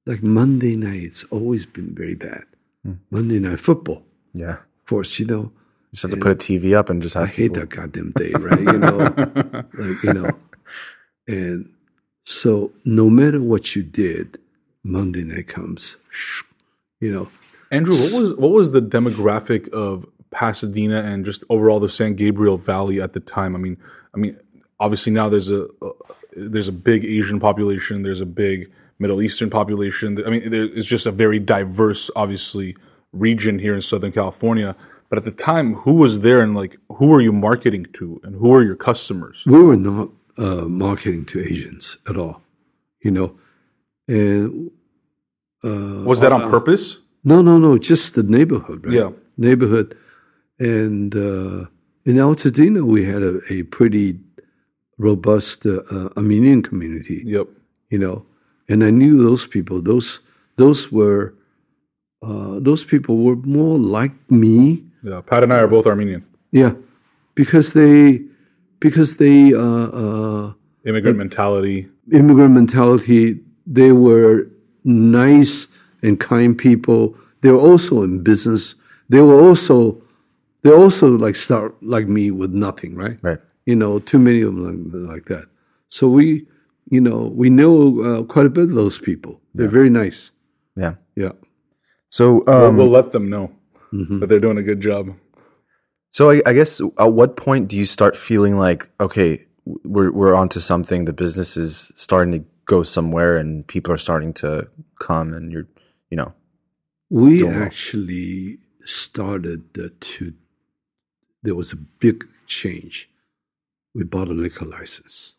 like 0.06 0.22
Monday 0.22 0.76
night's 0.76 1.24
always 1.24 1.66
been 1.66 1.94
very 1.94 2.14
bad. 2.14 2.44
Hmm. 2.84 2.94
Monday 3.10 3.38
night 3.38 3.60
football, 3.60 4.02
Yeah, 4.34 4.54
of 4.58 4.86
course, 4.86 5.18
you 5.18 5.26
know, 5.26 5.52
just 5.92 6.02
have 6.02 6.10
to 6.12 6.16
put 6.16 6.32
a 6.32 6.34
TV 6.34 6.74
up 6.74 6.88
and 6.90 7.02
just 7.02 7.14
have. 7.14 7.24
I 7.24 7.26
hate 7.26 7.36
people- 7.54 7.56
that 7.60 7.68
goddamn 7.70 8.12
day, 8.16 8.32
right? 8.38 8.60
You 8.60 8.78
know, 8.78 8.98
like 9.78 10.02
you 10.02 10.12
know, 10.14 10.30
and 11.28 11.70
so 12.24 12.70
no 12.84 13.10
matter 13.10 13.40
what 13.42 13.76
you 13.76 13.82
did, 13.82 14.38
Monday 14.82 15.22
night 15.22 15.46
comes, 15.48 15.96
you 17.02 17.12
know. 17.12 17.28
Andrew, 17.70 17.96
what 17.96 18.12
was 18.12 18.36
what 18.36 18.52
was 18.52 18.72
the 18.72 18.80
demographic 18.80 19.68
of 19.70 20.06
Pasadena 20.30 21.02
and 21.02 21.24
just 21.24 21.44
overall 21.50 21.80
the 21.80 21.88
San 21.88 22.14
Gabriel 22.14 22.56
Valley 22.56 23.00
at 23.02 23.12
the 23.12 23.20
time? 23.20 23.54
I 23.54 23.58
mean, 23.58 23.76
I 24.14 24.18
mean, 24.18 24.38
obviously 24.78 25.12
now 25.12 25.28
there's 25.28 25.50
a 25.50 25.66
uh, 25.82 25.90
there's 26.34 26.68
a 26.68 26.72
big 26.72 27.04
Asian 27.04 27.40
population, 27.40 28.02
there's 28.02 28.20
a 28.20 28.26
big 28.26 28.70
Middle 28.98 29.20
Eastern 29.20 29.50
population. 29.50 30.16
I 30.24 30.30
mean, 30.30 30.50
there, 30.50 30.64
it's 30.64 30.86
just 30.86 31.06
a 31.06 31.10
very 31.10 31.38
diverse, 31.38 32.10
obviously, 32.14 32.76
region 33.12 33.58
here 33.58 33.74
in 33.74 33.82
Southern 33.82 34.12
California. 34.12 34.76
But 35.08 35.18
at 35.18 35.24
the 35.24 35.32
time, 35.32 35.74
who 35.74 35.94
was 35.94 36.20
there 36.20 36.40
and 36.40 36.54
like 36.54 36.76
who 36.88 37.08
were 37.08 37.20
you 37.20 37.32
marketing 37.32 37.86
to, 37.94 38.20
and 38.22 38.36
who 38.36 38.50
were 38.50 38.62
your 38.62 38.76
customers? 38.76 39.44
we 39.44 39.62
were 39.62 39.76
not 39.76 40.08
uh, 40.38 40.66
marketing 40.68 41.24
to 41.26 41.40
Asians 41.40 41.98
at 42.08 42.16
all, 42.16 42.42
you 43.00 43.10
know, 43.10 43.36
and 44.08 44.70
uh, 45.64 46.04
Was 46.04 46.20
that 46.20 46.32
on 46.32 46.50
purpose? 46.50 46.98
no, 47.24 47.40
no, 47.42 47.58
no, 47.58 47.78
just 47.78 48.14
the 48.14 48.22
neighborhood, 48.22 48.84
right? 48.86 48.94
Yeah. 48.94 49.10
neighborhood, 49.36 49.96
and 50.58 51.14
uh, 51.14 51.66
in 52.04 52.16
Altadena 52.16 52.82
we 52.82 53.04
had 53.04 53.22
a, 53.22 53.40
a 53.50 53.62
pretty 53.64 54.18
robust 54.98 55.66
uh, 55.66 55.82
uh, 55.90 56.08
Armenian 56.16 56.62
community, 56.62 57.22
Yep. 57.24 57.46
you 57.90 57.98
know, 57.98 58.26
and 58.68 58.84
I 58.84 58.90
knew 58.90 59.22
those 59.22 59.46
people. 59.46 59.80
Those 59.82 60.20
those 60.56 60.90
were 60.92 61.34
uh, 62.22 62.58
those 62.60 62.84
people 62.84 63.16
were 63.18 63.36
more 63.36 63.78
like 63.78 64.12
me. 64.30 64.84
Yeah, 65.02 65.20
Pat 65.20 65.42
and 65.42 65.52
I 65.52 65.58
are 65.58 65.68
both 65.68 65.86
Armenian. 65.86 66.24
Yeah, 66.52 66.74
because 67.34 67.72
they 67.72 68.22
because 68.80 69.16
they 69.16 69.52
uh, 69.54 69.88
uh, 70.02 70.52
Immigrant 70.84 71.16
mentality. 71.18 71.88
immigrant 72.10 72.54
mentality. 72.54 73.40
They 73.66 73.92
were 73.92 74.46
nice 74.84 75.66
and 76.02 76.18
kind 76.20 76.56
people. 76.56 77.16
They 77.42 77.50
were 77.50 77.58
also 77.60 78.02
in 78.02 78.22
business. 78.22 78.74
They 79.08 79.20
were 79.20 79.40
also 79.40 80.02
they 80.62 80.70
also 80.72 81.08
like 81.18 81.36
start 81.36 81.74
like 81.82 82.06
me 82.08 82.30
with 82.30 82.52
nothing, 82.52 82.94
right? 82.94 83.18
Right. 83.22 83.38
You 83.66 83.76
know, 83.76 83.98
too 83.98 84.18
many 84.18 84.42
of 84.42 84.54
them 84.54 84.90
like, 84.92 85.14
like 85.14 85.24
that. 85.26 85.46
So 85.88 86.08
we, 86.08 86.46
you 86.90 87.00
know, 87.00 87.32
we 87.34 87.50
know 87.50 88.00
uh, 88.02 88.22
quite 88.24 88.46
a 88.46 88.50
bit 88.50 88.64
of 88.64 88.74
those 88.74 88.98
people. 88.98 89.40
They're 89.54 89.68
very 89.68 89.90
nice. 89.90 90.30
Yeah. 90.76 90.94
Yeah. 91.16 91.32
So, 92.10 92.42
We'll- 92.46 92.64
um, 92.68 92.76
we'll 92.76 92.88
let 92.88 93.12
them 93.12 93.28
know 93.30 93.52
Mm-hmm. 93.92 94.20
that 94.20 94.28
they're 94.30 94.40
doing 94.40 94.56
a 94.56 94.62
good 94.62 94.80
job. 94.80 95.14
so 96.12 96.30
I, 96.30 96.40
I 96.46 96.54
guess 96.54 96.80
at 96.98 97.12
what 97.12 97.36
point 97.36 97.68
do 97.68 97.76
you 97.76 97.84
start 97.84 98.16
feeling 98.16 98.56
like, 98.56 98.88
okay, 98.98 99.44
we're 99.84 100.10
we're 100.10 100.34
onto 100.34 100.60
something. 100.60 101.04
The 101.04 101.12
business 101.12 101.58
is 101.58 101.92
starting 101.94 102.32
to 102.32 102.44
go 102.66 102.82
somewhere, 102.82 103.36
and 103.36 103.66
people 103.66 103.92
are 103.92 103.98
starting 103.98 104.32
to 104.34 104.68
come, 105.00 105.32
and 105.34 105.52
you're, 105.52 105.68
you 106.10 106.16
know, 106.16 106.32
We 107.10 107.46
actually 107.46 108.58
started 108.84 109.60
to, 110.00 110.34
there 111.42 111.54
was 111.54 111.72
a 111.72 111.76
big 111.76 112.24
change. 112.46 113.08
We 113.94 114.04
bought 114.04 114.28
a 114.28 114.32
liquor 114.32 114.64
license. 114.64 115.36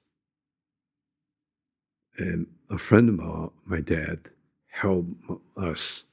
And 2.17 2.47
a 2.69 2.77
friend 2.77 3.09
of 3.09 3.15
my, 3.15 3.47
my 3.65 3.81
dad 3.81 4.29
helped 4.71 5.13
us 5.57 6.03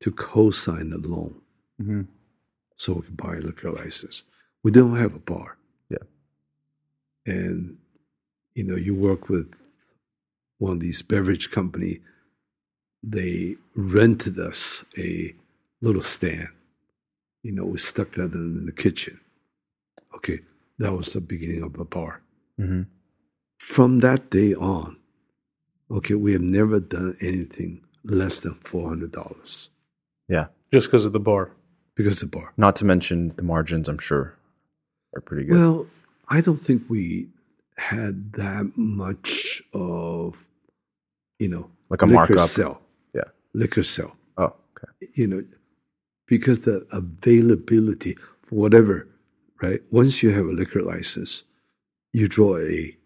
to 0.00 0.10
co 0.10 0.50
sign 0.50 0.90
the 0.90 0.98
loan 0.98 1.42
Mhm. 1.80 2.06
so 2.76 2.94
we 2.94 3.02
could 3.02 3.16
buy 3.16 3.36
a 3.36 3.40
liquor 3.40 3.70
license. 3.70 4.24
We 4.62 4.70
don't 4.70 4.96
have 4.96 5.14
a 5.14 5.18
bar. 5.18 5.58
Yeah. 5.90 6.06
And, 7.26 7.78
you 8.54 8.64
know, 8.64 8.76
you 8.76 8.94
work 8.94 9.28
with 9.28 9.66
one 10.60 10.74
of 10.74 10.80
these 10.80 11.02
beverage 11.02 11.50
company, 11.50 12.00
they 13.02 13.56
rented 13.74 14.38
us 14.38 14.84
a 14.96 15.34
little 15.80 16.02
stand. 16.02 16.48
You 17.42 17.52
know, 17.52 17.64
we 17.64 17.78
stuck 17.78 18.12
that 18.12 18.32
in 18.34 18.66
the 18.66 18.72
kitchen. 18.72 19.18
Okay, 20.14 20.40
that 20.78 20.92
was 20.92 21.12
the 21.14 21.20
beginning 21.22 21.62
of 21.62 21.78
a 21.78 21.84
bar. 21.84 22.20
Mhm. 22.58 22.86
From 23.58 24.00
that 24.00 24.30
day 24.30 24.54
on, 24.54 24.96
okay, 25.90 26.14
we 26.14 26.32
have 26.32 26.42
never 26.42 26.78
done 26.80 27.16
anything 27.20 27.80
less 28.04 28.40
than 28.40 28.54
four 28.54 28.88
hundred 28.88 29.12
dollars 29.12 29.70
yeah. 30.28 30.46
Just 30.72 30.86
because 30.86 31.04
of 31.06 31.12
the 31.12 31.20
bar. 31.20 31.50
because 31.96 32.22
of 32.22 32.30
the 32.30 32.38
bar. 32.38 32.52
Not 32.56 32.76
to 32.76 32.84
mention 32.84 33.32
the 33.36 33.42
margins, 33.42 33.88
I'm 33.88 33.98
sure, 33.98 34.36
are 35.14 35.20
pretty 35.20 35.44
good. 35.46 35.54
Well, 35.58 35.86
I 36.28 36.40
don't 36.40 36.60
think 36.60 36.84
we 36.88 37.28
had 37.76 38.32
that 38.34 38.72
much 38.76 39.60
of, 39.74 40.46
you 41.40 41.48
know, 41.48 41.68
Like 41.88 42.02
a 42.02 42.06
liquor 42.06 42.34
markup. 42.34 42.48
sell, 42.48 42.80
yeah. 43.14 43.28
liquor 43.54 43.82
sell. 43.82 44.16
Oh, 44.36 44.52
okay. 44.76 44.92
you 45.14 45.26
know, 45.26 45.42
because 46.26 46.64
the 46.64 46.86
availability 46.92 48.16
for 48.44 48.54
whatever, 48.56 49.08
right? 49.60 49.80
Once 49.90 50.22
you 50.22 50.30
have 50.30 50.46
a 50.46 50.52
liquor 50.52 50.82
license, 50.82 51.42
you 52.12 52.28
draw 52.28 52.58
a. 52.58 52.96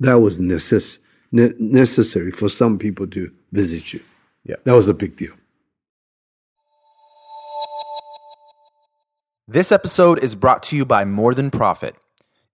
That 0.00 0.18
was 0.20 0.38
necess- 0.38 0.98
ne- 1.32 1.54
necessary 1.58 2.30
for 2.30 2.48
some 2.48 2.78
people 2.78 3.06
to 3.08 3.32
visit 3.52 3.92
you. 3.92 4.00
Yeah. 4.44 4.56
that 4.64 4.74
was 4.74 4.88
a 4.88 4.94
big 4.94 5.16
deal. 5.16 5.32
This 9.48 9.72
episode 9.72 10.22
is 10.22 10.34
brought 10.34 10.62
to 10.64 10.76
you 10.76 10.84
by 10.84 11.04
More 11.04 11.34
Than 11.34 11.50
Profit. 11.50 11.96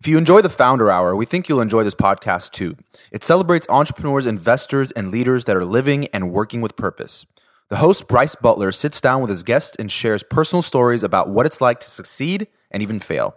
If 0.00 0.08
you 0.08 0.16
enjoy 0.16 0.40
the 0.40 0.48
Founder 0.48 0.90
Hour, 0.90 1.14
we 1.14 1.26
think 1.26 1.46
you'll 1.46 1.60
enjoy 1.60 1.84
this 1.84 1.94
podcast 1.94 2.52
too. 2.52 2.78
It 3.12 3.22
celebrates 3.22 3.66
entrepreneurs, 3.68 4.24
investors, 4.24 4.92
and 4.92 5.10
leaders 5.10 5.44
that 5.44 5.56
are 5.56 5.64
living 5.66 6.06
and 6.06 6.32
working 6.32 6.62
with 6.62 6.74
purpose. 6.74 7.26
The 7.68 7.76
host, 7.76 8.08
Bryce 8.08 8.34
Butler, 8.34 8.72
sits 8.72 8.98
down 8.98 9.20
with 9.20 9.28
his 9.28 9.42
guests 9.42 9.76
and 9.78 9.92
shares 9.92 10.22
personal 10.22 10.62
stories 10.62 11.02
about 11.02 11.28
what 11.28 11.44
it's 11.44 11.60
like 11.60 11.80
to 11.80 11.90
succeed 11.90 12.46
and 12.70 12.82
even 12.82 12.98
fail. 12.98 13.36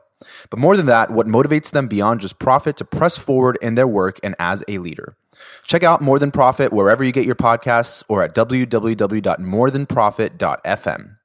But 0.49 0.57
more 0.57 0.77
than 0.77 0.85
that, 0.85 1.11
what 1.11 1.27
motivates 1.27 1.69
them 1.69 1.89
beyond 1.89 2.21
just 2.21 2.39
profit 2.39 2.77
to 2.77 2.85
press 2.85 3.17
forward 3.17 3.57
in 3.61 3.75
their 3.75 3.85
work 3.85 4.21
and 4.23 4.33
as 4.39 4.63
a 4.69 4.77
leader. 4.77 5.17
Check 5.65 5.83
out 5.83 6.01
More 6.01 6.17
Than 6.17 6.31
Profit 6.31 6.71
wherever 6.71 7.03
you 7.03 7.11
get 7.11 7.25
your 7.25 7.35
podcasts 7.35 8.05
or 8.07 8.23
at 8.23 8.33
www.morethanprofit.fm. 8.33 11.17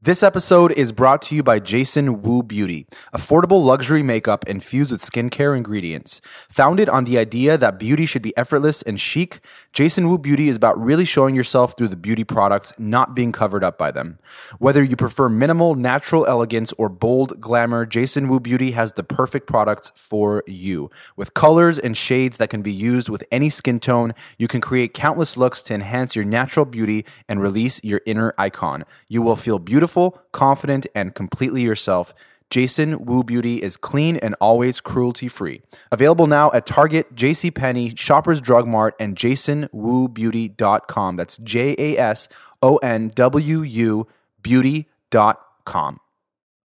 This 0.00 0.22
episode 0.22 0.70
is 0.70 0.92
brought 0.92 1.22
to 1.22 1.34
you 1.34 1.42
by 1.42 1.58
Jason 1.58 2.22
Wu 2.22 2.44
Beauty, 2.44 2.86
affordable 3.12 3.64
luxury 3.64 4.04
makeup 4.04 4.46
infused 4.46 4.92
with 4.92 5.02
skincare 5.02 5.56
ingredients. 5.56 6.20
Founded 6.48 6.88
on 6.88 7.02
the 7.02 7.18
idea 7.18 7.58
that 7.58 7.80
beauty 7.80 8.06
should 8.06 8.22
be 8.22 8.34
effortless 8.36 8.80
and 8.82 9.00
chic, 9.00 9.40
Jason 9.72 10.08
Wu 10.08 10.16
Beauty 10.16 10.48
is 10.48 10.54
about 10.54 10.80
really 10.80 11.04
showing 11.04 11.34
yourself 11.34 11.76
through 11.76 11.88
the 11.88 11.96
beauty 11.96 12.22
products, 12.22 12.72
not 12.78 13.16
being 13.16 13.32
covered 13.32 13.64
up 13.64 13.76
by 13.76 13.90
them. 13.90 14.20
Whether 14.60 14.84
you 14.84 14.94
prefer 14.94 15.28
minimal, 15.28 15.74
natural 15.74 16.24
elegance 16.26 16.72
or 16.78 16.88
bold 16.88 17.40
glamour, 17.40 17.84
Jason 17.84 18.28
Wu 18.28 18.38
Beauty 18.38 18.70
has 18.70 18.92
the 18.92 19.02
perfect 19.02 19.48
products 19.48 19.90
for 19.96 20.44
you. 20.46 20.92
With 21.16 21.34
colors 21.34 21.76
and 21.76 21.96
shades 21.96 22.36
that 22.36 22.50
can 22.50 22.62
be 22.62 22.72
used 22.72 23.08
with 23.08 23.24
any 23.32 23.50
skin 23.50 23.80
tone, 23.80 24.14
you 24.38 24.46
can 24.46 24.60
create 24.60 24.94
countless 24.94 25.36
looks 25.36 25.60
to 25.64 25.74
enhance 25.74 26.14
your 26.14 26.24
natural 26.24 26.66
beauty 26.66 27.04
and 27.28 27.42
release 27.42 27.80
your 27.82 28.00
inner 28.06 28.32
icon. 28.38 28.84
You 29.08 29.22
will 29.22 29.34
feel 29.34 29.58
beautiful, 29.58 29.87
confident, 30.32 30.86
and 30.94 31.14
completely 31.14 31.62
yourself. 31.62 32.14
Jason 32.50 33.04
Wu 33.04 33.22
Beauty 33.22 33.62
is 33.62 33.76
clean 33.76 34.16
and 34.16 34.34
always 34.40 34.80
cruelty 34.80 35.28
free. 35.28 35.60
Available 35.92 36.26
now 36.26 36.50
at 36.52 36.64
Target, 36.64 37.14
JCPenney, 37.14 37.98
Shoppers 37.98 38.40
Drug 38.40 38.66
Mart, 38.66 38.94
and 38.98 39.16
jasonwubeauty.com. 39.16 41.16
That's 41.16 41.36
J 41.38 41.74
A 41.78 41.98
S 41.98 42.28
O 42.62 42.76
N 42.78 43.12
W 43.14 43.60
U 43.60 44.06
beauty.com. 44.42 46.00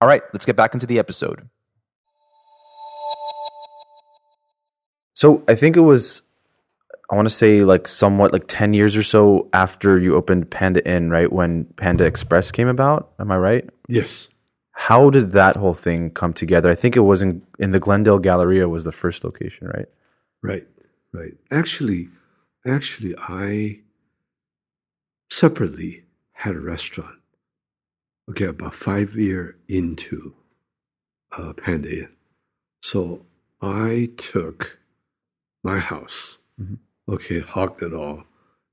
All 0.01 0.09
right, 0.09 0.23
let's 0.33 0.45
get 0.45 0.57
back 0.57 0.75
into 0.75 0.87
the 0.87 0.99
episode. 0.99 1.49
So 5.15 5.45
I 5.47 5.55
think 5.55 5.77
it 5.77 5.81
was, 5.81 6.23
I 7.13 7.15
want 7.15 7.29
to 7.29 7.35
say 7.35 7.63
like 7.63 7.87
somewhat 7.87 8.33
like 8.33 8.47
10 8.49 8.73
years 8.73 8.97
or 8.97 9.03
so 9.03 9.51
after 9.53 9.99
you 9.99 10.17
opened 10.17 10.51
Panda 10.51 10.83
Inn, 10.89 11.11
right? 11.11 11.31
When 11.31 11.67
Panda 11.77 12.07
Express 12.07 12.51
came 12.51 12.69
about. 12.69 13.13
Am 13.19 13.31
I 13.31 13.37
right? 13.37 13.69
Yes, 13.87 14.29
How 14.73 15.11
did 15.11 15.33
that 15.33 15.57
whole 15.57 15.75
thing 15.75 16.11
come 16.11 16.33
together? 16.33 16.71
I 16.71 16.75
think 16.75 16.97
it 16.97 17.01
was 17.01 17.21
in, 17.21 17.43
in 17.59 17.73
the 17.73 17.79
Glendale 17.79 18.19
Galleria 18.19 18.67
was 18.67 18.85
the 18.85 18.93
first 18.93 19.25
location, 19.25 19.69
right? 19.69 19.85
right, 20.43 20.67
right. 21.13 21.35
Actually, 21.51 22.09
actually, 22.67 23.15
I 23.19 23.81
separately 25.31 26.05
had 26.33 26.55
a 26.55 26.61
restaurant. 26.61 27.19
Okay, 28.31 28.47
about 28.47 28.73
five 28.73 29.17
year 29.17 29.59
into 29.69 30.35
uh, 31.37 31.53
Panda 31.53 31.91
Inn. 31.91 32.09
So 32.83 33.27
I 33.61 34.09
took 34.17 34.79
my 35.63 35.79
house, 35.79 36.39
okay, 37.13 37.41
hogged 37.41 37.83
it 37.83 37.93
all, 37.93 38.25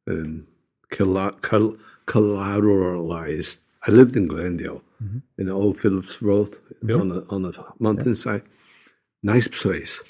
and 0.07 0.45
colla- 0.89 1.37
coll- 1.41 1.77
collateralized. 2.05 3.59
I 3.87 3.91
lived 3.91 4.15
in 4.15 4.27
Glendale, 4.27 4.81
in 5.37 5.45
the 5.45 5.53
old 5.53 5.77
Phillips 5.77 6.21
Road 6.21 6.57
on 7.01 7.09
the 7.09 7.25
on 7.29 7.41
the 7.43 7.53
mountainside. 7.79 8.43
Nice 9.23 9.47
place. 9.47 10.01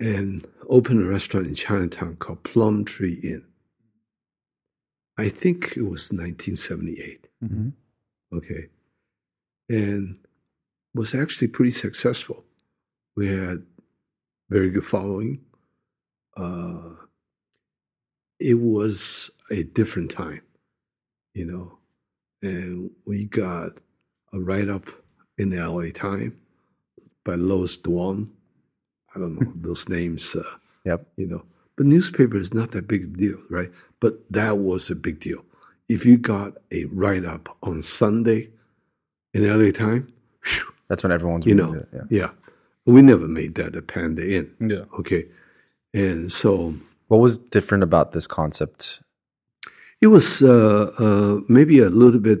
And 0.00 0.46
opened 0.68 1.02
a 1.02 1.08
restaurant 1.08 1.46
in 1.46 1.54
Chinatown 1.54 2.16
called 2.16 2.42
Plum 2.44 2.84
Tree 2.84 3.18
Inn. 3.22 3.44
I 5.16 5.28
think 5.28 5.76
it 5.76 5.82
was 5.82 6.12
1978 6.12 7.24
Mm-hmm. 7.44 7.68
okay, 8.36 8.66
and 9.68 10.16
was 10.92 11.14
actually 11.14 11.46
pretty 11.48 11.70
successful. 11.70 12.44
We 13.16 13.28
had 13.28 13.62
very 14.50 14.70
good 14.70 14.84
following. 14.84 15.40
Uh, 16.38 16.94
it 18.40 18.54
was 18.60 19.30
a 19.50 19.64
different 19.64 20.10
time, 20.10 20.42
you 21.34 21.44
know, 21.44 21.78
and 22.42 22.90
we 23.04 23.24
got 23.26 23.72
a 24.32 24.38
write 24.38 24.68
up 24.68 24.84
in 25.38 25.50
the 25.50 25.56
LA 25.66 25.90
Time 25.92 26.38
by 27.24 27.34
Lois 27.34 27.76
Dwan. 27.76 28.28
I 29.14 29.18
don't 29.18 29.40
know 29.40 29.52
those 29.56 29.88
names, 29.88 30.36
uh, 30.36 30.42
Yep. 30.84 31.06
you 31.16 31.26
know, 31.26 31.44
but 31.76 31.86
newspaper 31.86 32.36
is 32.38 32.54
not 32.54 32.70
that 32.72 32.86
big 32.88 33.02
a 33.02 33.06
deal, 33.06 33.38
right? 33.50 33.70
But 34.00 34.20
that 34.30 34.58
was 34.58 34.90
a 34.90 34.94
big 34.96 35.18
deal. 35.20 35.44
If 35.88 36.06
you 36.06 36.16
got 36.18 36.54
a 36.70 36.84
write 36.86 37.24
up 37.24 37.56
on 37.62 37.82
Sunday 37.82 38.50
in 39.34 39.42
LA 39.46 39.72
Time, 39.72 40.12
whew, 40.44 40.72
That's 40.88 41.02
when 41.02 41.12
everyone's 41.12 41.46
you 41.46 41.54
know, 41.54 41.74
it, 41.74 41.88
yeah. 41.92 42.02
yeah. 42.10 42.30
We 42.86 43.02
never 43.02 43.26
made 43.28 43.54
that 43.56 43.74
a 43.76 43.82
Panda 43.82 44.22
Inn. 44.26 44.54
Yeah. 44.60 44.84
Okay. 45.00 45.26
And 45.98 46.30
so 46.32 46.74
What 47.08 47.18
was 47.20 47.38
different 47.38 47.82
about 47.84 48.12
this 48.12 48.26
concept? 48.26 49.00
It 50.00 50.08
was 50.08 50.42
uh, 50.42 50.92
uh, 50.98 51.40
maybe 51.48 51.80
a 51.80 51.90
little 51.90 52.20
bit 52.20 52.40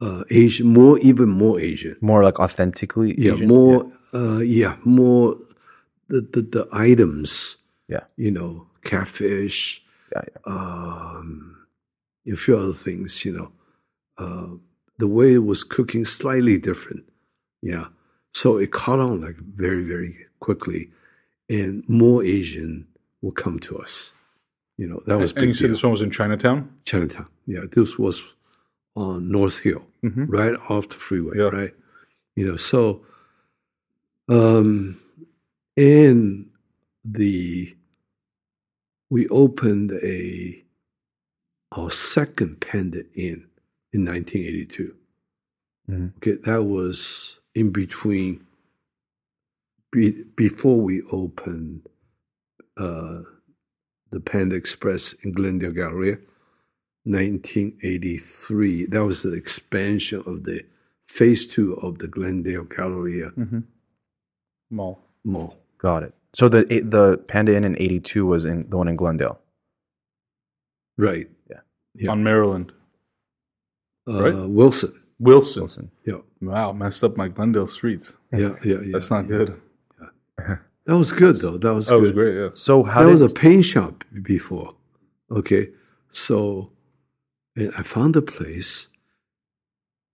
uh, 0.00 0.22
Asian, 0.30 0.66
more 0.72 0.98
even 1.00 1.28
more 1.28 1.58
Asian. 1.60 1.96
More 2.00 2.22
like 2.24 2.38
authentically 2.40 3.14
Yeah, 3.18 3.32
Asian? 3.34 3.48
more. 3.48 3.90
Uh, 4.14 4.38
yeah, 4.38 4.76
more. 4.84 5.34
The, 6.08 6.20
the 6.32 6.42
the 6.42 6.68
items. 6.72 7.56
Yeah. 7.88 8.04
You 8.16 8.30
know, 8.30 8.66
catfish. 8.84 9.82
Yeah, 10.12 10.22
yeah. 10.28 10.40
Um, 10.54 11.56
a 12.32 12.36
few 12.36 12.56
other 12.56 12.72
things. 12.84 13.24
You 13.24 13.32
know, 13.36 13.52
uh, 14.18 14.56
the 14.98 15.06
way 15.08 15.34
it 15.34 15.44
was 15.44 15.64
cooking 15.64 16.04
slightly 16.04 16.58
different. 16.58 17.04
Yeah, 17.62 17.86
so 18.32 18.58
it 18.58 18.70
caught 18.70 19.00
on 19.00 19.20
like 19.20 19.36
very 19.36 19.84
very 19.84 20.26
quickly, 20.40 20.90
and 21.50 21.86
more 21.88 22.22
Asian 22.24 22.86
will 23.20 23.32
come 23.32 23.58
to 23.60 23.76
us. 23.78 24.12
You 24.78 24.86
know, 24.86 25.02
that 25.06 25.18
was 25.18 25.32
and 25.32 25.42
you 25.42 25.46
big 25.48 25.56
said 25.56 25.64
deal. 25.66 25.70
this 25.72 25.82
one 25.82 25.92
was 25.92 26.00
in 26.00 26.10
Chinatown? 26.10 26.70
Chinatown. 26.86 27.26
Yeah, 27.46 27.64
this 27.70 27.98
was 27.98 28.34
on 28.96 29.30
North 29.30 29.58
Hill, 29.58 29.84
right 30.02 30.54
off 30.70 30.88
the 30.88 30.94
freeway, 30.94 31.36
Yeah. 31.36 31.48
right? 31.50 31.74
You 32.36 32.46
know, 32.46 32.56
so, 32.56 33.04
um, 34.28 34.98
and 35.76 36.48
the 37.04 37.76
we 39.10 39.28
opened 39.28 39.92
a 40.02 40.64
our 41.72 41.90
second 41.90 42.60
Panda 42.60 43.02
Inn 43.14 43.46
in 43.92 44.04
1982. 44.04 44.94
Mhm. 45.88 46.16
Okay, 46.16 46.34
that 46.44 46.62
was 46.64 47.40
in 47.54 47.70
between. 47.70 48.46
Be, 49.92 50.24
before 50.36 50.80
we 50.80 51.02
opened 51.10 51.82
uh, 52.76 53.20
the 54.10 54.20
Panda 54.20 54.56
Express 54.56 55.12
in 55.24 55.32
Glendale 55.32 55.72
Galleria, 55.72 56.18
1983. 57.04 58.86
That 58.86 59.04
was 59.04 59.22
the 59.22 59.32
expansion 59.32 60.22
of 60.26 60.44
the 60.44 60.62
phase 61.08 61.46
two 61.46 61.74
of 61.74 61.98
the 61.98 62.06
Glendale 62.08 62.64
Galleria 62.64 63.32
Mall. 64.70 65.00
Mall. 65.24 65.56
Got 65.78 66.04
it. 66.04 66.14
So 66.34 66.48
the 66.48 66.64
the 66.64 67.18
Panda 67.26 67.56
Inn 67.56 67.64
in 67.64 67.76
82 67.80 68.24
was 68.26 68.44
in 68.44 68.68
the 68.70 68.76
one 68.76 68.86
in 68.88 68.96
Glendale. 68.96 69.40
Right. 70.96 71.28
Yeah. 71.94 72.10
On 72.10 72.22
Maryland. 72.22 72.72
Uh, 74.08 74.22
Right. 74.22 74.48
Wilson. 74.48 74.92
Wilson. 75.18 75.62
Wilson. 75.62 75.90
Yeah. 76.06 76.18
Wow, 76.40 76.72
messed 76.72 77.02
up 77.02 77.16
my 77.16 77.28
Glendale 77.28 77.66
streets. 77.66 78.16
Yeah. 78.32 78.54
Yeah. 78.64 78.80
yeah. 78.84 78.92
That's 78.92 79.10
not 79.10 79.26
good. 79.26 79.60
That 80.86 80.96
was 80.96 81.12
good 81.12 81.36
though. 81.36 81.58
That 81.58 81.74
was 81.74 81.86
That 81.86 81.94
good. 81.94 82.00
was 82.02 82.12
great, 82.12 82.34
yeah. 82.34 82.48
So 82.54 82.82
how 82.82 83.00
that 83.00 83.06
did 83.06 83.12
was 83.12 83.22
a 83.22 83.28
paint 83.34 83.64
shop 83.64 84.04
before. 84.22 84.74
Okay. 85.30 85.68
So 86.12 86.70
and 87.56 87.72
I 87.76 87.82
found 87.82 88.14
the 88.14 88.22
place 88.22 88.88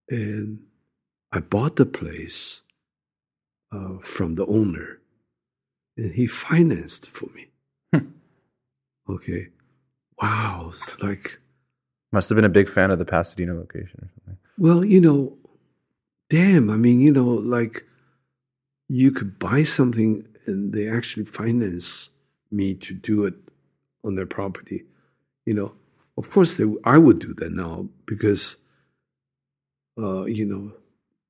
and 0.09 0.61
I 1.33 1.41
bought 1.41 1.77
the 1.77 1.87
place 1.87 2.63
uh, 3.73 3.99
from 4.03 4.35
the 4.35 4.47
owner 4.47 5.01
and 5.97 6.13
he 6.13 6.27
financed 6.27 7.07
for 7.07 7.29
me. 7.35 7.49
okay. 9.11 9.49
Wow. 10.21 10.67
It's 10.71 11.03
like, 11.03 11.41
must 12.13 12.29
have 12.29 12.37
been 12.37 12.45
a 12.45 12.49
big 12.51 12.69
fan 12.69 12.91
of 12.91 12.99
the 12.99 13.05
Pasadena 13.05 13.55
location 13.55 14.01
or 14.03 14.09
something. 14.15 14.39
well, 14.59 14.85
you 14.85 15.01
know, 15.01 15.37
damn. 16.31 16.71
I 16.71 16.77
mean, 16.77 17.01
you 17.01 17.13
know, 17.13 17.27
like 17.29 17.85
you 18.89 19.11
could 19.11 19.39
buy 19.39 19.65
something 19.65 20.27
and 20.47 20.73
they 20.73 20.89
actually 20.89 21.25
finance 21.25 22.11
me 22.51 22.75
to 22.75 22.95
do 22.95 23.27
it 23.27 23.35
on 24.05 24.15
their 24.15 24.27
property. 24.27 24.85
You 25.45 25.55
know, 25.55 25.75
of 26.17 26.31
course, 26.31 26.55
they, 26.55 26.65
I 26.85 26.99
would 26.99 27.19
do 27.19 27.35
that 27.35 27.53
now 27.53 27.89
because, 28.07 28.57
uh, 29.99 30.25
you 30.25 30.45
know, 30.45 30.73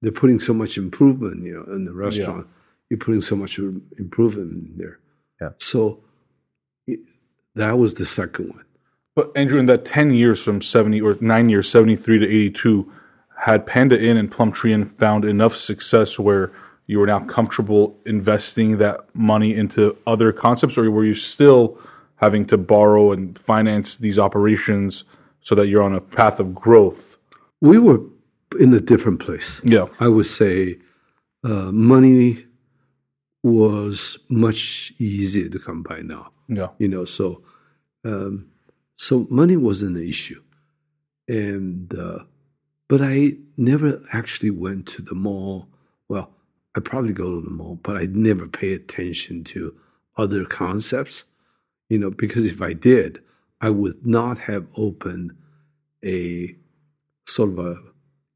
they're 0.03 0.13
putting 0.13 0.39
so 0.39 0.53
much 0.53 0.77
improvement, 0.77 1.45
you 1.45 1.55
know, 1.55 1.75
in 1.75 1.87
the 1.87 1.93
restaurant. 1.93 2.47
You're 2.91 2.99
putting 2.99 3.23
so 3.23 3.35
much 3.35 3.59
improvement 3.59 4.53
in 4.53 4.75
there. 4.77 5.01
Yeah. 5.41 5.51
So 5.59 6.05
it, 6.87 7.01
that 7.55 7.79
was 7.79 7.95
the 7.95 8.05
second 8.05 8.51
one. 8.51 8.65
But 9.15 9.35
Andrew, 9.35 9.59
in 9.59 9.67
that 9.67 9.87
ten 9.87 10.13
years 10.13 10.43
from 10.43 10.61
seventy 10.61 11.01
or 11.01 11.17
nine 11.21 11.49
years, 11.49 11.71
seventy 11.71 11.97
three 11.97 12.19
to 12.19 12.27
eighty 12.27 12.51
two, 12.51 12.93
had 13.39 13.67
Panda 13.67 14.01
Inn 14.01 14.19
and 14.19 14.31
Plum 14.31 14.53
Tree 14.53 14.73
Inn 14.73 14.85
found 14.85 15.25
enough 15.25 15.57
success 15.57 16.19
where 16.19 16.53
you 16.87 16.99
were 16.99 17.07
now 17.07 17.20
comfortable 17.20 17.99
investing 18.07 18.78
that 18.78 19.01
money 19.14 19.55
into 19.55 19.97
other 20.07 20.32
concepts, 20.32 20.78
or 20.78 20.91
were 20.91 21.05
you 21.05 21.14
still 21.14 21.78
having 22.16 22.47
to 22.47 22.57
borrow 22.57 23.12
and 23.12 23.39
finance 23.39 23.97
these 23.97 24.18
operations 24.18 25.05
so 25.41 25.55
that 25.55 25.68
you're 25.68 25.82
on 25.82 25.95
a 25.95 26.01
path 26.01 26.41
of 26.41 26.55
growth? 26.55 27.18
We 27.61 27.78
were 27.78 28.01
in 28.61 28.72
a 28.74 28.80
different 28.80 29.20
place. 29.20 29.61
Yeah. 29.64 29.87
I 30.01 30.09
would 30.09 30.26
say 30.26 30.78
uh, 31.45 31.72
money 31.72 32.45
was 33.43 34.18
much 34.28 34.93
easier 34.99 35.49
to 35.49 35.59
come 35.59 35.82
by 35.82 36.01
now. 36.01 36.32
Yeah. 36.49 36.68
You 36.78 36.89
know, 36.89 37.05
so 37.05 37.43
um, 38.05 38.51
so 38.97 39.26
money 39.30 39.57
wasn't 39.57 39.97
an 39.97 40.09
issue, 40.09 40.43
and 41.28 41.93
uh, 41.97 42.20
but 42.89 43.03
I 43.03 43.32
never 43.57 44.01
actually 44.12 44.51
went 44.51 44.87
to 44.89 45.03
the 45.03 45.14
mall. 45.14 45.68
I 46.77 46.81
probably 46.81 47.14
go 47.14 47.41
to 47.41 47.41
the 47.41 47.51
mall, 47.51 47.81
but 47.83 47.97
I 47.97 48.05
never 48.05 48.47
pay 48.47 48.74
attention 48.74 49.45
to 49.45 49.74
other 50.16 50.45
concepts. 50.45 51.24
You 51.89 51.99
know, 51.99 52.11
because 52.11 52.45
if 52.45 52.61
I 52.61 52.74
did, 52.74 53.22
I 53.61 53.70
would 53.70 54.07
not 54.07 54.41
have 54.41 54.66
opened 54.77 55.33
a 56.05 56.55
sort 57.27 57.51
of 57.51 57.59
a 57.59 57.77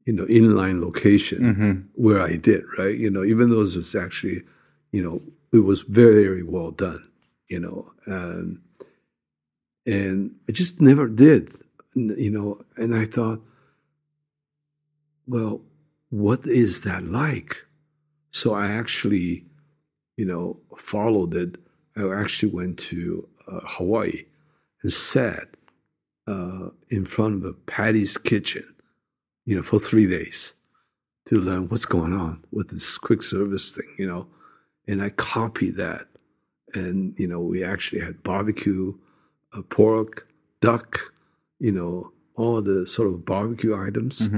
you 0.05 0.13
know 0.13 0.25
inline 0.25 0.81
location 0.81 1.39
mm-hmm. 1.39 1.79
where 1.93 2.21
I 2.21 2.37
did 2.37 2.63
right. 2.77 2.97
You 2.97 3.11
know, 3.11 3.23
even 3.23 3.49
though 3.49 3.61
it 3.61 3.75
was 3.75 3.95
actually 3.95 4.41
you 4.91 5.03
know 5.03 5.21
it 5.53 5.63
was 5.63 5.81
very 5.81 6.23
very 6.23 6.43
well 6.43 6.71
done. 6.71 7.07
You 7.47 7.59
know, 7.59 7.91
and 8.05 8.59
and 9.85 10.35
I 10.49 10.53
just 10.53 10.81
never 10.81 11.07
did. 11.07 11.51
You 11.93 12.31
know, 12.31 12.61
and 12.77 12.95
I 12.95 13.05
thought, 13.05 13.41
well, 15.27 15.61
what 16.09 16.47
is 16.47 16.81
that 16.81 17.03
like? 17.03 17.65
So 18.31 18.53
I 18.53 18.67
actually, 18.67 19.45
you 20.17 20.25
know, 20.25 20.59
followed 20.77 21.35
it. 21.35 21.57
I 21.95 22.11
actually 22.13 22.51
went 22.51 22.79
to 22.79 23.27
uh, 23.47 23.59
Hawaii 23.63 24.25
and 24.81 24.91
sat 24.91 25.49
uh, 26.27 26.69
in 26.89 27.05
front 27.05 27.35
of 27.35 27.45
a 27.45 27.53
Patti's 27.53 28.17
Kitchen, 28.17 28.73
you 29.45 29.55
know, 29.55 29.61
for 29.61 29.79
three 29.79 30.07
days 30.07 30.53
to 31.27 31.39
learn 31.39 31.67
what's 31.69 31.85
going 31.85 32.13
on 32.13 32.43
with 32.51 32.69
this 32.69 32.97
quick 32.97 33.21
service 33.21 33.71
thing, 33.71 33.93
you 33.97 34.07
know. 34.07 34.27
And 34.87 35.01
I 35.01 35.09
copied 35.09 35.75
that. 35.77 36.07
And, 36.73 37.13
you 37.17 37.27
know, 37.27 37.41
we 37.41 37.63
actually 37.63 38.01
had 38.01 38.23
barbecue, 38.23 38.93
uh, 39.53 39.61
pork, 39.63 40.27
duck, 40.61 41.13
you 41.59 41.71
know, 41.71 42.11
all 42.35 42.61
the 42.61 42.87
sort 42.87 43.09
of 43.09 43.25
barbecue 43.25 43.75
items, 43.75 44.29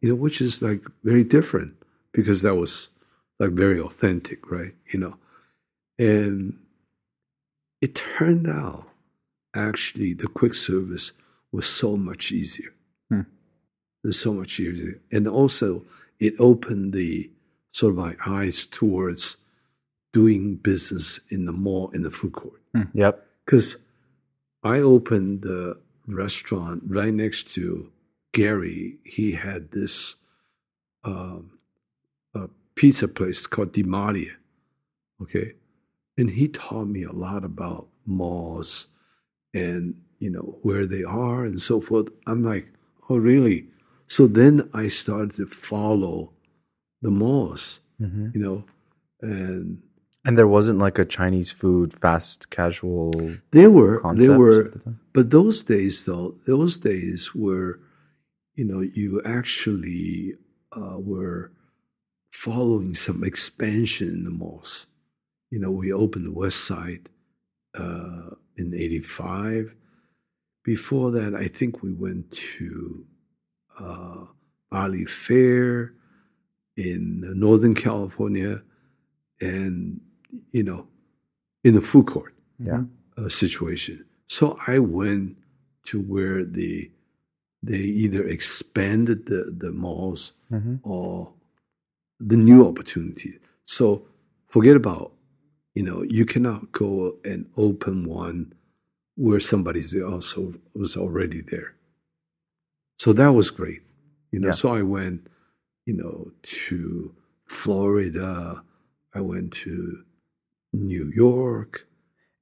you 0.00 0.08
know, 0.08 0.16
which 0.16 0.40
is 0.40 0.60
like 0.60 0.84
very 1.04 1.22
different 1.22 1.74
because 2.12 2.42
that 2.42 2.56
was 2.56 2.88
like 3.38 3.50
very 3.50 3.80
authentic, 3.80 4.50
right? 4.50 4.74
You 4.92 5.00
know, 5.00 5.16
and 5.98 6.58
it 7.80 7.94
turned 7.94 8.48
out 8.48 8.88
actually 9.54 10.14
the 10.14 10.28
quick 10.28 10.54
service 10.54 11.12
was 11.52 11.66
so 11.66 11.96
much 11.96 12.32
easier. 12.32 12.74
Hmm. 13.10 13.20
It 14.04 14.08
was 14.08 14.20
so 14.20 14.34
much 14.34 14.60
easier. 14.60 15.00
And 15.10 15.26
also, 15.26 15.84
it 16.18 16.34
opened 16.38 16.92
the 16.92 17.30
sort 17.72 17.92
of 17.92 17.98
my 17.98 18.16
eyes 18.26 18.66
towards 18.66 19.36
doing 20.12 20.56
business 20.56 21.20
in 21.30 21.44
the 21.44 21.52
mall, 21.52 21.90
in 21.90 22.02
the 22.02 22.10
food 22.10 22.32
court. 22.32 22.60
Yep. 22.94 23.26
Because 23.44 23.76
I 24.62 24.78
opened 24.78 25.42
the 25.42 25.78
restaurant 26.06 26.84
right 26.86 27.12
next 27.12 27.54
to 27.54 27.90
Gary. 28.32 28.96
He 29.04 29.32
had 29.32 29.72
this 29.72 30.16
um, 31.04 31.50
a 31.52 31.55
pizza 32.76 33.08
place 33.08 33.46
called 33.46 33.72
Di 33.72 33.82
Maria. 33.82 34.32
Okay. 35.20 35.54
And 36.18 36.30
he 36.30 36.48
taught 36.48 36.86
me 36.86 37.02
a 37.02 37.12
lot 37.12 37.44
about 37.44 37.88
malls 38.04 38.86
and, 39.52 39.96
you 40.18 40.30
know, 40.30 40.58
where 40.62 40.86
they 40.86 41.02
are 41.04 41.44
and 41.44 41.60
so 41.60 41.80
forth. 41.80 42.08
I'm 42.26 42.44
like, 42.44 42.72
oh, 43.08 43.16
really? 43.16 43.66
So 44.08 44.26
then 44.26 44.70
I 44.72 44.88
started 44.88 45.32
to 45.36 45.46
follow 45.46 46.32
the 47.02 47.10
malls, 47.10 47.80
hmm 47.98 48.28
you 48.34 48.40
know, 48.40 48.64
and 49.20 49.82
And 50.26 50.36
there 50.36 50.48
wasn't 50.48 50.78
like 50.78 50.98
a 50.98 51.04
Chinese 51.04 51.50
food 51.52 51.92
fast 51.92 52.50
casual 52.50 53.12
They 53.52 53.68
were, 53.68 54.02
they 54.16 54.28
were, 54.28 54.64
the 54.64 54.94
but 55.14 55.30
those 55.30 55.62
days 55.62 56.04
though, 56.04 56.34
those 56.46 56.78
days 56.78 57.34
were, 57.34 57.80
you 58.54 58.64
know, 58.64 58.80
you 58.80 59.22
actually 59.24 60.34
uh, 60.72 60.98
were 60.98 61.52
following 62.46 62.94
some 62.94 63.24
expansion 63.24 64.08
in 64.08 64.24
the 64.24 64.30
malls. 64.30 64.86
You 65.50 65.58
know, 65.60 65.70
we 65.70 65.92
opened 65.92 66.26
the 66.26 66.32
West 66.44 66.60
Side 66.64 67.08
uh, 67.74 68.30
in 68.56 68.74
'85 68.74 69.74
before 70.64 71.12
that, 71.12 71.32
I 71.34 71.46
think 71.46 71.82
we 71.82 71.92
went 71.92 72.32
to 72.56 73.06
uh, 73.78 74.24
Valley 74.72 75.04
Fair 75.04 75.92
in 76.76 77.22
Northern 77.38 77.74
California, 77.74 78.62
and 79.40 80.00
you 80.50 80.64
know, 80.64 80.88
in 81.62 81.74
the 81.74 81.80
food 81.80 82.06
court 82.06 82.34
Yeah. 82.58 82.82
uh, 83.16 83.28
situation. 83.28 84.04
So 84.28 84.58
I 84.66 84.80
went 84.80 85.36
to 85.84 86.00
where 86.00 86.44
the 86.44 86.90
they 87.62 87.84
either 88.04 88.22
expanded 88.26 89.26
the 89.26 89.54
the 89.56 89.72
malls 89.72 90.32
Mm-hmm. 90.52 90.76
or 90.82 91.32
the 92.20 92.36
new 92.36 92.66
opportunity. 92.66 93.38
So 93.66 94.06
forget 94.48 94.76
about 94.76 95.12
you 95.74 95.82
know 95.82 96.02
you 96.02 96.24
cannot 96.24 96.72
go 96.72 97.16
and 97.24 97.46
open 97.56 98.04
one 98.08 98.52
where 99.16 99.40
somebody's 99.40 99.94
also 100.00 100.54
was 100.74 100.96
already 100.96 101.40
there. 101.40 101.74
So 102.98 103.12
that 103.14 103.32
was 103.32 103.50
great. 103.50 103.82
You 104.32 104.40
know, 104.40 104.48
Yeah. 104.48 104.52
so 104.52 104.74
I 104.74 104.82
went, 104.82 105.26
you 105.86 105.94
know, 105.94 106.32
to 106.42 107.14
Florida. 107.46 108.62
I 109.14 109.20
went 109.20 109.52
to 109.64 110.02
New 110.72 111.10
York. 111.14 111.86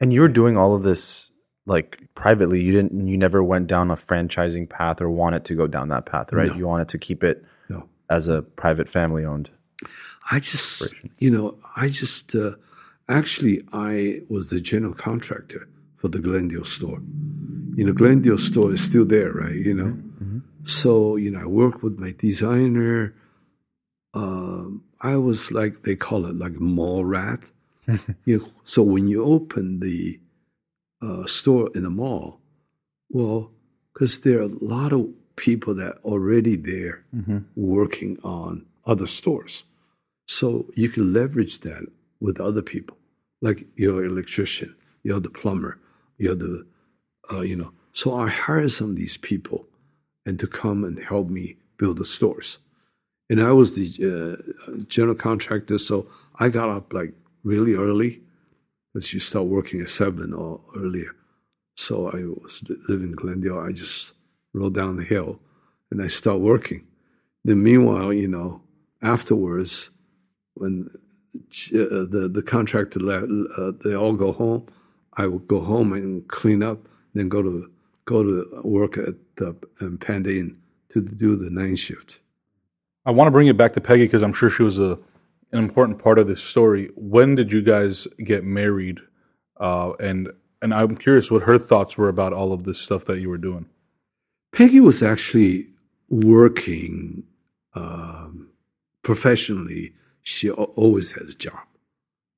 And 0.00 0.12
you 0.12 0.20
were 0.20 0.28
doing 0.28 0.56
all 0.56 0.74
of 0.74 0.82
this 0.82 1.30
like 1.66 1.98
privately. 2.14 2.60
You 2.60 2.72
didn't. 2.72 3.06
You 3.08 3.16
never 3.16 3.42
went 3.42 3.66
down 3.68 3.90
a 3.90 3.96
franchising 3.96 4.68
path 4.68 5.00
or 5.00 5.08
wanted 5.08 5.44
to 5.46 5.54
go 5.54 5.66
down 5.66 5.88
that 5.88 6.06
path, 6.06 6.32
right? 6.32 6.48
No. 6.48 6.54
You 6.56 6.66
wanted 6.66 6.88
to 6.88 6.98
keep 6.98 7.22
it 7.24 7.44
No, 7.70 7.88
as 8.10 8.28
a 8.28 8.42
private 8.42 8.88
family 8.88 9.24
owned. 9.24 9.50
I 10.30 10.40
just, 10.40 10.94
you 11.18 11.30
know, 11.30 11.58
I 11.76 11.88
just, 11.88 12.34
uh, 12.34 12.52
actually, 13.08 13.62
I 13.72 14.20
was 14.30 14.50
the 14.50 14.60
general 14.60 14.94
contractor 14.94 15.68
for 15.96 16.08
the 16.08 16.18
Glendale 16.18 16.64
store. 16.64 17.00
You 17.76 17.84
know, 17.86 17.92
Glendale 17.92 18.38
store 18.38 18.72
is 18.72 18.82
still 18.84 19.04
there, 19.04 19.32
right? 19.32 19.54
You 19.54 19.74
know, 19.74 19.98
so 20.66 21.16
you 21.16 21.30
know, 21.30 21.40
I 21.40 21.46
worked 21.46 21.82
with 21.82 21.98
my 21.98 22.14
designer. 22.18 23.14
Um, 24.14 24.84
I 25.00 25.16
was 25.16 25.50
like 25.52 25.82
they 25.82 25.96
call 25.96 26.26
it 26.26 26.36
like 26.36 26.54
mall 26.60 27.04
rat. 27.04 27.50
you 28.24 28.38
know, 28.38 28.50
so 28.64 28.82
when 28.82 29.08
you 29.08 29.24
open 29.24 29.80
the 29.80 30.20
uh, 31.02 31.26
store 31.26 31.70
in 31.74 31.84
a 31.84 31.90
mall, 31.90 32.40
well, 33.10 33.50
because 33.92 34.20
there 34.20 34.38
are 34.38 34.42
a 34.42 34.64
lot 34.64 34.92
of 34.92 35.08
people 35.36 35.74
that 35.74 35.86
are 35.86 36.00
already 36.04 36.56
there 36.56 37.04
working 37.56 38.18
on 38.22 38.66
other 38.86 39.06
stores. 39.06 39.64
So 40.26 40.66
you 40.76 40.88
can 40.88 41.12
leverage 41.12 41.60
that 41.60 41.86
with 42.20 42.40
other 42.40 42.62
people, 42.62 42.96
like 43.42 43.66
your 43.76 44.04
electrician, 44.04 44.74
you're 45.02 45.20
the 45.20 45.30
plumber, 45.30 45.78
you're 46.18 46.34
the, 46.34 46.66
uh, 47.32 47.40
you 47.40 47.56
know. 47.56 47.72
So 47.92 48.16
I 48.16 48.28
hired 48.28 48.72
some 48.72 48.90
of 48.90 48.96
these 48.96 49.16
people, 49.16 49.66
and 50.26 50.38
to 50.40 50.46
come 50.46 50.84
and 50.84 50.98
help 50.98 51.28
me 51.28 51.56
build 51.76 51.98
the 51.98 52.04
stores. 52.04 52.58
And 53.30 53.40
I 53.40 53.52
was 53.52 53.74
the 53.74 53.86
uh, 54.02 54.82
general 54.88 55.14
contractor, 55.14 55.78
so 55.78 56.08
I 56.38 56.48
got 56.48 56.68
up 56.68 56.92
like 56.92 57.14
really 57.42 57.74
early, 57.74 58.20
because 58.92 59.12
you 59.12 59.20
start 59.20 59.46
working 59.46 59.80
at 59.80 59.90
seven 59.90 60.32
or 60.32 60.60
earlier. 60.76 61.14
So 61.76 62.08
I 62.08 62.22
was 62.24 62.64
living 62.88 63.10
in 63.10 63.16
Glendale. 63.16 63.58
I 63.58 63.72
just 63.72 64.14
rode 64.52 64.74
down 64.74 64.96
the 64.96 65.04
hill, 65.04 65.40
and 65.90 66.02
I 66.02 66.06
start 66.06 66.40
working. 66.40 66.86
Then 67.44 67.62
meanwhile, 67.62 68.12
you 68.12 68.28
know, 68.28 68.62
afterwards, 69.02 69.90
when 70.54 70.88
uh, 70.92 72.06
the 72.10 72.30
the 72.32 72.42
contractor 72.42 73.00
left, 73.00 73.26
uh, 73.58 73.72
they 73.84 73.94
all 73.94 74.14
go 74.14 74.32
home. 74.32 74.66
I 75.16 75.26
would 75.26 75.46
go 75.46 75.60
home 75.60 75.92
and 75.92 76.26
clean 76.28 76.62
up, 76.62 76.88
then 77.14 77.28
go 77.28 77.42
to 77.42 77.70
go 78.04 78.22
to 78.22 78.60
work 78.64 78.96
at 78.98 79.14
the 79.36 79.56
Panda 80.00 80.30
Inn 80.30 80.58
to 80.90 81.00
do 81.00 81.36
the 81.36 81.50
night 81.50 81.78
shift. 81.78 82.20
I 83.06 83.10
want 83.10 83.26
to 83.26 83.32
bring 83.32 83.48
it 83.48 83.56
back 83.56 83.72
to 83.72 83.80
Peggy 83.80 84.04
because 84.04 84.22
I'm 84.22 84.32
sure 84.32 84.48
she 84.48 84.62
was 84.62 84.78
a, 84.78 84.98
an 85.52 85.58
important 85.58 85.98
part 85.98 86.18
of 86.18 86.26
this 86.26 86.42
story. 86.42 86.90
When 86.94 87.34
did 87.34 87.52
you 87.52 87.62
guys 87.62 88.06
get 88.18 88.44
married? 88.44 89.00
Uh, 89.58 89.92
and 90.00 90.30
and 90.62 90.72
I'm 90.72 90.96
curious 90.96 91.30
what 91.30 91.42
her 91.42 91.58
thoughts 91.58 91.98
were 91.98 92.08
about 92.08 92.32
all 92.32 92.52
of 92.52 92.64
this 92.64 92.78
stuff 92.78 93.04
that 93.04 93.20
you 93.20 93.28
were 93.28 93.38
doing. 93.38 93.66
Peggy 94.52 94.80
was 94.80 95.02
actually 95.02 95.66
working 96.08 97.24
um, 97.74 98.50
professionally. 99.02 99.92
She 100.24 100.50
always 100.50 101.12
had 101.12 101.28
a 101.28 101.34
job, 101.34 101.66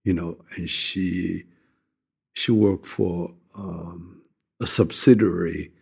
you 0.05 0.12
know, 0.12 0.45
and 0.57 0.68
she 0.68 1.45
she 2.34 2.53
worked 2.53 2.87
for 2.87 3.34
um, 3.55 4.22
a 4.61 4.66
subsidiary 4.66 5.72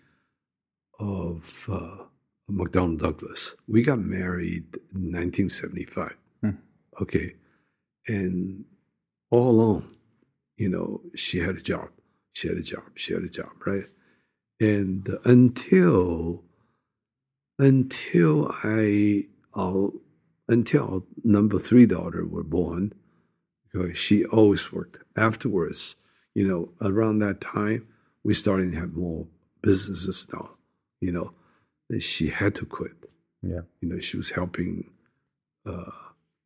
of 1.01 1.69
uh, 1.73 2.05
McDonnell 2.51 3.01
Douglas. 3.01 3.57
We 3.67 3.83
got 3.83 3.99
married 3.99 4.67
in 4.95 5.11
1975. 5.13 6.15
Hmm. 6.41 6.51
Okay, 7.01 7.35
and 8.07 8.65
all 9.31 9.49
along, 9.49 9.97
you 10.57 10.69
know, 10.69 11.01
she 11.17 11.39
had 11.39 11.57
a 11.57 11.63
job. 11.63 11.89
She 12.35 12.49
had 12.49 12.59
a 12.59 12.63
job. 12.63 12.85
She 12.97 13.15
had 13.15 13.23
a 13.23 13.29
job, 13.29 13.51
right? 13.67 13.87
And 14.61 15.09
until 15.25 16.45
until 17.59 18.53
I 18.63 19.23
our, 19.57 19.93
until 20.49 21.07
number 21.23 21.59
three 21.59 21.87
daughter 21.87 22.27
were 22.27 22.45
born, 22.45 22.93
because 23.73 23.99
she 23.99 24.25
always 24.25 24.73
worked. 24.73 24.99
Afterwards, 25.17 25.97
you 26.35 26.47
know, 26.47 26.71
around 26.81 27.19
that 27.21 27.41
time, 27.41 27.87
we 28.23 28.35
started 28.35 28.73
to 28.73 28.79
have 28.79 28.95
more 28.95 29.27
businesses 29.63 30.27
now. 30.33 30.51
You 31.01 31.13
know, 31.13 31.33
she 32.01 32.29
had 32.29 32.55
to 32.57 32.67
quit. 32.67 32.93
Yeah. 33.43 33.61
You 33.81 33.89
know, 33.89 34.01
she 34.01 34.17
was 34.17 34.31
helping 34.31 34.91
uh, 35.67 35.91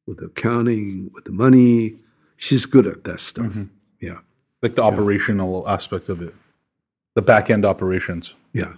with 0.07 0.23
accounting, 0.23 1.11
with 1.13 1.25
the 1.25 1.33
money. 1.33 1.97
She's 2.37 2.67
good 2.67 2.87
at 2.87 3.05
that 3.05 3.21
stuff. 3.21 3.57
Yeah. 4.01 4.19
Like 4.61 4.75
the 4.75 4.83
operational 4.83 5.69
aspect 5.69 6.09
of 6.09 6.21
it, 6.21 6.35
the 7.15 7.23
back 7.23 7.49
end 7.49 7.65
operations. 7.65 8.35
Yeah, 8.53 8.75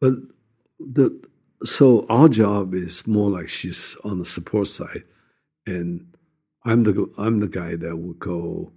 but 0.00 0.14
the 0.80 1.22
so 1.64 2.06
our 2.08 2.28
job 2.28 2.74
is 2.74 3.06
more 3.06 3.30
like 3.30 3.48
she's 3.48 3.96
on 4.04 4.18
the 4.18 4.24
support 4.24 4.68
side, 4.68 5.04
and 5.66 6.06
I'm 6.64 6.82
the 6.84 7.10
I'm 7.18 7.38
the 7.38 7.48
guy 7.48 7.76
that 7.76 7.96
will 7.96 8.14
go 8.14 8.72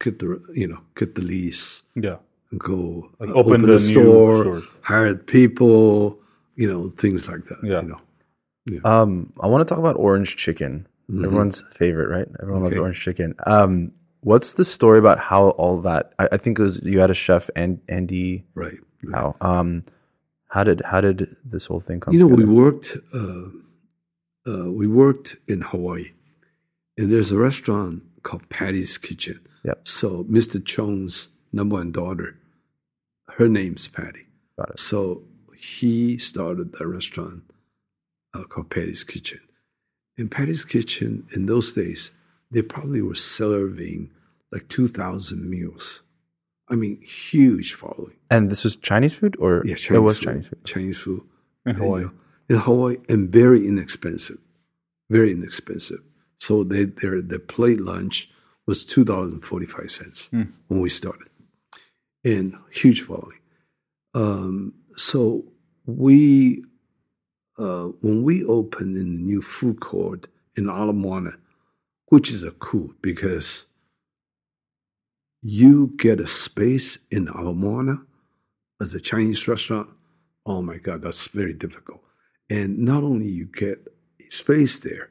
get 0.00 0.18
the 0.18 0.40
you 0.54 0.66
know 0.68 0.80
get 0.96 1.14
the 1.14 1.22
lease 1.22 1.82
Yeah. 1.94 2.16
and 2.50 2.58
go 2.60 3.10
Like 3.18 3.30
uh, 3.30 3.34
open 3.34 3.62
the 3.62 3.68
new 3.68 3.78
store, 3.78 4.40
stores. 4.42 4.64
hire 4.82 5.14
people, 5.14 6.18
you 6.56 6.68
know 6.70 6.90
things 6.90 7.28
like 7.28 7.44
that. 7.46 7.58
Yeah. 7.62 7.82
you 7.82 7.88
know. 7.88 8.80
Um, 8.84 9.32
I 9.40 9.46
want 9.46 9.66
to 9.66 9.72
talk 9.74 9.78
about 9.80 9.96
orange 9.96 10.36
chicken. 10.36 10.86
Mhm. 11.10 11.24
Everyone's 11.24 11.62
favorite, 11.72 12.08
right? 12.08 12.28
Everyone 12.40 12.62
loves 12.62 12.76
orange 12.76 13.00
chicken. 13.00 13.34
Um, 13.46 13.92
what's 14.20 14.52
the 14.54 14.64
story 14.64 14.98
about 14.98 15.18
how 15.18 15.50
all 15.50 15.80
that? 15.80 16.12
I, 16.18 16.28
I 16.32 16.36
think 16.36 16.58
it 16.58 16.62
was 16.62 16.84
you 16.84 17.00
had 17.00 17.10
a 17.10 17.14
chef 17.14 17.50
and 17.56 17.80
Andy 17.88 18.44
right. 18.54 18.78
right. 19.02 19.14
How? 19.14 19.36
Um, 19.40 19.82
how 20.50 20.64
did 20.64 20.82
how 20.84 21.00
did 21.00 21.28
this 21.44 21.66
whole 21.66 21.80
thing 21.80 22.00
come? 22.00 22.12
You 22.12 22.20
know, 22.20 22.26
we 22.26 22.44
worked. 22.44 22.96
Uh, 23.14 23.44
uh, 24.46 24.70
we 24.72 24.86
worked 24.86 25.36
in 25.46 25.60
Hawaii, 25.60 26.12
and 26.98 27.12
there's 27.12 27.30
a 27.30 27.38
restaurant 27.38 28.02
called 28.22 28.48
Patti's 28.48 28.98
Kitchen. 28.98 29.40
Yep. 29.64 29.86
So 29.86 30.24
Mr. 30.24 30.64
Chong's 30.64 31.28
number 31.52 31.76
one 31.76 31.92
daughter, 31.92 32.36
her 33.36 33.48
name's 33.48 33.86
Patty. 33.86 34.26
Got 34.58 34.70
it. 34.70 34.78
So 34.78 35.22
he 35.56 36.18
started 36.18 36.74
a 36.80 36.86
restaurant 36.86 37.44
uh, 38.34 38.44
called 38.44 38.70
Patti's 38.70 39.04
Kitchen. 39.04 39.40
In 40.16 40.28
Patti's 40.28 40.64
Kitchen, 40.64 41.26
in 41.34 41.46
those 41.46 41.72
days, 41.72 42.10
they 42.50 42.62
probably 42.62 43.02
were 43.02 43.14
serving 43.14 44.10
like 44.50 44.68
two 44.68 44.88
thousand 44.88 45.48
meals. 45.48 46.02
I 46.70 46.76
mean, 46.76 47.00
huge 47.02 47.74
following. 47.74 48.16
And 48.30 48.50
this 48.50 48.62
was 48.64 48.76
Chinese 48.76 49.16
food, 49.16 49.36
or 49.40 49.62
Yeah, 49.66 49.74
it 49.90 49.98
was 49.98 50.18
food. 50.18 50.24
Chinese 50.26 50.48
food. 50.48 50.64
Chinese 50.64 50.98
food 50.98 51.22
In 51.66 51.74
Hawaii. 51.76 52.06
in 52.48 52.56
Hawaii, 52.56 52.96
and 53.08 53.28
very 53.30 53.66
inexpensive, 53.66 54.38
very 55.10 55.32
inexpensive. 55.32 56.00
So 56.38 56.64
they, 56.64 56.84
their 56.84 57.20
their 57.20 57.38
plate 57.54 57.80
lunch 57.80 58.30
was 58.66 58.84
two 58.84 59.04
dollars 59.04 59.32
and 59.32 59.42
forty 59.44 59.66
five 59.66 59.90
cents 59.90 60.28
when 60.68 60.80
we 60.80 60.88
started, 60.88 61.28
and 62.24 62.54
huge 62.70 63.02
following. 63.02 63.38
Um, 64.14 64.74
so 64.96 65.44
we, 65.86 66.64
uh, 67.58 67.86
when 68.00 68.22
we 68.22 68.44
opened 68.44 68.96
in 68.96 69.16
the 69.16 69.22
new 69.22 69.42
food 69.42 69.80
court 69.80 70.26
in 70.56 70.68
Ala 70.68 70.92
Moana, 70.92 71.34
which 72.06 72.30
is 72.32 72.42
a 72.42 72.50
cool 72.52 72.90
because 73.02 73.66
you 75.42 75.94
get 75.96 76.20
a 76.20 76.26
space 76.26 76.98
in 77.10 77.28
Ala 77.28 77.54
Moana 77.54 78.02
as 78.80 78.94
a 78.94 79.00
Chinese 79.00 79.46
restaurant, 79.48 79.88
oh 80.46 80.62
my 80.62 80.76
God, 80.76 81.02
that's 81.02 81.28
very 81.28 81.52
difficult. 81.52 82.00
And 82.48 82.78
not 82.78 83.02
only 83.02 83.28
you 83.28 83.46
get 83.46 83.88
space 84.30 84.78
there, 84.78 85.10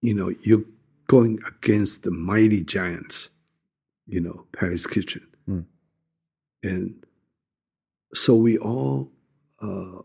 you 0.00 0.14
know, 0.14 0.32
you're 0.44 0.64
going 1.06 1.40
against 1.46 2.02
the 2.04 2.10
mighty 2.10 2.62
giants, 2.62 3.30
you 4.06 4.20
know, 4.20 4.46
Patti's 4.52 4.86
Kitchen. 4.86 5.26
Mm. 5.48 5.64
And 6.62 7.04
so 8.14 8.34
we 8.34 8.56
all 8.58 9.10
uh, 9.60 10.02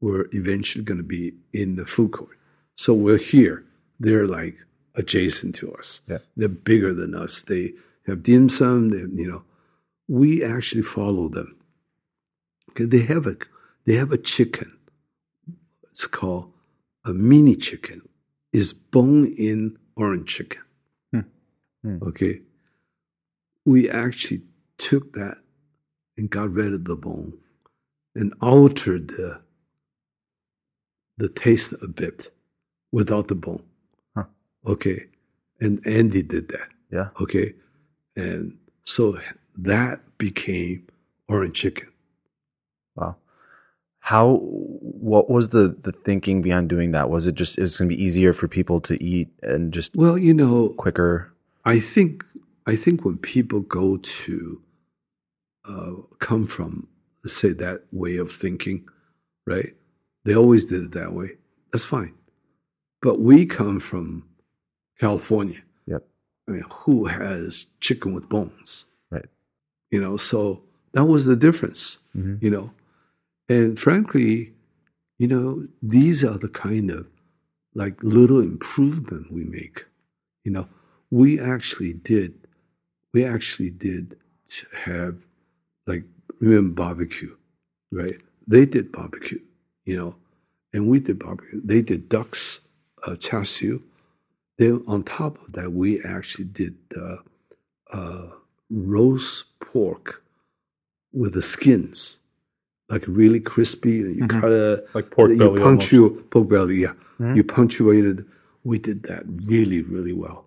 were 0.00 0.28
eventually 0.32 0.84
going 0.84 0.98
to 0.98 1.04
be 1.04 1.34
in 1.52 1.76
the 1.76 1.86
food 1.86 2.12
court. 2.12 2.38
So 2.76 2.92
we're 2.94 3.18
here. 3.18 3.64
They're 3.98 4.26
like 4.26 4.56
adjacent 4.94 5.54
to 5.56 5.72
us. 5.74 6.00
Yeah. 6.08 6.18
They're 6.36 6.48
bigger 6.48 6.92
than 6.92 7.14
us. 7.14 7.42
They 7.42 7.72
have 8.08 8.22
dim 8.22 8.48
sum. 8.48 8.90
They, 8.90 8.98
you 9.22 9.28
know, 9.30 9.44
we 10.08 10.44
actually 10.44 10.82
follow 10.82 11.28
them. 11.28 11.56
Okay, 12.70 12.84
they 12.84 13.02
have 13.02 13.26
a 13.26 13.36
they 13.86 13.94
have 13.94 14.12
a 14.12 14.18
chicken. 14.18 14.78
It's 15.90 16.06
called 16.06 16.52
a 17.04 17.12
mini 17.12 17.56
chicken. 17.56 18.02
Is 18.52 18.72
bone 18.72 19.26
in 19.26 19.76
orange 19.96 20.34
chicken. 20.34 20.62
Hmm. 21.82 21.98
Okay, 22.02 22.40
we 23.64 23.88
actually 23.88 24.42
took 24.78 25.12
that 25.12 25.38
and 26.16 26.30
got 26.30 26.50
rid 26.50 26.72
of 26.72 26.84
the 26.84 26.96
bone 26.96 27.34
and 28.14 28.32
altered 28.40 29.08
the 29.08 29.40
the 31.18 31.28
taste 31.28 31.74
a 31.82 31.88
bit 31.88 32.30
without 32.90 33.28
the 33.28 33.34
bone. 33.34 33.64
Huh. 34.16 34.24
Okay, 34.66 35.06
and 35.60 35.86
Andy 35.86 36.22
did 36.22 36.48
that. 36.48 36.68
Yeah. 36.90 37.08
Okay, 37.20 37.54
and 38.18 38.58
so 38.84 39.18
that 39.56 40.00
became 40.18 40.88
orange 41.28 41.56
chicken. 41.56 41.88
Wow. 42.96 43.16
How? 44.00 44.40
What 44.42 45.30
was 45.30 45.50
the 45.50 45.76
the 45.80 45.92
thinking 45.92 46.42
behind 46.42 46.68
doing 46.68 46.90
that? 46.90 47.10
Was 47.10 47.26
it 47.26 47.36
just 47.36 47.58
it's 47.58 47.76
going 47.76 47.88
to 47.88 47.96
be 47.96 48.02
easier 48.02 48.32
for 48.32 48.48
people 48.48 48.80
to 48.82 49.02
eat 49.02 49.28
and 49.42 49.72
just 49.72 49.94
Well, 49.94 50.18
you 50.18 50.34
know, 50.34 50.74
quicker? 50.76 51.32
I 51.64 51.78
think 51.78 52.24
I 52.66 52.74
think 52.76 53.04
when 53.04 53.18
people 53.18 53.60
go 53.60 53.98
to 53.98 54.62
uh, 55.68 55.92
come 56.18 56.46
from 56.46 56.88
say 57.26 57.52
that 57.52 57.82
way 57.92 58.16
of 58.16 58.32
thinking, 58.32 58.88
right? 59.46 59.74
They 60.24 60.34
always 60.34 60.64
did 60.64 60.82
it 60.82 60.92
that 60.92 61.12
way. 61.12 61.36
That's 61.72 61.84
fine. 61.84 62.14
But 63.02 63.20
we 63.20 63.46
come 63.46 63.78
from 63.78 64.24
California. 64.98 65.62
I 66.48 66.52
mean, 66.52 66.64
who 66.70 67.06
has 67.06 67.66
chicken 67.80 68.14
with 68.14 68.28
bones? 68.28 68.86
Right. 69.10 69.26
You 69.90 70.00
know, 70.00 70.16
so 70.16 70.62
that 70.92 71.04
was 71.04 71.26
the 71.26 71.36
difference. 71.36 71.98
Mhm. 72.16 72.42
You 72.42 72.50
know, 72.50 72.70
and 73.48 73.78
frankly, 73.78 74.54
you 75.18 75.28
know, 75.28 75.68
these 75.82 76.24
are 76.24 76.38
the 76.38 76.48
kind 76.48 76.90
of 76.90 77.06
like 77.74 78.02
little 78.02 78.40
improvement 78.40 79.30
we 79.32 79.44
make. 79.44 79.84
You 80.44 80.52
know, 80.52 80.68
we 81.10 81.38
actually 81.38 81.92
did, 81.92 82.34
we 83.12 83.24
actually 83.24 83.70
did 83.70 84.16
have 84.84 85.16
like 85.86 86.04
remember 86.40 86.74
barbecue, 86.74 87.36
right? 87.92 88.18
They 88.46 88.64
did 88.64 88.90
barbecue, 88.92 89.40
you 89.84 89.96
know, 89.96 90.16
and 90.72 90.88
we 90.88 91.00
did 91.00 91.18
barbecue. 91.18 91.60
They 91.62 91.82
did 91.82 92.08
ducks, 92.08 92.60
uh, 93.06 93.16
char 93.16 93.44
siu. 93.44 93.82
Then 94.58 94.82
on 94.86 95.04
top 95.04 95.38
of 95.46 95.52
that, 95.52 95.72
we 95.72 96.00
actually 96.02 96.46
did 96.46 96.76
uh, 96.96 97.16
uh, 97.92 98.28
roast 98.70 99.58
pork 99.60 100.24
with 101.12 101.34
the 101.34 101.42
skins, 101.42 102.18
like 102.90 103.04
really 103.06 103.40
crispy. 103.40 104.00
And 104.00 104.16
you 104.16 104.22
Mhm. 104.24 104.40
cut 104.40 104.50
a 104.52 104.84
Like 104.94 105.10
pork 105.10 105.30
you 105.30 105.38
belly 105.38 105.62
almost. 105.62 105.88
punctu- 105.90 106.30
pork 106.30 106.48
belly, 106.48 106.80
yeah. 106.82 106.94
Mhm. 107.18 107.36
You 107.36 107.44
punctuated. 107.44 108.24
We 108.64 108.78
did 108.78 109.04
that 109.04 109.24
really, 109.46 109.82
really 109.82 110.12
well. 110.12 110.44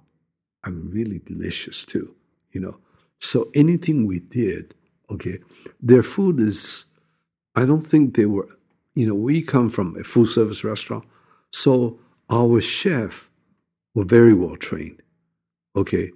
I 0.64 0.70
mean, 0.70 0.90
really 0.92 1.20
delicious 1.26 1.86
too. 1.86 2.14
You 2.52 2.62
know, 2.62 2.78
so 3.20 3.50
anything 3.56 4.06
we 4.06 4.20
did, 4.20 4.76
okay, 5.10 5.40
their 5.82 6.04
food 6.04 6.40
is. 6.40 6.86
I 7.56 7.66
don't 7.66 7.86
think 7.88 8.16
they 8.16 8.26
were. 8.26 8.48
You 8.94 9.06
know, 9.08 9.16
we 9.16 9.42
come 9.42 9.70
from 9.70 9.96
a 9.98 10.04
full 10.04 10.26
service 10.26 10.64
restaurant, 10.66 11.06
so 11.50 11.98
our 12.30 12.60
chef 12.62 13.30
were 13.94 14.06
very 14.06 14.34
well 14.34 14.56
trained. 14.56 15.02
Okay, 15.76 16.12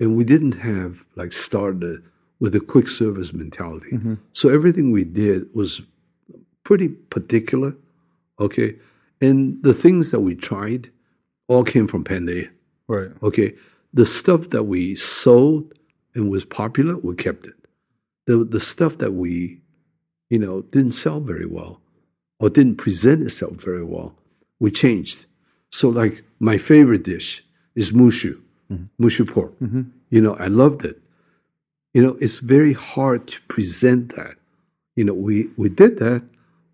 and 0.00 0.16
we 0.16 0.24
didn't 0.24 0.58
have 0.60 1.04
like 1.16 1.32
started 1.32 2.02
with 2.40 2.54
a 2.54 2.60
quick 2.60 2.88
service 2.88 3.32
mentality. 3.32 3.90
Mm-hmm. 3.92 4.14
So 4.32 4.48
everything 4.48 4.90
we 4.90 5.04
did 5.04 5.46
was 5.54 5.82
pretty 6.64 6.88
particular. 6.88 7.76
Okay, 8.40 8.76
and 9.20 9.62
the 9.62 9.74
things 9.74 10.10
that 10.10 10.20
we 10.20 10.34
tried 10.34 10.90
all 11.48 11.64
came 11.64 11.86
from 11.86 12.04
Panda. 12.04 12.44
Right. 12.88 13.10
Okay, 13.22 13.54
the 13.92 14.06
stuff 14.06 14.50
that 14.50 14.64
we 14.64 14.94
sold 14.96 15.72
and 16.14 16.30
was 16.30 16.44
popular, 16.44 16.96
we 16.96 17.14
kept 17.14 17.46
it. 17.46 17.54
The 18.26 18.44
the 18.44 18.60
stuff 18.60 18.98
that 18.98 19.12
we, 19.12 19.60
you 20.30 20.38
know, 20.38 20.62
didn't 20.62 20.92
sell 20.92 21.20
very 21.20 21.46
well 21.46 21.80
or 22.40 22.50
didn't 22.50 22.76
present 22.76 23.22
itself 23.22 23.56
very 23.56 23.84
well, 23.84 24.16
we 24.58 24.70
changed. 24.70 25.26
So, 25.74 25.88
like 25.88 26.22
my 26.38 26.56
favorite 26.56 27.02
dish 27.02 27.44
is 27.74 27.90
mushu, 27.90 28.40
mm-hmm. 28.70 29.04
mushu 29.04 29.28
pork. 29.28 29.58
Mm-hmm. 29.58 29.82
You 30.08 30.20
know, 30.20 30.36
I 30.36 30.46
loved 30.46 30.84
it. 30.84 31.00
You 31.92 32.00
know, 32.00 32.16
it's 32.20 32.38
very 32.38 32.74
hard 32.74 33.26
to 33.32 33.40
present 33.54 34.14
that. 34.14 34.36
You 34.94 35.02
know, 35.02 35.14
we 35.14 35.48
we 35.56 35.68
did 35.68 35.98
that, 35.98 36.22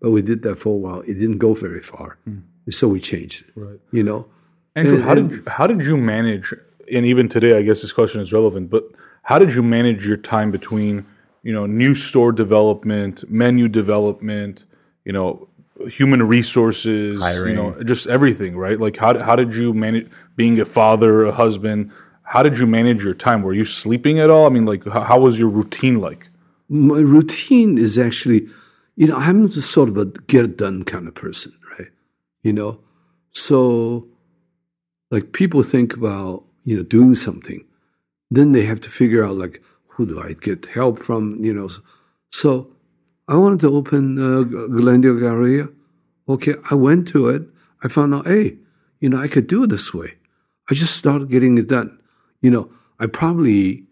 but 0.01 0.11
we 0.11 0.21
did 0.21 0.43
that 0.43 0.57
for 0.59 0.69
a 0.75 0.81
while. 0.85 1.01
It 1.01 1.15
didn't 1.15 1.39
go 1.39 1.55
very 1.55 1.81
far, 1.81 2.19
mm. 2.29 2.43
so 2.69 2.87
we 2.87 2.99
changed 2.99 3.45
it. 3.47 3.53
Right. 3.55 3.79
You 3.91 4.03
know, 4.03 4.27
Andrew, 4.75 4.97
And- 4.97 5.05
how 5.05 5.13
and- 5.13 5.29
did 5.29 5.37
you, 5.37 5.43
how 5.47 5.65
did 5.65 5.83
you 5.83 5.97
manage? 5.97 6.53
And 6.95 7.03
even 7.03 7.27
today, 7.27 7.57
I 7.57 7.63
guess 7.63 7.81
this 7.81 7.93
question 7.99 8.21
is 8.21 8.31
relevant. 8.31 8.69
But 8.69 8.83
how 9.23 9.39
did 9.39 9.55
you 9.55 9.63
manage 9.63 10.05
your 10.05 10.17
time 10.17 10.51
between 10.51 11.07
you 11.41 11.53
know 11.55 11.65
new 11.65 11.95
store 11.95 12.31
development, 12.31 13.15
menu 13.31 13.67
development, 13.67 14.65
you 15.05 15.13
know, 15.13 15.47
human 15.87 16.27
resources, 16.27 17.21
you 17.49 17.53
know, 17.53 17.83
just 17.83 18.07
everything, 18.07 18.57
right? 18.57 18.79
Like 18.79 18.97
how 18.97 19.17
how 19.23 19.35
did 19.35 19.55
you 19.55 19.73
manage 19.73 20.09
being 20.35 20.59
a 20.59 20.65
father, 20.65 21.25
a 21.25 21.31
husband? 21.31 21.91
How 22.23 22.43
did 22.43 22.57
you 22.57 22.65
manage 22.65 23.03
your 23.03 23.13
time? 23.13 23.41
Were 23.43 23.53
you 23.53 23.65
sleeping 23.65 24.19
at 24.19 24.29
all? 24.29 24.45
I 24.45 24.49
mean, 24.49 24.65
like 24.65 24.85
how, 24.85 25.01
how 25.01 25.19
was 25.19 25.37
your 25.37 25.49
routine 25.49 25.95
like? 25.95 26.31
my 26.71 26.99
routine 26.99 27.77
is 27.77 27.97
actually, 27.97 28.47
you 28.95 29.05
know, 29.05 29.17
I'm 29.17 29.49
just 29.49 29.71
sort 29.71 29.89
of 29.89 29.97
a 29.97 30.05
get 30.05 30.45
it 30.45 30.57
done 30.57 30.83
kind 30.83 31.05
of 31.05 31.13
person, 31.13 31.51
right? 31.77 31.89
You 32.43 32.53
know, 32.53 32.79
so 33.33 34.07
like 35.11 35.33
people 35.33 35.63
think 35.63 35.93
about, 35.93 36.45
you 36.63 36.77
know, 36.77 36.83
doing 36.83 37.13
something, 37.13 37.65
then 38.31 38.53
they 38.53 38.65
have 38.65 38.79
to 38.81 38.89
figure 38.89 39.23
out 39.23 39.35
like, 39.35 39.61
who 39.87 40.05
do 40.05 40.21
I 40.21 40.31
get 40.31 40.67
help 40.67 40.99
from, 40.99 41.43
you 41.43 41.53
know? 41.53 41.67
So 42.31 42.71
I 43.27 43.35
wanted 43.35 43.59
to 43.61 43.73
open 43.73 44.17
uh, 44.19 44.43
Glendale 44.43 45.19
Galleria. 45.19 45.69
Okay, 46.27 46.55
I 46.69 46.75
went 46.75 47.07
to 47.09 47.29
it. 47.29 47.43
I 47.83 47.87
found 47.87 48.13
out, 48.13 48.27
hey, 48.27 48.57
you 48.99 49.09
know, 49.09 49.21
I 49.21 49.27
could 49.27 49.47
do 49.47 49.63
it 49.63 49.69
this 49.69 49.93
way. 49.93 50.15
I 50.69 50.73
just 50.73 50.95
started 50.97 51.29
getting 51.29 51.57
it 51.57 51.67
done. 51.67 51.99
You 52.41 52.51
know, 52.51 52.71
I 52.99 53.07
probably 53.07 53.85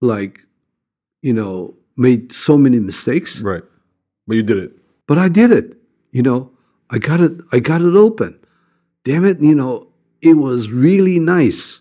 like, 0.00 0.40
you 1.22 1.32
know, 1.32 1.76
made 1.96 2.32
so 2.32 2.56
many 2.56 2.78
mistakes, 2.80 3.40
Right, 3.40 3.62
but 4.26 4.36
you 4.36 4.42
did 4.42 4.58
it. 4.58 4.72
but 5.06 5.18
I 5.18 5.28
did 5.28 5.50
it. 5.50 5.76
You 6.12 6.22
know, 6.22 6.50
I 6.90 6.98
got 6.98 7.20
it. 7.20 7.32
I 7.52 7.58
got 7.60 7.80
it 7.82 7.94
open. 7.94 8.38
Damn 9.04 9.24
it! 9.24 9.40
You 9.40 9.54
know, 9.54 9.88
it 10.20 10.34
was 10.34 10.70
really 10.70 11.18
nice. 11.18 11.80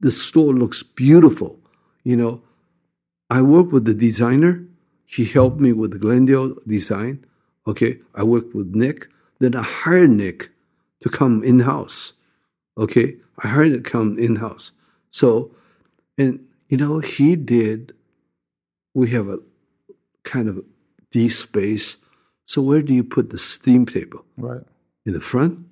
The 0.00 0.10
store 0.10 0.52
looks 0.52 0.82
beautiful. 0.82 1.58
You 2.04 2.16
know, 2.16 2.42
I 3.30 3.42
worked 3.42 3.72
with 3.72 3.84
the 3.84 3.94
designer. 3.94 4.66
He 5.12 5.26
helped 5.26 5.60
me 5.60 5.72
with 5.72 5.92
the 5.92 5.98
Glendale 5.98 6.56
design. 6.66 7.24
Okay, 7.66 7.98
I 8.14 8.22
worked 8.22 8.54
with 8.54 8.74
Nick. 8.74 9.08
Then 9.40 9.54
I 9.54 9.62
hired 9.62 10.10
Nick 10.10 10.50
to 11.02 11.08
come 11.10 11.44
in 11.44 11.60
house. 11.60 12.14
Okay, 12.78 13.16
I 13.38 13.48
hired 13.48 13.72
him 13.72 13.82
to 13.82 13.90
come 13.90 14.18
in 14.18 14.36
house. 14.36 14.72
So, 15.10 15.50
and 16.16 16.40
you 16.68 16.78
know, 16.78 17.00
he 17.00 17.36
did. 17.36 17.92
We 18.94 19.10
have 19.10 19.28
a 19.28 19.38
kind 20.22 20.48
of 20.48 20.64
deep 21.10 21.32
space. 21.32 21.98
So 22.46 22.62
where 22.62 22.82
do 22.82 22.94
you 22.94 23.04
put 23.04 23.30
the 23.30 23.38
steam 23.38 23.84
table? 23.84 24.24
Right. 24.36 24.62
In 25.04 25.12
the 25.12 25.20
front? 25.20 25.66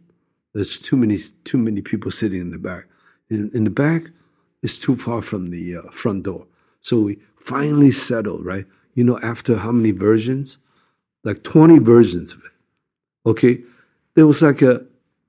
There's 0.53 0.79
too 0.79 0.97
many 0.97 1.19
too 1.45 1.59
many 1.59 1.81
people 1.81 2.11
sitting 2.11 2.41
in 2.41 2.51
the 2.51 2.59
back. 2.59 2.89
In, 3.31 3.51
in 3.55 3.65
the 3.65 3.71
back, 3.71 4.03
it's 4.63 4.79
too 4.79 4.97
far 4.97 5.23
from 5.23 5.51
the 5.51 5.77
uh, 5.77 5.91
front 5.91 6.25
door. 6.25 6.47
So 6.83 7.01
we 7.01 7.19
finally 7.39 7.93
settled, 7.93 8.45
right? 8.45 8.67
You 8.95 9.05
know, 9.05 9.19
after 9.21 9.59
how 9.59 9.73
many 9.73 9.91
versions? 9.93 10.59
Like 11.25 11.43
20 11.43 11.79
versions 11.79 12.33
of 12.33 12.41
it. 12.45 12.53
Okay? 13.27 13.63
There 14.15 14.27
was 14.27 14.43
like 14.43 14.63
a 14.63 14.85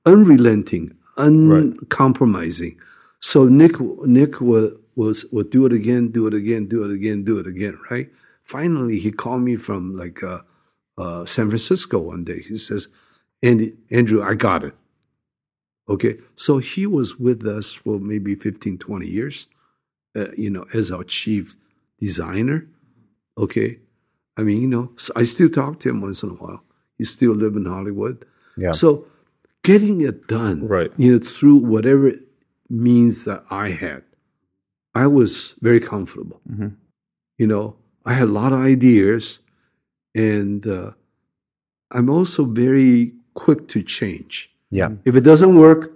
unrelenting, 0.06 0.96
uncompromising. 1.18 2.80
So 3.20 3.46
Nick 3.46 3.80
Nick 3.80 4.42
was, 4.42 4.74
was 4.96 5.26
would 5.32 5.50
do 5.50 5.66
it 5.66 5.74
again, 5.74 6.10
do 6.12 6.28
it 6.28 6.34
again, 6.34 6.68
do 6.68 6.84
it 6.84 6.94
again, 6.94 7.24
do 7.24 7.40
it 7.40 7.48
again, 7.48 7.80
right? 7.90 8.10
Finally, 8.44 9.00
he 9.00 9.12
called 9.12 9.44
me 9.44 9.56
from 9.56 9.96
like 9.96 10.24
uh, 10.24 10.40
uh, 10.98 11.26
San 11.26 11.50
Francisco 11.50 12.00
one 12.00 12.24
day. 12.24 12.42
He 12.42 12.58
says, 12.58 12.88
Andy, 13.44 13.74
Andrew, 13.90 14.24
I 14.24 14.34
got 14.34 14.64
it. 14.64 14.74
Okay. 15.88 16.18
So 16.36 16.58
he 16.60 16.86
was 16.88 17.20
with 17.20 17.46
us 17.46 17.72
for 17.72 18.00
maybe 18.00 18.36
15, 18.36 18.78
20 18.78 19.08
years, 19.08 19.48
uh, 20.16 20.32
you 20.38 20.50
know, 20.50 20.66
as 20.74 20.92
our 20.92 21.04
chief 21.04 21.56
designer. 22.00 22.68
Okay. 23.38 23.80
I 24.38 24.44
mean, 24.44 24.62
you 24.62 24.68
know, 24.68 24.92
so 24.98 25.12
I 25.16 25.24
still 25.24 25.50
talk 25.50 25.80
to 25.82 25.90
him 25.90 26.02
once 26.02 26.24
in 26.24 26.30
a 26.30 26.34
while. 26.34 26.64
He 26.98 27.04
still 27.04 27.34
live 27.34 27.56
in 27.56 27.66
Hollywood. 27.66 28.26
Yeah. 28.58 28.72
So 28.72 29.06
getting 29.64 30.02
it 30.02 30.28
done, 30.28 30.68
Right. 30.68 30.92
You 30.98 31.14
know, 31.14 31.20
through 31.20 31.58
whatever 31.58 32.14
means 32.70 33.26
that 33.26 33.44
I 33.50 33.70
had, 33.70 34.04
I 34.96 35.08
was 35.08 35.56
very 35.62 35.80
comfortable. 35.80 36.42
Mhm. 36.50 36.76
You 37.38 37.48
know, 37.48 37.76
I 38.06 38.14
had 38.14 38.28
a 38.30 38.32
lot 38.32 38.54
of 38.54 38.60
ideas, 38.60 39.40
and 40.16 40.66
uh, 40.68 40.92
I'm 41.92 42.10
also 42.10 42.46
very 42.46 43.14
quick 43.34 43.68
to 43.70 43.82
change. 43.84 44.50
Yeah. 44.70 44.92
If 45.06 45.16
it 45.16 45.22
doesn't 45.22 45.56
work, 45.56 45.92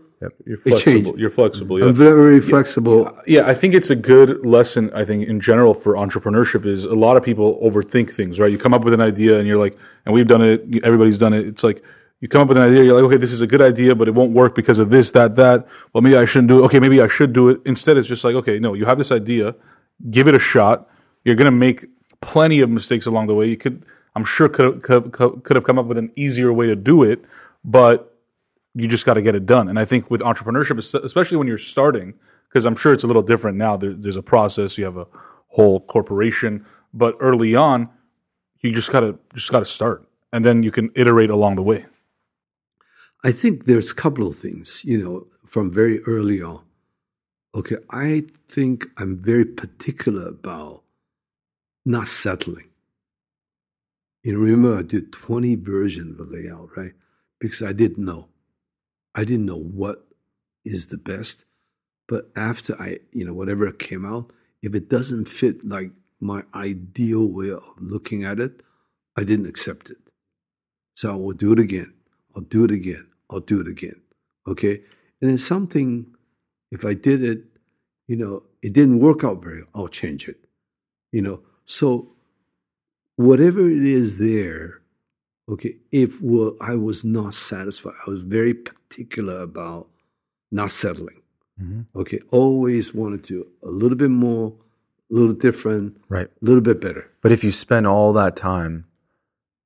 You're 0.46 0.58
flexible. 0.58 1.20
You're 1.20 1.30
flexible. 1.30 1.80
Yeah. 1.80 1.86
I'm 1.88 1.94
very 1.94 2.40
flexible. 2.40 3.12
yeah, 3.28 3.48
I 3.48 3.54
think 3.54 3.74
it's 3.74 3.90
a 3.90 3.96
good 3.96 4.46
lesson. 4.46 4.92
I 4.94 5.06
think 5.06 5.28
in 5.28 5.40
general 5.40 5.74
for 5.74 5.96
entrepreneurship 5.96 6.66
is 6.66 6.86
a 6.86 6.96
lot 6.96 7.18
of 7.18 7.24
people 7.24 7.60
overthink 7.62 8.12
things. 8.12 8.40
Right? 8.40 8.52
You 8.52 8.58
come 8.58 8.74
up 8.74 8.84
with 8.84 8.94
an 8.94 9.02
idea 9.02 9.40
and 9.40 9.48
you're 9.48 9.58
like, 9.58 9.78
and 10.06 10.14
we've 10.14 10.28
done 10.28 10.42
it. 10.42 10.84
Everybody's 10.84 11.20
done 11.20 11.34
it. 11.34 11.46
It's 11.46 11.64
like 11.64 11.84
you 12.22 12.28
come 12.28 12.42
up 12.42 12.48
with 12.48 12.58
an 12.58 12.64
idea. 12.64 12.84
You're 12.84 12.96
like, 12.96 13.12
okay, 13.12 13.18
this 13.18 13.32
is 13.32 13.42
a 13.42 13.48
good 13.48 13.62
idea, 13.62 13.94
but 13.94 14.08
it 14.08 14.16
won't 14.16 14.32
work 14.32 14.56
because 14.56 14.80
of 14.80 14.90
this, 14.90 15.12
that, 15.12 15.36
that. 15.36 15.68
Well, 15.94 16.02
maybe 16.02 16.18
I 16.18 16.26
shouldn't 16.26 16.48
do 16.48 16.62
it. 16.62 16.66
Okay, 16.66 16.80
maybe 16.80 17.02
I 17.02 17.08
should 17.08 17.34
do 17.34 17.50
it. 17.50 17.62
Instead, 17.66 17.98
it's 17.98 18.08
just 18.08 18.24
like, 18.24 18.36
okay, 18.36 18.58
no, 18.58 18.74
you 18.74 18.86
have 18.86 18.98
this 18.98 19.12
idea. 19.12 19.56
Give 20.10 20.28
it 20.28 20.36
a 20.36 20.40
shot. 20.40 20.90
You're 21.24 21.36
gonna 21.36 21.52
make 21.52 21.86
plenty 22.22 22.62
of 22.62 22.70
mistakes 22.70 23.06
along 23.06 23.28
the 23.28 23.36
way. 23.36 23.48
You 23.48 23.58
could, 23.58 23.86
I'm 24.16 24.24
sure, 24.24 24.48
could 24.48 24.82
could, 24.82 25.12
could 25.12 25.56
have 25.56 25.64
come 25.66 25.78
up 25.78 25.86
with 25.86 25.98
an 25.98 26.12
easier 26.16 26.54
way 26.54 26.68
to 26.68 26.76
do 26.76 27.04
it, 27.04 27.24
but 27.64 28.15
you 28.76 28.88
just 28.88 29.06
got 29.06 29.16
to 29.16 29.22
get 29.22 29.36
it 29.36 29.46
done. 29.46 29.70
And 29.70 29.80
I 29.80 29.86
think 29.86 30.12
with 30.12 30.22
entrepreneurship, 30.22 30.78
especially 31.04 31.38
when 31.38 31.48
you're 31.48 31.58
starting, 31.58 32.14
because 32.50 32.66
I'm 32.66 32.76
sure 32.76 32.94
it's 32.94 33.04
a 33.04 33.08
little 33.08 33.22
different 33.22 33.58
now. 33.58 33.78
There, 33.78 33.94
there's 33.94 34.18
a 34.18 34.24
process. 34.24 34.78
You 34.78 34.86
have 34.86 34.98
a 34.98 35.08
whole 35.48 35.80
corporation, 35.80 36.66
but 36.94 37.16
early 37.20 37.56
on, 37.56 37.90
you 38.60 38.72
just 38.72 38.92
gotta 38.92 39.18
just 39.34 39.52
gotta 39.52 39.66
start, 39.66 40.08
and 40.34 40.44
then 40.44 40.64
you 40.64 40.72
can 40.72 40.92
iterate 40.96 41.30
along 41.30 41.56
the 41.56 41.64
way. 41.64 41.86
I 43.24 43.32
think 43.32 43.66
there's 43.66 43.92
a 43.92 43.96
couple 43.96 44.28
of 44.28 44.36
things, 44.36 44.84
you 44.84 44.98
know, 44.98 45.28
from 45.46 45.72
very 45.72 46.02
early 46.04 46.42
on. 46.42 46.62
Okay, 47.54 47.78
I 47.90 48.26
think 48.50 48.86
I'm 48.98 49.18
very 49.18 49.46
particular 49.46 50.28
about 50.28 50.84
not 51.86 52.08
settling. 52.08 52.70
You 54.24 54.34
know, 54.34 54.40
remember 54.40 54.80
I 54.80 54.82
did 54.82 55.14
20 55.14 55.56
versions 55.56 56.20
of 56.20 56.30
the 56.30 56.36
layout, 56.36 56.76
right? 56.76 56.94
Because 57.40 57.62
I 57.62 57.74
didn't 57.74 58.04
know. 58.04 58.28
I 59.16 59.24
didn't 59.24 59.46
know 59.46 59.58
what 59.58 60.06
is 60.64 60.88
the 60.88 60.98
best. 60.98 61.46
But 62.08 62.30
after 62.36 62.80
I, 62.80 63.00
you 63.12 63.26
know, 63.26 63.34
whatever 63.34 63.72
came 63.72 64.06
out, 64.06 64.32
if 64.62 64.76
it 64.76 64.90
doesn't 64.90 65.28
fit 65.28 65.66
like 65.66 65.92
my 66.20 66.44
ideal 66.54 67.26
way 67.28 67.50
of 67.52 67.64
looking 67.80 68.24
at 68.24 68.40
it, 68.40 68.62
I 69.18 69.24
didn't 69.24 69.48
accept 69.48 69.90
it. 69.90 69.98
So 70.96 71.14
I 71.14 71.16
will 71.16 71.34
do 71.34 71.54
it 71.54 71.60
again. 71.60 71.94
I'll 72.36 72.44
do 72.44 72.66
it 72.66 72.72
again. 72.72 73.08
I'll 73.30 73.40
do 73.40 73.62
it 73.62 73.68
again. 73.68 74.02
Okay. 74.48 74.82
And 75.22 75.30
then 75.30 75.38
something, 75.38 76.08
if 76.72 76.86
I 76.86 76.94
did 76.94 77.24
it, 77.24 77.44
you 78.08 78.16
know, 78.16 78.44
it 78.62 78.74
didn't 78.74 79.00
work 79.00 79.24
out 79.24 79.42
very, 79.42 79.62
well, 79.62 79.84
I'll 79.84 79.88
change 79.88 80.28
it. 80.28 80.38
You 81.12 81.22
know, 81.22 81.42
so 81.66 82.14
whatever 83.16 83.70
it 83.70 83.84
is 83.84 84.18
there, 84.20 84.82
okay, 85.50 85.76
if 85.92 86.22
well, 86.22 86.56
I 86.62 86.76
was 86.76 87.04
not 87.06 87.34
satisfied, 87.34 87.94
I 88.06 88.10
was 88.10 88.22
very 88.22 88.54
particular 88.54 89.42
about 89.42 89.88
not 90.52 90.72
settling. 90.72 91.22
Mm-hmm. 91.62 91.98
Okay. 92.00 92.20
Always 92.32 92.94
wanted 92.94 93.24
to 93.26 93.48
a 93.64 93.70
little 93.70 93.98
bit 93.98 94.10
more, 94.10 94.54
a 95.12 95.14
little 95.14 95.34
different, 95.34 95.98
Right. 96.10 96.28
a 96.28 96.46
little 96.46 96.62
bit 96.62 96.82
better. 96.82 97.10
But 97.22 97.32
if 97.32 97.44
you 97.44 97.52
spend 97.52 97.88
all 97.88 98.12
that 98.14 98.36
time 98.36 98.86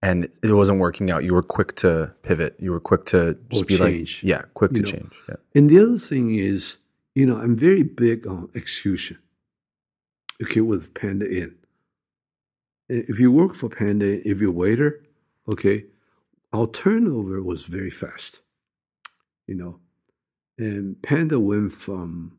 and 0.01 0.25
it 0.43 0.53
wasn't 0.53 0.80
working 0.80 1.09
out, 1.11 1.23
you 1.23 1.34
were 1.34 1.41
quick 1.41 1.75
to 1.77 2.13
pivot. 2.23 2.55
You 2.59 2.71
were 2.71 2.80
quick 2.80 3.05
to 3.05 3.38
just 3.49 3.63
Or 3.63 3.65
be 3.65 3.77
change. 3.77 4.23
like, 4.23 4.30
yeah, 4.30 4.41
quick 4.53 4.71
to 4.73 4.82
know. 4.82 4.88
change. 4.88 5.13
Yeah. 5.27 5.36
And 5.55 5.69
the 5.69 5.80
other 5.80 5.97
thing 5.97 6.36
is, 6.36 6.77
you 7.15 7.25
know, 7.25 7.38
I'm 7.38 7.55
very 7.57 7.84
big 7.84 8.27
on 8.27 8.49
execution. 8.55 9.17
Okay, 10.41 10.61
with 10.61 10.93
Panda 10.93 11.30
Inn. 11.30 11.55
If 12.88 13.19
you 13.19 13.32
work 13.32 13.55
for 13.55 13.67
Panda 13.69 14.25
if 14.27 14.39
you're 14.39 14.49
a 14.51 14.53
waiter, 14.53 15.01
okay, 15.50 15.86
our 16.54 16.68
turnover 16.68 17.41
was 17.43 17.64
very 17.64 17.89
fast. 17.89 18.41
You 19.47 19.56
know, 19.56 19.80
and 20.58 21.02
Panda 21.02 21.39
went 21.39 21.72
from 21.72 22.38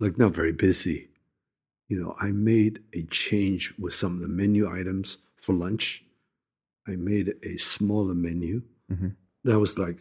like 0.00 0.18
not 0.18 0.34
very 0.34 0.52
busy. 0.52 1.08
You 1.88 2.00
know, 2.00 2.16
I 2.20 2.32
made 2.32 2.82
a 2.92 3.02
change 3.04 3.74
with 3.78 3.94
some 3.94 4.14
of 4.16 4.20
the 4.20 4.28
menu 4.28 4.68
items 4.70 5.18
for 5.36 5.54
lunch. 5.54 6.04
I 6.86 6.96
made 6.96 7.34
a 7.42 7.56
smaller 7.58 8.14
menu. 8.14 8.62
Mhm. 8.90 9.14
That 9.44 9.58
was 9.60 9.78
like 9.78 9.98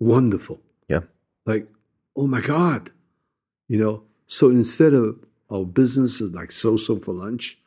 wonderful 0.00 0.60
Yeah. 0.88 1.02
like, 1.46 1.68
oh 2.16 2.26
my 2.26 2.40
God, 2.40 2.90
you 3.68 3.78
know. 3.78 4.04
So 4.26 4.50
instead 4.50 4.94
of 4.94 5.24
our 5.50 5.64
business 5.64 6.20
is 6.20 6.32
like 6.32 6.50
so 6.52 6.76
so 6.76 6.98
for 6.98 7.12
lunch, 7.14 7.58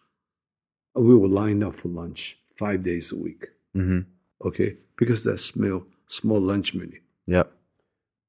we 0.95 1.15
were 1.15 1.27
lined 1.27 1.63
up 1.63 1.75
for 1.75 1.89
lunch 1.89 2.39
five 2.57 2.81
days 2.83 3.11
a 3.11 3.15
week. 3.15 3.47
hmm 3.73 4.01
Okay, 4.45 4.75
because 4.95 5.23
that 5.23 5.39
small 5.39 5.85
small 6.07 6.39
lunch 6.39 6.73
menu. 6.75 6.99
Yep. 7.25 7.51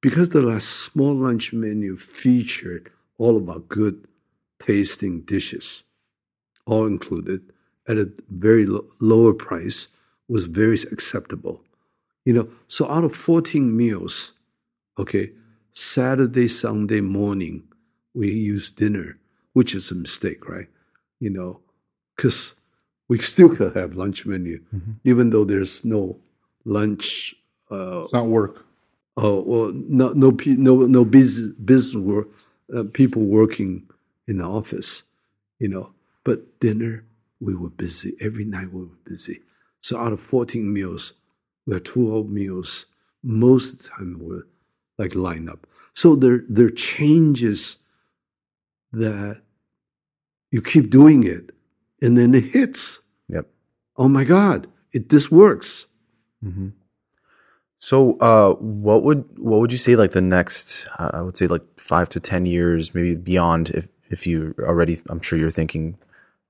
Because 0.01 0.31
the 0.31 0.43
last 0.43 0.69
small 0.69 1.15
lunch 1.15 1.53
menu 1.53 1.97
featured 1.97 2.91
all 3.19 3.37
of 3.37 3.49
our 3.49 3.59
good 3.59 4.07
tasting 4.59 5.21
dishes, 5.23 5.85
all 6.67 6.87
included 6.87 7.41
at 7.87 7.99
a 7.99 8.11
very 8.31 8.65
lo- 8.67 8.87
lower 9.01 9.35
price, 9.35 9.89
was 10.29 10.45
very 10.45 10.79
acceptable. 10.93 11.63
You 12.25 12.33
know, 12.35 12.49
so 12.69 12.89
out 12.91 13.05
of 13.05 13.15
14 13.15 13.77
meals, 13.77 14.33
okay, 14.99 15.33
Saturday, 15.73 16.49
Sunday 16.49 17.01
morning, 17.01 17.63
we 18.15 18.33
use 18.33 18.71
dinner, 18.71 19.19
which 19.53 19.75
is 19.75 19.91
a 19.91 19.95
mistake, 19.95 20.49
right? 20.49 20.69
You 21.21 21.31
know, 21.31 21.61
because 22.17 22.55
we 23.09 23.19
still 23.19 23.55
could 23.55 23.75
have 23.75 23.97
lunch 23.97 24.27
menu, 24.27 24.63
even 25.05 25.31
though 25.31 25.45
there's 25.45 25.85
no 25.85 26.19
lunch 26.65 27.35
uh, 27.71 28.05
It's 28.05 28.13
not 28.13 28.27
work. 28.27 28.67
Oh 29.17 29.43
well, 29.43 29.73
no, 29.73 30.13
no, 30.13 30.37
no, 30.47 30.87
no 30.87 31.05
business, 31.05 31.53
business 31.53 32.03
work, 32.03 32.29
uh, 32.75 32.85
people 32.93 33.23
working 33.23 33.89
in 34.27 34.39
the 34.39 34.45
office, 34.45 35.03
you 35.59 35.69
know. 35.69 35.93
But 36.25 36.61
dinner, 36.61 37.05
we 37.41 37.57
were 37.57 37.71
busy 37.71 38.17
every 38.21 38.45
night. 38.45 38.73
We 38.73 38.83
were 38.83 39.01
busy. 39.05 39.41
So 39.81 39.99
out 39.99 40.13
of 40.13 40.21
fourteen 40.21 40.73
meals, 40.73 41.15
we 41.67 41.75
had 41.75 41.85
twelve 41.85 42.29
meals. 42.29 42.87
Most 43.23 43.73
of 43.73 43.79
the 43.79 43.89
time, 43.89 44.19
were 44.21 44.47
like 44.99 45.15
lined 45.15 45.51
up. 45.51 45.67
So 45.95 46.15
there, 46.15 46.45
there 46.49 46.67
are 46.67 46.71
changes 46.71 47.77
that 48.93 49.41
you 50.53 50.63
keep 50.63 50.91
doing 50.91 51.25
it, 51.25 51.51
and 52.03 52.17
then 52.17 52.35
it 52.35 52.45
hits. 52.45 52.99
Yep. 53.29 53.47
Oh 53.97 54.09
my 54.09 54.25
God! 54.25 54.67
It 54.93 55.09
this 55.09 55.31
works. 55.31 55.87
hmm 56.43 56.69
So, 57.79 58.19
uh, 58.21 58.55
what 58.55 59.03
would 59.03 59.25
what 59.39 59.61
would 59.61 59.73
you 59.73 59.79
say 59.79 59.97
like 59.97 60.13
the 60.13 60.21
next? 60.23 60.87
Uh, 60.99 61.11
I 61.15 61.23
would 61.23 61.37
say 61.37 61.47
like 61.47 61.63
five 61.77 62.09
to 62.11 62.21
ten 62.21 62.47
years, 62.47 62.95
maybe 62.95 63.15
beyond. 63.17 63.71
If 63.71 63.89
if 64.11 64.27
you 64.27 64.55
already, 64.59 64.99
I'm 65.09 65.21
sure 65.21 65.39
you're 65.39 65.51
thinking 65.51 65.97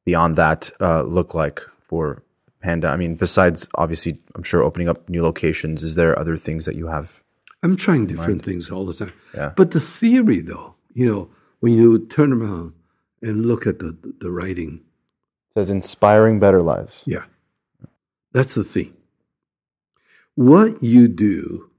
beyond 0.05 0.37
that. 0.37 0.71
Uh, 0.81 1.03
look 1.03 1.35
like 1.35 1.61
for 1.89 2.23
Panda. 2.63 2.89
I 2.89 2.97
mean, 2.97 3.15
besides 3.17 3.69
obviously, 3.75 4.19
I'm 4.35 4.43
sure 4.43 4.63
opening 4.63 4.89
up 4.89 5.09
new 5.09 5.23
locations. 5.23 5.83
Is 5.83 5.95
there 5.95 6.19
other 6.19 6.37
things 6.37 6.65
that 6.65 6.77
you 6.77 6.87
have? 6.87 7.23
I'm 7.63 7.77
trying 7.77 8.07
different 8.07 8.45
things 8.45 8.71
all 8.71 8.87
the 8.87 8.95
time. 8.95 9.13
Yeah. 9.35 9.53
But 9.57 9.73
the 9.73 9.81
theory, 9.81 10.41
though, 10.41 10.77
you 10.95 11.07
know, 11.07 11.31
when 11.61 11.73
you 11.75 12.07
turn 12.07 12.33
around 12.33 12.73
and 13.21 13.47
look 13.47 13.67
at 13.67 13.81
the, 13.81 13.97
the 14.21 14.31
writing, 14.31 14.81
says 15.59 15.71
inspiring 15.71 16.39
better 16.39 16.61
lives. 16.61 17.03
yeah, 17.05 17.25
that's 18.33 18.55
the 18.55 18.63
thing. 18.63 18.95
What 20.37 20.83
you 20.85 21.09
do, 21.09 21.71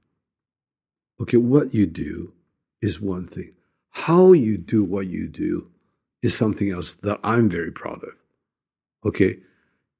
okay, 1.22 1.38
what 1.38 1.72
you 1.72 1.86
do 1.86 2.34
is 2.82 3.00
one 3.00 3.26
thing. 3.26 3.54
How 3.92 4.32
you 4.32 4.58
do 4.58 4.84
what 4.84 5.06
you 5.06 5.28
do 5.28 5.70
is 6.20 6.36
something 6.36 6.70
else 6.70 6.92
that 6.96 7.18
I'm 7.24 7.48
very 7.48 7.72
proud 7.72 8.04
of. 8.04 8.20
Okay, 9.06 9.38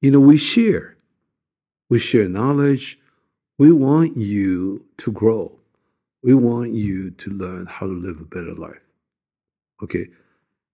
you 0.03 0.11
know, 0.11 0.21
we 0.21 0.37
share, 0.37 0.99
we 1.89 1.99
share 1.99 2.29
knowledge. 2.29 2.99
We 3.57 3.73
want 3.73 4.17
you 4.17 4.85
to 4.99 5.11
grow. 5.11 5.59
We 6.23 6.35
want 6.35 6.73
you 6.73 7.13
to 7.13 7.31
learn 7.31 7.65
how 7.65 7.87
to 7.87 7.93
live 7.93 8.21
a 8.21 8.25
better 8.25 8.55
life. 8.55 8.83
Okay, 9.83 10.09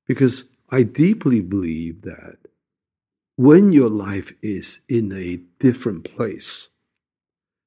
because 0.06 0.44
I 0.70 0.82
deeply 0.82 1.40
believe 1.40 2.02
that 2.02 2.38
when 3.36 3.70
your 3.70 3.90
life 3.90 4.32
is 4.42 4.80
in 4.88 5.12
a 5.12 5.40
different 5.60 6.04
place, 6.04 6.68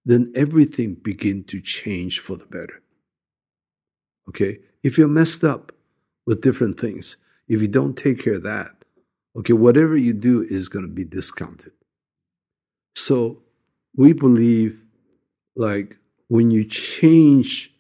then 0.06 0.32
everything 0.36 0.96
begin 0.96 1.44
to 1.46 1.62
change 1.62 2.20
for 2.20 2.38
the 2.38 2.46
better. 2.46 2.82
Okay, 4.28 4.60
if 4.84 4.98
you're 4.98 5.08
messed 5.08 5.44
up 5.44 5.72
with 6.26 6.42
different 6.42 6.80
things, 6.80 7.18
if 7.48 7.62
you 7.62 7.68
don't 7.68 7.98
take 7.98 8.24
care 8.24 8.36
of 8.36 8.44
that, 8.44 8.80
Okay, 9.36 9.54
whatever 9.54 9.96
you 9.96 10.14
do 10.14 10.42
is 10.42 10.70
going 10.70 10.86
to 10.86 10.92
be 10.92 11.06
discounted. 11.06 11.72
So 12.96 13.42
we 13.96 14.14
believe 14.14 14.84
like 15.56 15.98
when 16.28 16.52
you 16.52 16.66
change 16.66 17.74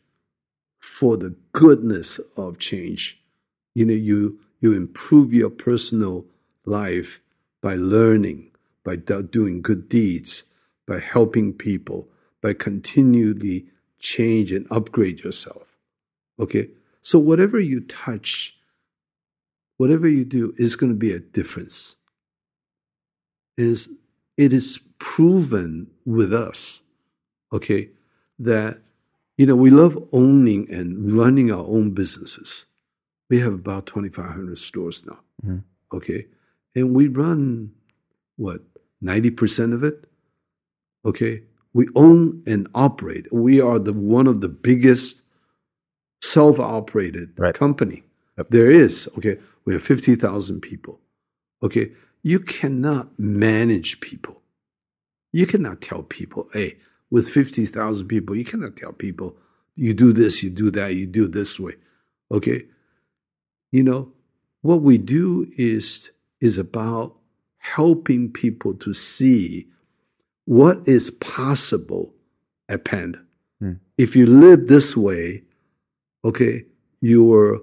for 0.79 1.17
the 1.17 1.35
goodness 1.51 2.19
of 2.37 2.59
change, 2.59 3.21
you 3.73 3.85
know, 3.85 3.93
you 3.93 4.39
you 4.61 4.73
improve 4.73 5.33
your 5.33 5.49
personal 5.49 6.25
life 6.65 7.21
by 7.61 7.75
learning, 7.75 8.51
by 8.83 8.95
doing 8.95 9.61
good 9.61 9.89
deeds, 9.89 10.43
by 10.87 10.99
helping 10.99 11.53
people, 11.53 12.07
by 12.41 12.53
continually 12.53 13.67
change 13.99 14.51
and 14.51 14.65
upgrade 14.71 15.19
yourself. 15.19 15.77
Okay? 16.39 16.69
So 17.01 17.19
whatever 17.19 17.59
you 17.59 17.81
touch, 17.81 18.57
whatever 19.77 20.07
you 20.07 20.25
do 20.25 20.53
is 20.57 20.75
going 20.75 20.91
to 20.91 20.97
be 20.97 21.11
a 21.13 21.19
difference. 21.19 21.95
It 23.57 23.65
is, 23.67 23.89
it 24.37 24.53
is 24.53 24.79
proven 24.99 25.87
with 26.05 26.33
us, 26.33 26.81
okay, 27.51 27.89
that, 28.37 28.79
you 29.37 29.45
know, 29.45 29.55
we 29.55 29.69
love 29.69 29.97
owning 30.13 30.69
and 30.71 31.11
running 31.11 31.51
our 31.51 31.65
own 31.65 31.91
businesses. 31.91 32.65
We 33.29 33.39
have 33.39 33.53
about 33.53 33.85
2,500 33.85 34.57
stores 34.57 35.05
now, 35.05 35.19
Mhm. 35.45 35.63
okay? 35.91 36.27
And 36.79 36.95
we 36.95 37.07
run, 37.07 37.71
what, 38.37 38.61
90% 39.03 39.73
of 39.73 39.83
it? 39.83 40.05
Okay? 41.05 41.43
We 41.73 41.87
own 41.95 42.43
and 42.47 42.67
operate. 42.73 43.31
We 43.31 43.61
are 43.61 43.79
the 43.79 43.93
one 43.93 44.27
of 44.27 44.41
the 44.41 44.49
biggest 44.49 45.23
self-operated 46.21 47.33
Right. 47.37 47.55
company 47.55 48.03
Yep. 48.37 48.49
there 48.49 48.71
is. 48.71 49.07
Okay, 49.17 49.39
we 49.65 49.73
have 49.73 49.83
fifty 49.83 50.15
thousand 50.15 50.61
people. 50.61 50.99
Okay, 51.61 51.91
you 52.23 52.39
cannot 52.39 53.17
manage 53.19 53.99
people. 54.01 54.41
You 55.31 55.45
cannot 55.45 55.81
tell 55.81 56.03
people, 56.03 56.49
hey, 56.53 56.77
with 57.11 57.29
fifty 57.29 57.65
thousand 57.65 58.07
people, 58.07 58.35
you 58.35 58.45
cannot 58.45 58.75
tell 58.75 58.93
people 58.93 59.37
you 59.75 59.93
do 59.93 60.11
this, 60.13 60.43
you 60.43 60.49
do 60.49 60.71
that, 60.71 60.95
you 60.95 61.05
do 61.05 61.27
this 61.27 61.59
way. 61.59 61.75
Okay, 62.31 62.65
you 63.71 63.83
know 63.83 64.11
what 64.61 64.81
we 64.81 64.97
do 64.97 65.47
is 65.57 66.11
is 66.41 66.57
about 66.57 67.15
helping 67.59 68.31
people 68.31 68.73
to 68.73 68.93
see 68.93 69.67
what 70.45 70.87
is 70.87 71.11
possible 71.11 72.13
at 72.67 72.85
Panda. 72.85 73.19
Hmm. 73.59 73.73
If 73.97 74.15
you 74.15 74.25
live 74.25 74.67
this 74.67 74.95
way, 74.95 75.43
okay, 76.23 76.65
you're 77.01 77.61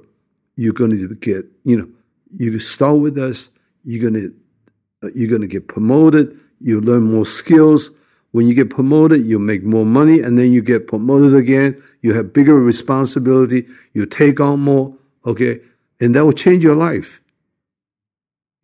you're 0.57 0.73
going 0.73 0.91
to 0.91 1.15
get 1.17 1.47
you 1.65 1.77
know 1.77 1.89
you 2.37 2.59
start 2.59 2.99
with 2.99 3.19
us. 3.19 3.51
You're 3.85 4.11
going 4.11 4.15
to 4.15 5.11
you're 5.15 5.31
going 5.31 5.43
to 5.43 5.49
get 5.49 5.69
promoted. 5.69 6.39
You 6.61 6.81
learn 6.81 7.05
more 7.05 7.27
skills. 7.27 7.91
When 8.33 8.47
you 8.47 8.55
get 8.55 8.69
promoted, 8.69 9.25
you 9.25 9.39
make 9.39 9.63
more 9.63 9.87
money, 9.87 10.21
and 10.21 10.39
then 10.39 10.53
you 10.53 10.61
get 10.61 10.87
promoted 10.87 11.35
again. 11.35 11.83
You 12.03 12.15
have 12.15 12.33
bigger 12.33 12.55
responsibility. 12.55 13.67
You 13.95 14.05
take 14.05 14.41
on 14.41 14.61
more. 14.61 14.95
Okay, 15.25 15.61
and 16.01 16.15
that 16.15 16.25
will 16.25 16.33
change 16.33 16.63
your 16.63 16.75
life. 16.75 17.23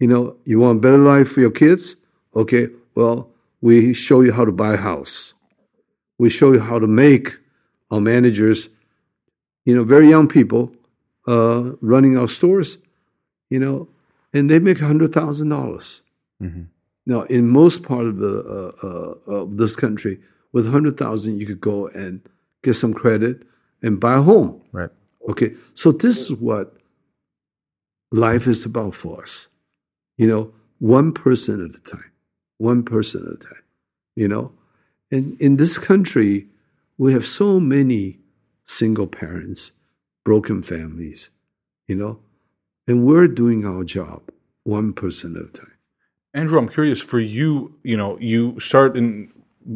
You 0.03 0.09
know, 0.09 0.37
you 0.45 0.59
want 0.59 0.79
a 0.79 0.81
better 0.81 0.99
life 0.99 1.29
for 1.31 1.41
your 1.41 1.53
kids? 1.53 1.95
Okay, 2.35 2.71
well, 2.97 3.31
we 3.61 3.95
show 3.95 4.21
you 4.21 4.33
how 4.33 4.45
to 4.45 4.51
buy 4.51 4.75
a 4.75 4.77
house. 4.77 5.35
We 6.19 6.29
show 6.29 6.51
you 6.53 6.59
how 6.59 6.81
to 6.81 6.89
make 6.89 7.29
our 7.89 8.01
managers, 8.01 8.69
you 9.65 9.77
know, 9.77 9.85
very 9.85 10.09
young 10.09 10.27
people 10.27 10.73
uh, 11.29 11.75
running 11.81 12.19
our 12.19 12.27
stores, 12.27 12.79
you 13.49 13.61
know, 13.61 13.87
and 14.35 14.51
they 14.51 14.59
make 14.59 14.79
$100,000. 14.79 15.49
dollars 15.49 16.03
Mhm. 16.43 16.67
Now, 17.07 17.21
in 17.37 17.47
most 17.61 17.85
part 17.85 18.07
of, 18.07 18.17
the, 18.17 18.35
uh, 18.57 18.73
uh, 18.89 19.41
of 19.41 19.57
this 19.57 19.77
country, 19.77 20.19
with 20.53 20.67
100000 20.67 21.39
you 21.41 21.47
could 21.47 21.61
go 21.61 21.87
and 22.03 22.21
get 22.65 22.75
some 22.75 22.93
credit 22.93 23.37
and 23.85 24.01
buy 24.01 24.15
a 24.15 24.23
home. 24.23 24.51
Right. 24.73 24.91
Okay, 25.31 25.55
so 25.75 25.93
this 25.93 26.17
is 26.25 26.33
what 26.49 26.67
life 28.11 28.49
is 28.49 28.67
about 28.67 28.95
for 28.97 29.23
us. 29.23 29.49
You 30.23 30.29
know, 30.29 30.53
one 30.79 31.11
person 31.11 31.65
at 31.65 31.75
a 31.75 31.83
time, 31.83 32.13
one 32.59 32.85
person 32.85 33.27
at 33.27 33.33
a 33.33 33.49
time. 33.49 33.65
You 34.15 34.29
know, 34.29 34.53
and 35.11 35.37
in 35.41 35.57
this 35.57 35.79
country, 35.79 36.47
we 36.97 37.13
have 37.13 37.27
so 37.27 37.59
many 37.59 38.21
single 38.65 39.09
parents, 39.09 39.73
broken 40.25 40.63
families. 40.63 41.31
You 41.89 41.97
know, 41.97 42.21
and 42.87 43.05
we're 43.05 43.27
doing 43.27 43.67
our 43.67 43.83
job 43.83 44.31
one 44.63 44.93
person 44.93 45.35
at 45.35 45.43
a 45.43 45.53
time. 45.53 45.73
Andrew, 46.35 46.57
I'm 46.57 46.69
curious 46.69 47.01
for 47.01 47.19
you, 47.19 47.75
you 47.83 47.97
know, 47.97 48.17
you 48.21 48.61
start 48.61 48.97
in 48.97 49.33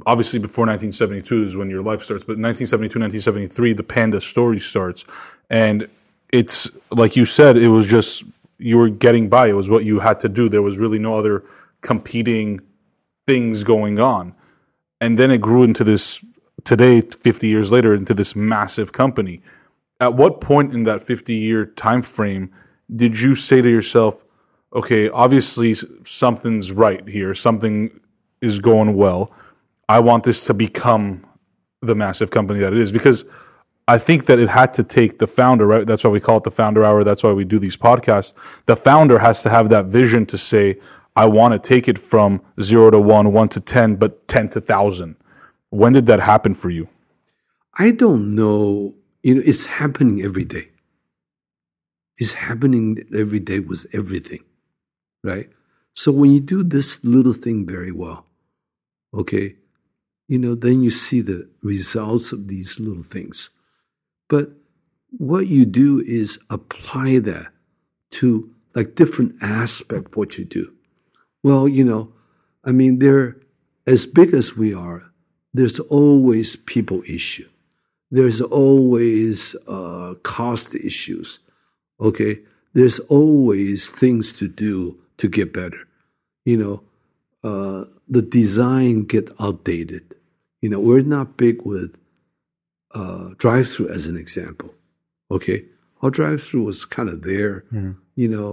obviously 0.06 0.38
before 0.38 0.64
1972 0.66 1.42
is 1.42 1.56
when 1.56 1.70
your 1.70 1.82
life 1.82 2.02
starts, 2.02 2.22
but 2.22 2.38
1972, 2.38 3.00
1973, 3.00 3.72
the 3.72 3.82
Panda 3.82 4.20
story 4.20 4.60
starts. 4.60 5.04
And 5.50 5.88
it's 6.32 6.70
like 6.92 7.16
you 7.16 7.26
said, 7.26 7.56
it 7.56 7.68
was 7.68 7.86
just 7.86 8.22
you 8.58 8.78
were 8.78 8.88
getting 8.88 9.28
by. 9.28 9.48
It 9.48 9.52
was 9.52 9.70
what 9.70 9.84
you 9.84 10.00
had 10.00 10.20
to 10.20 10.28
do. 10.28 10.48
There 10.48 10.62
was 10.62 10.78
really 10.78 10.98
no 10.98 11.18
other 11.18 11.44
competing 11.80 12.60
things 13.26 13.64
going 13.64 13.98
on. 13.98 14.34
And 15.00 15.18
then 15.18 15.30
it 15.30 15.40
grew 15.40 15.62
into 15.62 15.84
this 15.84 16.24
today, 16.64 17.00
50 17.00 17.48
years 17.48 17.70
later, 17.70 17.94
into 17.94 18.14
this 18.14 18.34
massive 18.34 18.92
company. 18.92 19.42
At 20.00 20.14
what 20.14 20.40
point 20.40 20.74
in 20.74 20.84
that 20.84 21.02
50 21.02 21.34
year 21.34 21.66
time 21.66 22.02
frame 22.02 22.50
did 22.94 23.20
you 23.20 23.34
say 23.34 23.62
to 23.62 23.68
yourself, 23.68 24.24
okay, 24.72 25.08
obviously 25.08 25.74
something's 26.04 26.72
right 26.72 27.06
here, 27.08 27.34
something 27.34 28.00
is 28.40 28.60
going 28.60 28.94
well. 28.96 29.32
I 29.88 30.00
want 30.00 30.24
this 30.24 30.44
to 30.46 30.54
become 30.54 31.24
the 31.82 31.94
massive 31.94 32.30
company 32.30 32.60
that 32.60 32.72
it 32.72 32.78
is 32.78 32.92
because 32.92 33.24
I 33.88 33.98
think 33.98 34.26
that 34.26 34.38
it 34.38 34.48
had 34.48 34.74
to 34.74 34.82
take 34.82 35.18
the 35.18 35.26
founder, 35.26 35.66
right? 35.66 35.86
That's 35.86 36.02
why 36.02 36.10
we 36.10 36.20
call 36.20 36.38
it 36.38 36.44
the 36.44 36.50
founder 36.50 36.84
hour. 36.84 37.04
That's 37.04 37.22
why 37.22 37.32
we 37.32 37.44
do 37.44 37.58
these 37.58 37.76
podcasts. 37.76 38.34
The 38.66 38.76
founder 38.76 39.18
has 39.18 39.42
to 39.42 39.50
have 39.50 39.68
that 39.68 39.86
vision 39.86 40.26
to 40.26 40.38
say, 40.38 40.80
I 41.14 41.26
want 41.26 41.52
to 41.52 41.58
take 41.58 41.86
it 41.88 41.98
from 41.98 42.42
zero 42.60 42.90
to 42.90 43.00
one, 43.00 43.32
one 43.32 43.48
to 43.50 43.60
10, 43.60 43.96
but 43.96 44.26
10 44.28 44.50
to 44.50 44.60
thousand. 44.60 45.16
When 45.70 45.92
did 45.92 46.06
that 46.06 46.20
happen 46.20 46.54
for 46.54 46.68
you? 46.68 46.88
I 47.74 47.92
don't 47.92 48.34
know. 48.34 48.94
You 49.22 49.36
know, 49.36 49.42
it's 49.44 49.66
happening 49.66 50.20
every 50.20 50.44
day. 50.44 50.68
It's 52.16 52.34
happening 52.34 52.98
every 53.14 53.40
day 53.40 53.60
with 53.60 53.86
everything, 53.92 54.40
right? 55.22 55.50
So 55.92 56.10
when 56.12 56.32
you 56.32 56.40
do 56.40 56.62
this 56.62 57.04
little 57.04 57.34
thing 57.34 57.66
very 57.66 57.92
well, 57.92 58.26
okay, 59.14 59.56
you 60.28 60.38
know, 60.38 60.54
then 60.54 60.82
you 60.82 60.90
see 60.90 61.20
the 61.20 61.48
results 61.62 62.32
of 62.32 62.48
these 62.48 62.80
little 62.80 63.02
things. 63.02 63.50
But 64.28 64.50
what 65.10 65.46
you 65.46 65.64
do 65.64 66.02
is 66.06 66.38
apply 66.50 67.18
that 67.20 67.52
to 68.12 68.50
like 68.74 68.94
different 68.94 69.36
aspect 69.40 70.06
of 70.08 70.16
what 70.16 70.38
you 70.38 70.44
do. 70.44 70.72
Well, 71.42 71.66
you 71.68 71.84
know, 71.84 72.12
I 72.64 72.72
mean, 72.72 72.98
they're 72.98 73.36
as 73.86 74.04
big 74.06 74.34
as 74.34 74.56
we 74.56 74.74
are. 74.74 75.10
There's 75.54 75.78
always 75.78 76.56
people 76.56 77.02
issue. 77.08 77.48
There's 78.10 78.40
always 78.40 79.56
uh, 79.66 80.14
cost 80.22 80.74
issues. 80.74 81.38
Okay, 82.00 82.40
there's 82.74 82.98
always 82.98 83.90
things 83.90 84.32
to 84.38 84.48
do 84.48 85.00
to 85.18 85.28
get 85.28 85.52
better. 85.52 85.88
You 86.44 86.56
know, 86.58 86.82
uh, 87.42 87.84
the 88.08 88.22
design 88.22 89.04
get 89.04 89.30
outdated. 89.40 90.14
You 90.60 90.68
know, 90.70 90.80
we're 90.80 91.02
not 91.02 91.36
big 91.36 91.62
with 91.64 91.96
uh, 92.96 93.34
drive-through 93.44 93.90
as 93.96 94.06
an 94.06 94.16
example. 94.16 94.70
Okay, 95.30 95.58
our 96.02 96.10
drive-through 96.10 96.64
was 96.64 96.84
kind 96.96 97.08
of 97.08 97.22
there. 97.22 97.64
You 98.22 98.28
know, 98.34 98.50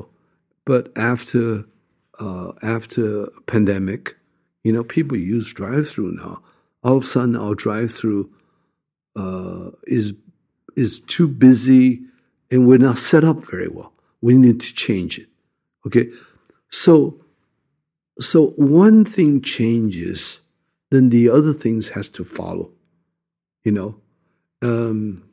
but 0.66 0.92
after 1.12 1.66
uh, 2.20 2.52
after 2.62 3.28
pandemic, 3.54 4.18
you 4.64 4.74
know, 4.74 4.84
people 4.84 5.18
use 5.18 5.54
drive-through 5.54 6.12
now. 6.24 6.36
All 6.84 6.98
of 6.98 7.04
a 7.04 7.08
sudden, 7.08 7.36
our 7.36 7.56
drive-through 7.56 8.30
uh, 9.16 9.72
is 9.98 10.14
is 10.76 11.00
too 11.16 11.28
busy, 11.28 12.02
and 12.52 12.68
we're 12.68 12.86
not 12.90 12.98
set 12.98 13.24
up 13.24 13.40
very 13.52 13.70
well. 13.70 13.92
We 14.22 14.34
need 14.36 14.60
to 14.62 14.74
change 14.86 15.20
it. 15.20 15.30
Okay, 15.86 16.08
so 16.70 16.92
so 18.20 18.48
one 18.58 19.06
thing 19.06 19.42
changes, 19.42 20.42
then 20.92 21.10
the 21.10 21.30
other 21.30 21.54
things 21.54 21.90
has 21.90 22.10
to 22.10 22.24
follow. 22.24 22.72
You 23.64 23.72
know, 23.72 23.96
um, 24.64 25.24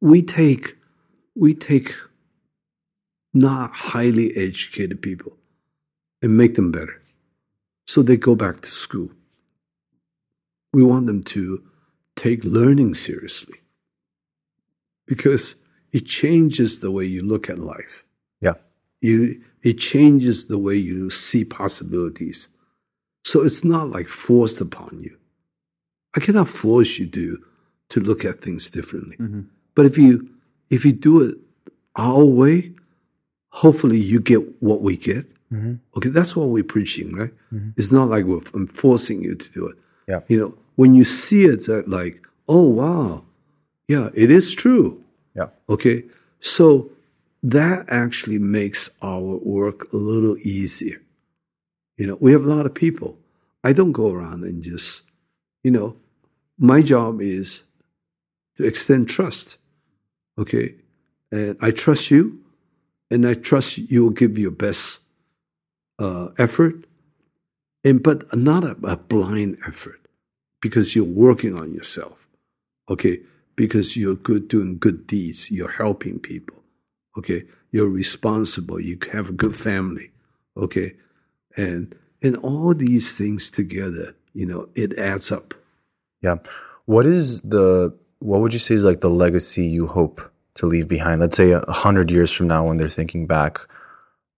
we 0.00 0.22
take 0.22 0.76
we 1.34 1.52
take 1.52 1.92
not 3.34 3.74
highly 3.74 4.34
educated 4.36 5.02
people 5.02 5.36
and 6.22 6.36
make 6.36 6.54
them 6.54 6.72
better. 6.72 7.02
So 7.86 8.02
they 8.02 8.16
go 8.16 8.34
back 8.34 8.60
to 8.62 8.70
school. 8.70 9.10
We 10.72 10.82
want 10.82 11.06
them 11.06 11.22
to 11.24 11.62
take 12.14 12.44
learning 12.44 12.94
seriously 12.94 13.60
because 15.06 15.56
it 15.92 16.06
changes 16.06 16.80
the 16.80 16.90
way 16.90 17.04
you 17.04 17.22
look 17.22 17.50
at 17.50 17.58
life. 17.58 18.04
Yeah. 18.40 18.54
You 19.00 19.42
it 19.62 19.74
changes 19.74 20.46
the 20.46 20.58
way 20.58 20.76
you 20.76 21.10
see 21.10 21.44
possibilities. 21.44 22.48
So 23.24 23.42
it's 23.42 23.64
not 23.64 23.90
like 23.90 24.06
forced 24.06 24.60
upon 24.60 25.00
you. 25.02 25.16
I 26.14 26.20
cannot 26.20 26.48
force 26.48 26.98
you 26.98 27.06
to 27.08 27.38
to 27.90 28.00
look 28.00 28.24
at 28.24 28.40
things 28.40 28.70
differently. 28.70 29.16
Mm-hmm. 29.16 29.42
But 29.74 29.86
if 29.86 29.98
you 29.98 30.28
if 30.70 30.84
you 30.84 30.92
do 30.92 31.22
it 31.22 31.38
our 31.94 32.24
way, 32.24 32.72
hopefully 33.50 33.98
you 33.98 34.20
get 34.20 34.62
what 34.62 34.82
we 34.82 34.96
get. 34.96 35.26
Mm-hmm. 35.52 35.74
Okay, 35.96 36.08
that's 36.08 36.34
what 36.34 36.48
we're 36.48 36.64
preaching, 36.64 37.14
right? 37.14 37.32
Mm-hmm. 37.52 37.70
It's 37.76 37.92
not 37.92 38.08
like 38.08 38.24
we're 38.24 38.40
forcing 38.66 39.22
you 39.22 39.34
to 39.34 39.52
do 39.52 39.68
it. 39.68 39.76
Yeah. 40.08 40.20
You 40.28 40.38
know, 40.38 40.58
when 40.74 40.94
you 40.94 41.04
see 41.04 41.44
it, 41.44 41.54
it's 41.54 41.68
like, 41.68 42.26
oh 42.48 42.68
wow, 42.68 43.24
yeah, 43.88 44.10
it 44.14 44.30
is 44.30 44.54
true. 44.54 45.02
Yeah. 45.34 45.48
Okay, 45.68 46.04
so 46.40 46.90
that 47.42 47.86
actually 47.88 48.38
makes 48.38 48.90
our 49.02 49.38
work 49.38 49.92
a 49.92 49.96
little 49.96 50.36
easier. 50.38 51.00
You 51.96 52.06
know, 52.08 52.18
we 52.20 52.32
have 52.32 52.44
a 52.44 52.52
lot 52.52 52.66
of 52.66 52.74
people. 52.74 53.18
I 53.62 53.72
don't 53.72 53.92
go 53.92 54.12
around 54.12 54.44
and 54.44 54.62
just, 54.62 55.02
you 55.62 55.70
know, 55.70 55.96
my 56.58 56.82
job 56.82 57.20
is 57.20 57.62
to 58.56 58.64
extend 58.64 59.08
trust. 59.08 59.58
Okay, 60.38 60.74
and 61.30 61.56
I 61.60 61.70
trust 61.70 62.10
you, 62.10 62.40
and 63.10 63.26
I 63.26 63.34
trust 63.34 63.78
you 63.78 64.04
will 64.04 64.10
give 64.10 64.38
your 64.38 64.50
best 64.50 65.00
uh, 65.98 66.28
effort, 66.38 66.84
and 67.84 68.02
but 68.02 68.36
not 68.36 68.64
a, 68.64 68.76
a 68.84 68.96
blind 68.96 69.58
effort 69.66 70.00
because 70.60 70.94
you're 70.94 71.04
working 71.04 71.58
on 71.58 71.72
yourself. 71.72 72.28
Okay, 72.90 73.20
because 73.56 73.96
you're 73.96 74.14
good 74.14 74.48
doing 74.48 74.78
good 74.78 75.06
deeds, 75.06 75.50
you're 75.50 75.70
helping 75.70 76.18
people. 76.18 76.62
Okay, 77.18 77.44
you're 77.72 77.88
responsible. 77.88 78.80
You 78.80 78.98
have 79.12 79.30
a 79.30 79.32
good 79.32 79.56
family. 79.56 80.10
Okay, 80.56 80.96
and 81.56 81.94
and 82.22 82.36
all 82.36 82.74
these 82.74 83.16
things 83.16 83.50
together, 83.50 84.14
you 84.34 84.46
know, 84.46 84.68
it 84.74 84.98
adds 84.98 85.32
up. 85.32 85.54
Yeah. 86.22 86.36
What 86.86 87.06
is 87.06 87.40
the 87.42 87.94
what 88.18 88.40
would 88.40 88.52
you 88.52 88.58
say 88.58 88.74
is 88.74 88.84
like 88.84 89.00
the 89.00 89.10
legacy 89.10 89.66
you 89.66 89.86
hope 89.86 90.20
to 90.54 90.66
leave 90.66 90.88
behind? 90.88 91.20
Let's 91.20 91.36
say 91.36 91.52
a 91.52 91.60
hundred 91.68 92.10
years 92.10 92.32
from 92.32 92.48
now, 92.48 92.66
when 92.66 92.76
they're 92.76 92.88
thinking 92.88 93.26
back 93.26 93.58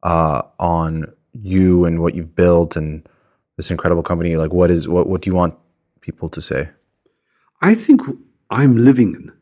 uh, 0.03 0.43
on 0.59 1.13
you 1.33 1.85
and 1.85 2.01
what 2.01 2.15
you've 2.15 2.35
built 2.35 2.77
and 2.77 3.09
this 3.57 3.71
incredible 3.71 4.03
company, 4.03 4.37
like 4.37 4.53
what 4.53 4.71
is 4.71 4.89
what 4.89 5.09
what 5.09 5.23
do 5.23 5.31
you 5.31 5.37
want 5.37 5.55
people 6.01 6.29
to 6.31 6.41
say? 6.41 6.71
I 7.61 7.75
think 7.75 8.03
I'm 8.51 8.77
living 8.77 9.15
in. 9.15 9.33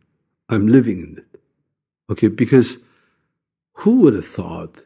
I'm 0.48 0.66
living 0.66 0.98
in 1.00 1.18
it. 1.18 1.40
Okay, 2.10 2.28
because 2.28 2.78
who 3.74 4.00
would 4.02 4.14
have 4.14 4.26
thought? 4.26 4.82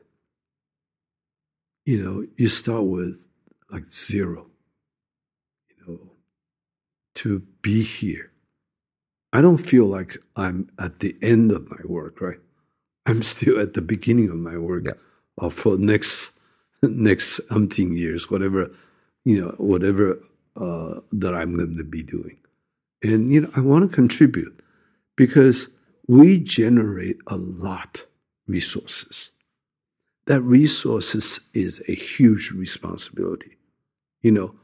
You 1.85 2.03
know, 2.03 2.27
you 2.37 2.49
start 2.49 2.85
with 2.85 3.27
like 3.71 3.91
zero. 3.91 4.47
You 5.69 5.77
know, 5.87 6.11
to 7.17 7.41
be 7.63 7.83
here. 7.83 8.30
I 9.33 9.41
don't 9.41 9.59
feel 9.59 9.87
like 9.87 10.17
I'm 10.37 10.71
at 10.79 11.01
the 11.01 11.17
end 11.23 11.53
of 11.53 11.71
my 11.71 11.81
work, 11.85 12.21
right? 12.21 12.41
I'm 13.07 13.23
still 13.23 13.59
at 13.61 13.75
the 13.75 13.83
beginning 13.83 14.29
of 14.31 14.37
my 14.37 14.57
work 14.59 14.85
Yeah. 14.87 14.93
uh, 15.39 15.51
for 15.51 15.79
next 15.79 16.33
next 16.83 17.41
umpteen 17.51 17.97
years, 17.97 18.31
whatever 18.31 18.71
you 19.25 19.39
know, 19.41 19.55
whatever 19.59 20.19
uh, 20.57 21.01
that 21.13 21.35
I'm 21.35 21.57
going 21.57 21.77
to 21.77 21.85
be 21.85 22.03
doing. 22.03 22.39
And 23.03 23.33
you 23.33 23.43
know, 23.43 23.51
I 23.57 23.61
want 23.61 23.89
to 23.89 23.95
contribute 23.95 24.59
because 25.17 25.69
we 26.09 26.39
generate 26.39 27.19
a 27.27 27.37
lot 27.37 28.07
resources. 28.47 29.31
That 30.27 30.43
resources 30.43 31.41
is 31.55 31.83
a 31.89 31.95
huge 31.95 32.51
responsibility. 32.53 33.57
You 34.23 34.33
know, 34.33 34.55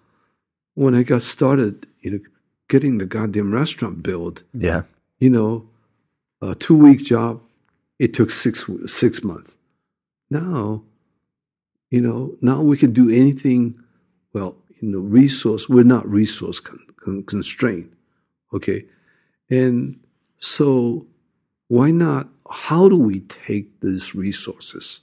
when 0.74 0.94
I 0.94 1.02
got 1.02 1.22
started, 1.22 1.86
you 2.00 2.10
know, 2.10 2.20
getting 2.68 2.98
the 2.98 3.06
goddamn 3.06 3.52
restaurant 3.52 4.02
built, 4.02 4.42
Yeah. 4.52 4.82
you 5.18 5.30
know, 5.30 5.68
a 6.40 6.54
two 6.54 6.76
week 6.76 7.04
job, 7.04 7.40
it 7.98 8.12
took 8.12 8.30
six 8.30 8.64
six 8.86 9.22
months. 9.24 9.56
Now, 10.30 10.82
you 11.90 12.00
know, 12.00 12.34
now 12.42 12.62
we 12.62 12.76
can 12.76 12.92
do 12.92 13.08
anything. 13.10 13.78
Well, 14.32 14.56
you 14.80 14.88
know, 14.88 14.98
resource. 15.00 15.68
We're 15.68 15.84
not 15.84 16.06
resource 16.08 16.60
con- 16.60 16.84
con- 17.02 17.22
constrained, 17.22 17.94
okay, 18.52 18.84
and 19.48 19.98
so 20.38 21.06
why 21.68 21.90
not? 21.90 22.28
How 22.50 22.88
do 22.88 22.96
we 22.98 23.20
take 23.20 23.80
these 23.80 24.14
resources 24.14 25.00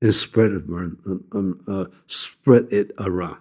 and 0.00 0.14
spread 0.14 0.52
it 0.52 0.64
um, 0.70 1.60
uh, 1.68 1.84
spread 2.06 2.68
it 2.72 2.92
around? 2.98 3.38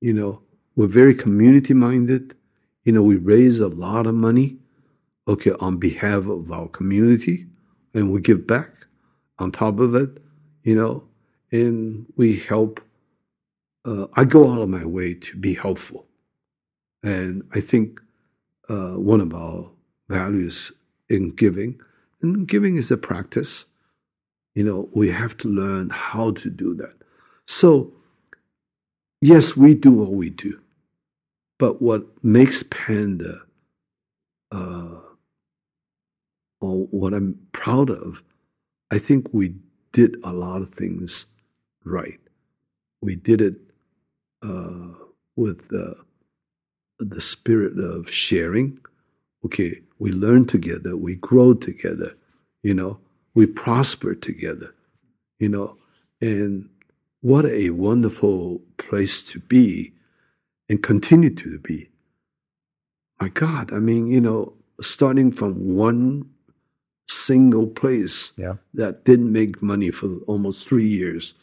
You 0.00 0.12
know, 0.12 0.42
we're 0.76 0.86
very 0.86 1.14
community 1.14 1.74
minded. 1.74 2.36
You 2.84 2.92
know, 2.92 3.02
we 3.02 3.16
raise 3.16 3.58
a 3.58 3.68
lot 3.68 4.06
of 4.06 4.14
money, 4.14 4.58
okay, 5.26 5.52
on 5.58 5.78
behalf 5.78 6.26
of 6.26 6.52
our 6.52 6.68
community, 6.68 7.46
and 7.94 8.12
we 8.12 8.20
give 8.20 8.46
back 8.46 8.86
on 9.38 9.50
top 9.50 9.80
of 9.80 9.94
it, 9.94 10.22
you 10.62 10.74
know, 10.74 11.04
and 11.50 12.06
we 12.16 12.38
help. 12.38 12.80
Uh, 13.84 14.06
I 14.14 14.24
go 14.24 14.52
out 14.52 14.60
of 14.60 14.68
my 14.68 14.84
way 14.84 15.14
to 15.14 15.36
be 15.36 15.54
helpful. 15.54 16.06
And 17.02 17.44
I 17.54 17.60
think 17.60 18.00
uh, 18.68 18.94
one 18.94 19.20
of 19.20 19.32
our 19.32 19.70
values 20.08 20.72
in 21.08 21.30
giving, 21.30 21.80
and 22.20 22.48
giving 22.48 22.76
is 22.76 22.90
a 22.90 22.96
practice, 22.96 23.66
you 24.54 24.64
know, 24.64 24.88
we 24.94 25.10
have 25.10 25.36
to 25.38 25.48
learn 25.48 25.90
how 25.90 26.32
to 26.32 26.50
do 26.50 26.74
that. 26.74 26.94
So, 27.46 27.92
yes, 29.20 29.56
we 29.56 29.74
do 29.74 29.92
what 29.92 30.10
we 30.12 30.30
do. 30.30 30.60
But 31.58 31.80
what 31.80 32.02
makes 32.22 32.62
Panda, 32.62 33.42
uh, 34.52 35.00
or 36.60 36.86
what 36.86 37.14
I'm 37.14 37.46
proud 37.52 37.90
of, 37.90 38.22
I 38.90 38.98
think 38.98 39.28
we 39.32 39.54
did 39.92 40.16
a 40.22 40.32
lot 40.32 40.62
of 40.62 40.70
things 40.70 41.26
right. 41.84 42.20
We 43.00 43.16
did 43.16 43.40
it 43.40 43.56
uh, 44.42 44.88
with 45.36 45.68
the, 45.68 45.96
the 46.98 47.20
spirit 47.20 47.78
of 47.78 48.10
sharing. 48.10 48.78
Okay, 49.44 49.80
we 49.98 50.12
learn 50.12 50.44
together, 50.46 50.96
we 50.96 51.16
grow 51.16 51.54
together, 51.54 52.16
you 52.62 52.74
know, 52.74 52.98
we 53.34 53.46
prosper 53.46 54.14
together, 54.14 54.74
you 55.38 55.48
know, 55.48 55.76
and 56.20 56.68
what 57.20 57.44
a 57.46 57.70
wonderful 57.70 58.60
place 58.76 59.22
to 59.22 59.38
be 59.40 59.92
and 60.68 60.82
continue 60.82 61.34
to 61.34 61.58
be. 61.58 61.90
My 63.20 63.28
God, 63.28 63.72
I 63.72 63.78
mean, 63.78 64.06
you 64.08 64.20
know, 64.20 64.54
starting 64.80 65.32
from 65.32 65.74
one 65.74 66.30
single 67.08 67.66
place 67.68 68.32
Yeah. 68.36 68.56
that 68.74 69.04
didn't 69.04 69.32
make 69.32 69.62
money 69.62 69.90
for 69.90 70.18
almost 70.26 70.66
three 70.68 70.86
years 70.86 71.34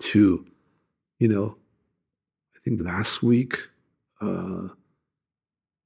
to, 0.00 0.44
you 1.18 1.28
know, 1.28 1.56
I 2.54 2.58
think 2.64 2.82
last 2.82 3.22
week, 3.22 3.68
uh, 4.20 4.68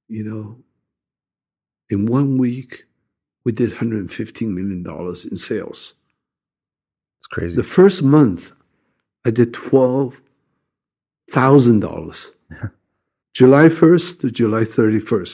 you 0.07 0.23
know, 0.23 0.57
in 1.89 2.05
one 2.07 2.37
week, 2.37 2.85
we 3.45 3.51
did 3.51 3.71
$115 3.71 4.47
million 4.47 4.85
in 5.31 5.37
sales. 5.37 5.93
It's 7.19 7.27
crazy. 7.27 7.55
The 7.55 7.63
first 7.63 8.01
month, 8.03 8.51
I 9.25 9.31
did 9.31 9.53
twelve 9.53 10.21
thousand 11.31 11.81
dollars. 11.81 12.31
July 13.39 13.69
first 13.69 14.19
to 14.19 14.29
July 14.29 14.65
thirty 14.65 14.99
first, 14.99 15.33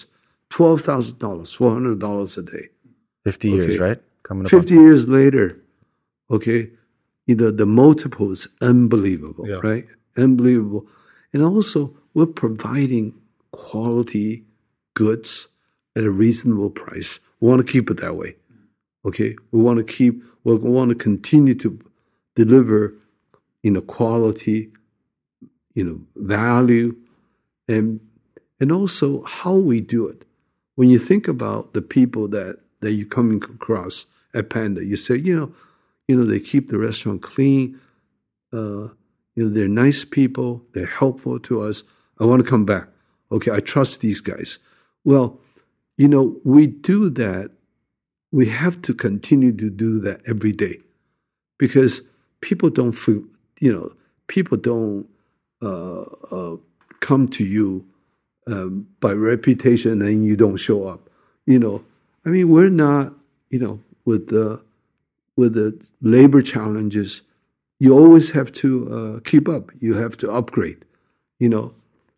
twelve 0.55 0.81
thousand 0.81 1.17
dollars, 1.17 1.49
four 1.59 1.71
hundred 1.73 1.97
dollars 1.99 2.37
a 2.37 2.43
day. 2.43 2.69
50 3.23 3.49
years, 3.49 3.79
right? 3.79 3.99
Coming 4.21 4.45
up. 4.45 4.53
on- 4.53 4.59
Fifty 4.59 4.75
years 4.75 5.07
later, 5.07 5.45
okay, 6.29 6.69
you 7.25 7.35
know 7.39 7.49
the 7.49 7.65
multiple 7.65 8.31
is 8.31 8.47
unbelievable, 8.61 9.45
Yeah. 9.49 9.59
right? 9.69 9.87
Unbelievable, 10.15 10.83
and 11.33 11.41
also 11.41 11.79
we're 12.13 12.27
providing 12.45 13.05
quality 13.51 14.43
goods 14.93 15.47
at 15.95 16.03
a 16.03 16.11
reasonable 16.11 16.69
price. 16.69 17.19
We 17.39 17.47
want 17.49 17.65
to 17.65 17.71
keep 17.73 17.89
it 17.89 17.97
that 18.01 18.15
way. 18.21 18.35
Okay, 19.07 19.35
we 19.51 19.59
want 19.67 19.77
to 19.81 19.83
keep. 19.97 20.13
We 20.43 20.53
want 20.77 20.89
to 20.93 20.95
continue 21.09 21.55
to 21.55 21.69
deliver, 22.35 22.93
you 23.63 23.71
know, 23.71 23.81
quality, 23.81 24.59
you 25.73 25.83
know, 25.83 25.97
value, 26.15 26.95
and 27.67 27.99
and 28.59 28.71
also 28.71 29.23
how 29.23 29.53
we 29.53 29.81
do 29.81 30.07
it. 30.07 30.25
When 30.75 30.89
you 30.89 30.99
think 30.99 31.27
about 31.27 31.73
the 31.73 31.81
people 31.81 32.27
that 32.29 32.59
that 32.81 32.93
you're 32.93 33.07
coming 33.07 33.43
across 33.43 34.05
at 34.33 34.49
Panda, 34.49 34.83
you 34.83 34.95
say, 34.95 35.15
you 35.15 35.35
know, 35.35 35.51
you 36.07 36.15
know, 36.15 36.25
they 36.25 36.39
keep 36.39 36.69
the 36.69 36.77
restaurant 36.77 37.21
clean. 37.21 37.79
Uh, 38.53 38.89
you 39.35 39.43
know, 39.43 39.49
they're 39.49 39.67
nice 39.67 40.05
people. 40.05 40.63
They're 40.73 40.85
helpful 40.85 41.39
to 41.39 41.61
us. 41.61 41.83
I 42.19 42.25
want 42.25 42.43
to 42.43 42.49
come 42.49 42.65
back. 42.65 42.87
Okay, 43.31 43.51
I 43.51 43.59
trust 43.59 44.01
these 44.01 44.21
guys. 44.21 44.59
Well, 45.03 45.39
you 45.97 46.07
know, 46.07 46.37
we 46.43 46.67
do 46.67 47.09
that. 47.11 47.51
We 48.31 48.47
have 48.49 48.81
to 48.83 48.93
continue 48.93 49.55
to 49.55 49.69
do 49.69 49.99
that 49.99 50.21
every 50.25 50.51
day 50.51 50.79
because 51.57 52.01
people 52.41 52.69
don't 52.69 52.95
you 53.59 53.73
know, 53.73 53.93
people 54.27 54.57
don't 54.57 55.07
uh, 55.61 56.01
uh, 56.31 56.57
come 56.99 57.27
to 57.29 57.43
you 57.43 57.85
um, 58.47 58.87
by 58.99 59.11
reputation 59.11 60.01
and 60.01 60.25
you 60.25 60.35
don't 60.35 60.57
show 60.57 60.87
up. 60.87 61.09
You 61.45 61.59
know, 61.59 61.83
I 62.25 62.29
mean, 62.29 62.49
we're 62.49 62.69
not, 62.69 63.13
you 63.49 63.59
know, 63.59 63.79
with 64.05 64.27
the 64.27 64.61
with 65.35 65.53
the 65.53 65.79
labor 66.01 66.41
challenges, 66.41 67.21
you 67.79 67.93
always 67.93 68.31
have 68.31 68.51
to 68.53 69.17
uh, 69.17 69.29
keep 69.29 69.49
up. 69.49 69.71
You 69.79 69.95
have 69.95 70.17
to 70.17 70.31
upgrade. 70.31 70.85
You 71.39 71.49
know, 71.49 71.73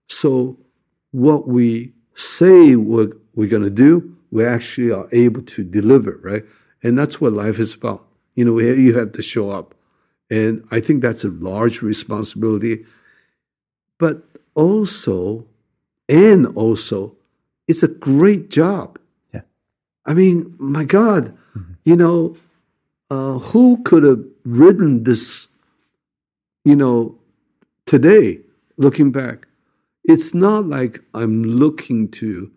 so 0.08 0.58
what 1.12 1.48
we 1.48 1.94
say 2.16 2.76
we're, 2.76 3.12
we're 3.36 3.50
going 3.50 3.64
to 3.64 3.70
do, 3.70 4.16
we 4.32 4.46
actually 4.46 4.92
are 4.92 5.08
able 5.12 5.42
to 5.42 5.64
deliver, 5.64 6.20
right? 6.22 6.44
And 6.84 6.98
that's 6.98 7.20
what 7.20 7.34
life 7.34 7.60
is 7.60 7.74
about. 7.74 8.06
You 8.36 8.46
know, 8.46 8.60
you 8.60 8.98
have 8.98 9.14
to 9.14 9.22
show 9.22 9.50
up. 9.50 9.74
And 10.30 10.68
I 10.70 10.80
think 10.80 11.02
that's 11.02 11.24
a 11.24 11.30
large 11.30 11.82
responsibility. 11.82 12.86
But 13.98 14.24
also, 14.58 15.46
and 16.10 16.48
also, 16.48 17.16
it's 17.68 17.84
a 17.84 17.88
great 17.88 18.50
job. 18.50 18.98
Yeah. 19.34 19.42
I 20.06 20.14
mean, 20.16 20.56
my 20.58 20.84
God, 20.84 21.38
mm-hmm. 21.56 21.74
you 21.86 21.96
know, 21.96 22.36
uh, 23.12 23.38
who 23.38 23.84
could 23.84 24.04
have 24.04 24.24
written 24.44 25.04
this, 25.04 25.48
you 26.66 26.76
know, 26.76 27.20
today, 27.86 28.42
looking 28.78 29.12
back? 29.12 29.48
It's 30.04 30.34
not 30.34 30.66
like 30.66 31.04
I'm 31.14 31.44
looking 31.44 32.10
to 32.12 32.52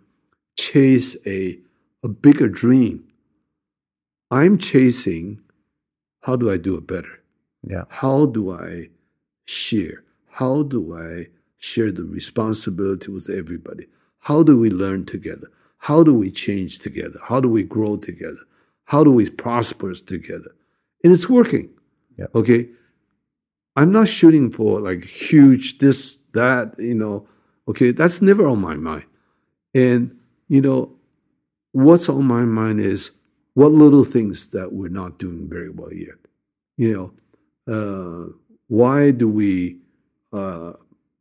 chase 0.57 1.17
a, 1.27 1.59
a 2.03 2.09
bigger 2.09 2.49
dream. 2.49 3.05
I'm 4.31 4.57
chasing 4.57 5.41
how 6.23 6.37
do 6.37 6.51
I 6.51 6.57
do 6.57 6.77
it 6.77 6.87
better? 6.87 7.21
Yeah. 7.67 7.85
How 7.89 8.27
do 8.27 8.53
I 8.53 8.89
share? 9.47 10.05
How 10.29 10.63
do 10.63 10.97
I 10.97 11.27
share 11.61 11.93
the 11.93 12.05
responsibility 12.05 13.13
with 13.13 13.31
everybody? 13.31 13.87
How 14.19 14.43
do 14.43 14.59
we 14.59 14.71
learn 14.71 15.07
together? 15.07 15.49
How 15.79 16.03
do 16.03 16.13
we 16.13 16.31
change 16.31 16.79
together? 16.81 17.21
How 17.23 17.41
do 17.41 17.49
we 17.49 17.63
grow 17.63 17.97
together? 17.97 18.41
How 18.85 19.05
do 19.05 19.13
we 19.13 19.31
prosper 19.31 19.95
together? 19.95 20.55
And 21.05 21.13
it's 21.13 21.29
working. 21.29 21.71
Yeah. 22.19 22.27
Okay. 22.35 22.69
I'm 23.77 23.93
not 23.93 24.09
shooting 24.09 24.51
for 24.51 24.81
like 24.81 25.05
huge 25.05 25.79
this, 25.79 26.19
that, 26.35 26.75
you 26.79 26.95
know. 26.95 27.27
Okay. 27.69 27.93
That's 27.93 28.21
never 28.21 28.47
on 28.47 28.61
my 28.61 28.75
mind. 28.75 29.05
And, 29.75 30.19
you 30.49 30.61
know, 30.61 30.97
what's 31.73 32.09
on 32.09 32.25
my 32.25 32.43
mind 32.43 32.81
is 32.81 33.13
what 33.55 33.73
little 33.73 34.05
things 34.05 34.49
that 34.49 34.73
we're 34.73 34.89
not 34.89 35.19
doing 35.19 35.49
very 35.49 35.71
well 35.71 35.93
yet. 35.93 36.17
You 36.77 37.13
know, 37.67 37.73
uh, 37.73 38.33
why 38.69 39.13
do 39.13 39.29
we 39.29 39.79
uh, 40.33 40.73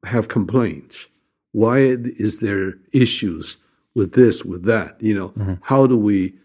have 0.06 0.28
complaints? 0.28 1.08
Why 1.52 1.80
is 1.80 2.40
there 2.40 2.76
issues 2.94 3.58
with 3.96 4.14
this, 4.14 4.46
with 4.46 4.64
that? 4.66 5.02
You 5.02 5.14
know, 5.16 5.30
mm-hmm. 5.30 5.56
how 5.62 5.88
do 5.88 5.98
we 5.98 6.36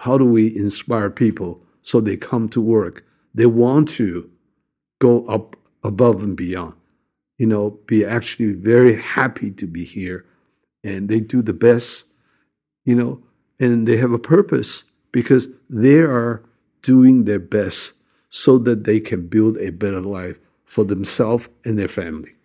how 0.00 0.18
do 0.18 0.26
we 0.26 0.54
inspire 0.54 1.10
people 1.10 1.62
so 1.82 2.00
they 2.00 2.16
come 2.16 2.48
to 2.50 2.60
work? 2.60 3.04
They 3.34 3.46
want 3.46 3.88
to 3.90 4.30
go 4.98 5.26
up 5.26 5.56
above 5.82 6.22
and 6.22 6.36
beyond. 6.36 6.74
You 7.38 7.46
know, 7.46 7.78
be 7.86 8.04
actually 8.04 8.54
very 8.54 9.00
happy 9.00 9.50
to 9.52 9.66
be 9.66 9.84
here, 9.84 10.24
and 10.82 11.08
they 11.08 11.20
do 11.20 11.42
the 11.42 11.52
best. 11.52 12.04
You 12.84 12.94
know, 12.94 13.22
and 13.58 13.86
they 13.88 13.96
have 13.96 14.12
a 14.12 14.18
purpose 14.18 14.84
because 15.12 15.48
they 15.68 15.98
are 15.98 16.42
doing 16.82 17.24
their 17.24 17.40
best 17.40 17.92
so 18.30 18.58
that 18.58 18.84
they 18.84 19.00
can 19.00 19.26
build 19.26 19.56
a 19.58 19.70
better 19.70 20.00
life 20.00 20.38
for 20.64 20.84
themselves 20.84 21.48
and 21.64 21.78
their 21.78 21.88
family. 21.88 22.35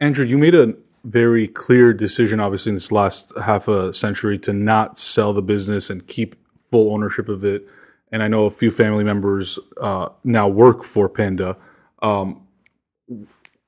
Andrew, 0.00 0.24
you 0.24 0.36
made 0.36 0.54
a 0.54 0.74
very 1.04 1.48
clear 1.48 1.94
decision, 1.94 2.40
obviously, 2.40 2.70
in 2.70 2.76
this 2.76 2.92
last 2.92 3.32
half 3.38 3.68
a 3.68 3.94
century 3.94 4.38
to 4.40 4.52
not 4.52 4.98
sell 4.98 5.32
the 5.32 5.42
business 5.42 5.88
and 5.88 6.06
keep 6.06 6.36
full 6.60 6.92
ownership 6.92 7.28
of 7.28 7.44
it. 7.44 7.66
And 8.12 8.22
I 8.22 8.28
know 8.28 8.46
a 8.46 8.50
few 8.50 8.70
family 8.70 9.04
members 9.04 9.58
uh, 9.80 10.08
now 10.24 10.48
work 10.48 10.84
for 10.84 11.08
Panda. 11.08 11.56
Um, 12.02 12.46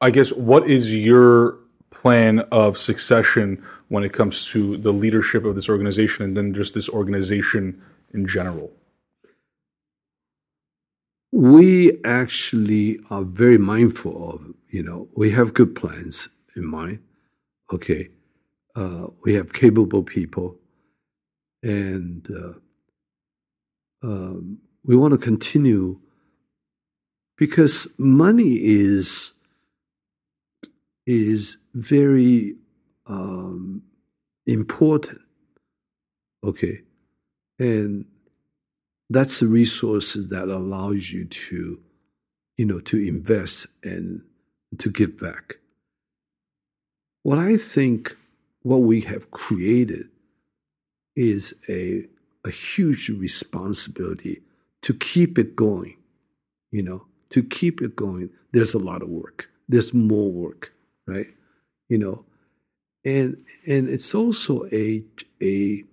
I 0.01 0.11
guess 0.11 0.33
what 0.33 0.67
is 0.67 0.95
your 0.95 1.59
plan 1.91 2.41
of 2.53 2.79
succession 2.79 3.65
when 3.89 4.05
it 4.05 4.13
comes 4.13 4.47
to 4.51 4.77
the 4.77 4.93
leadership 4.93 5.45
of 5.45 5.55
this 5.55 5.69
organization 5.69 6.25
and 6.25 6.37
then 6.37 6.55
just 6.55 6.75
this 6.75 6.89
organization 6.89 7.81
in 8.13 8.27
general? 8.27 8.73
We 11.33 12.03
actually 12.05 13.01
are 13.11 13.23
very 13.23 13.59
mindful 13.59 14.35
of, 14.35 14.55
you 14.71 14.83
know, 14.83 15.09
we 15.17 15.31
have 15.31 15.55
good 15.55 15.75
plans 15.75 16.29
in 16.57 16.67
mind. 16.67 17.01
Okay. 17.73 18.11
Uh, 18.75 19.09
we 19.25 19.35
have 19.35 19.53
capable 19.53 20.03
people 20.03 20.57
and 21.63 22.29
uh, 22.31 22.53
um, 24.07 24.59
we 24.85 24.97
want 24.97 25.13
to 25.13 25.19
continue 25.19 26.01
because 27.37 27.87
money 27.99 28.55
is 28.55 29.33
is 31.07 31.57
very 31.75 32.57
um, 33.07 33.83
important. 34.47 35.21
Okay, 36.45 36.83
and 37.59 38.05
that's 39.11 39.41
the 39.41 39.47
resources 39.49 40.29
that 40.29 40.49
allows 40.49 41.11
you 41.11 41.25
to, 41.25 41.81
you 42.57 42.67
know, 42.67 42.81
to 42.81 42.97
invest 42.97 43.67
and 43.83 44.23
to 44.77 44.91
give 44.91 45.19
back. 45.19 45.59
What 47.23 47.39
I 47.39 47.57
think 47.57 48.17
what 48.63 48.79
we 48.79 49.01
have 49.03 49.31
created 49.31 50.09
is 51.17 51.55
a, 51.69 52.07
a 52.45 52.51
huge 52.51 53.09
responsibility 53.09 54.43
to 54.83 54.95
keep 54.95 55.39
it 55.39 55.57
going, 55.57 55.97
you 56.71 56.83
know, 56.83 57.07
to 57.31 57.43
keep 57.43 57.83
it 57.83 57.97
going. 57.97 58.31
There's 58.53 58.75
a 58.75 58.79
lot 58.79 59.03
of 59.03 59.09
work. 59.09 59.51
There's 59.69 59.93
more 59.93 60.31
work, 60.31 60.73
right? 61.07 61.27
You 61.89 61.99
know, 61.99 62.25
and 63.05 63.37
and 63.67 63.89
it's 63.89 64.15
also 64.15 64.65
a 64.73 65.03
a 65.43 65.85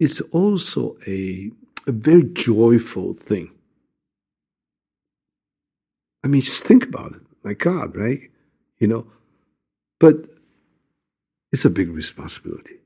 it's 0.00 0.20
also 0.20 0.96
a, 1.06 1.50
a 1.86 1.92
very 1.92 2.24
joyful 2.24 3.14
thing. 3.14 3.50
I 6.22 6.28
mean, 6.28 6.40
just 6.40 6.64
think 6.64 6.84
about 6.84 7.12
it. 7.12 7.22
My 7.44 7.52
God, 7.52 7.94
right? 7.94 8.30
You 8.78 8.88
know, 8.88 9.06
but 10.00 10.16
it's 11.52 11.64
a 11.64 11.70
big 11.70 11.90
responsibility. 11.90 12.76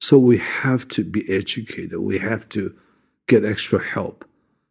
So 0.00 0.18
we 0.18 0.38
have 0.38 0.88
to 0.88 1.04
be 1.04 1.24
educated. 1.32 1.98
We 1.98 2.18
have 2.18 2.48
to 2.50 2.74
get 3.28 3.44
extra 3.44 3.82
help. 3.82 4.24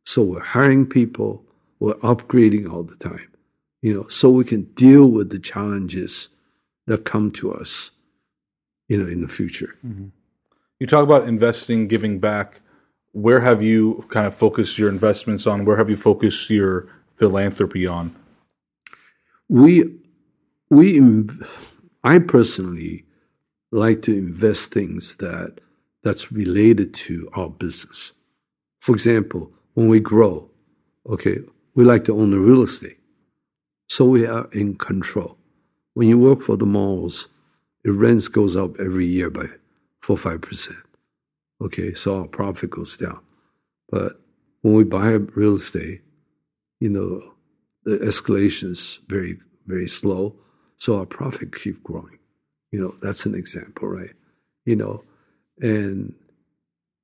So 0.06 0.22
we're 0.24 0.44
hiring 0.44 0.86
people. 0.86 1.44
We're 1.80 1.96
upgrading 1.96 2.70
all 2.70 2.84
the 2.84 2.98
time, 2.98 3.32
you 3.82 3.94
know, 3.94 4.08
so 4.10 4.30
we 4.30 4.44
can 4.44 4.64
deal 4.74 5.08
with 5.08 5.30
the 5.30 5.40
challenges 5.40 6.28
that 6.88 7.06
come 7.06 7.32
to 7.32 7.54
us, 7.54 7.92
you 8.90 8.98
know, 8.98 9.08
in 9.08 9.22
the 9.22 9.30
future. 9.30 9.78
Mm-hmm. 9.86 10.08
You 10.80 10.88
talk 10.88 11.04
about 11.04 11.28
investing, 11.28 11.88
giving 11.88 12.20
back. 12.20 12.62
Where 13.14 13.42
have 13.42 13.64
you 13.64 14.06
kind 14.10 14.28
of 14.28 14.36
focused 14.36 14.78
your 14.78 14.90
investments 14.90 15.48
on? 15.48 15.64
Where 15.64 15.78
have 15.78 15.90
you 15.90 15.96
focused 15.96 16.50
your 16.50 16.88
philanthropy 17.16 17.88
on? 17.88 18.16
We, 19.50 19.98
we, 20.70 21.02
I 22.04 22.20
personally 22.20 23.06
like 23.72 24.04
to 24.04 24.16
invest 24.16 24.72
things 24.72 25.18
that 25.18 25.60
that's 26.04 26.32
related 26.32 26.94
to 26.94 27.30
our 27.34 27.50
business. 27.50 28.14
For 28.80 28.94
example, 28.94 29.52
when 29.74 29.90
we 29.90 30.00
grow, 30.00 30.50
okay, 31.08 31.40
we 31.76 31.84
like 31.84 32.06
to 32.06 32.16
own 32.16 32.32
the 32.32 32.40
real 32.40 32.64
estate. 32.64 33.00
So 33.90 34.06
we 34.06 34.26
are 34.26 34.48
in 34.52 34.76
control. 34.76 35.38
When 35.94 36.08
you 36.08 36.20
work 36.20 36.42
for 36.42 36.56
the 36.56 36.66
malls, 36.66 37.28
the 37.84 37.92
rents 37.92 38.28
goes 38.28 38.56
up 38.56 38.80
every 38.80 39.06
year 39.06 39.30
by 39.30 39.48
four 40.02 40.16
five 40.16 40.42
percent. 40.42 40.78
Okay, 41.62 41.94
so 41.94 42.20
our 42.20 42.28
profit 42.28 42.70
goes 42.70 42.96
down. 42.98 43.20
But 43.90 44.22
when 44.62 44.76
we 44.76 44.84
buy 44.84 45.10
real 45.10 45.56
estate, 45.56 46.02
you 46.80 46.90
know, 46.90 47.29
the 47.90 47.98
escalation 48.06 48.72
is 48.72 49.00
very, 49.08 49.40
very 49.66 49.88
slow. 49.88 50.36
So 50.78 51.00
our 51.00 51.06
profit 51.08 51.56
keep 51.56 51.84
growing. 51.84 52.20
You 52.72 52.82
know, 52.82 52.94
that's 53.02 53.26
an 53.26 53.34
example, 53.34 53.88
right? 53.88 54.12
You 54.66 54.76
know, 54.76 55.04
and 55.60 56.14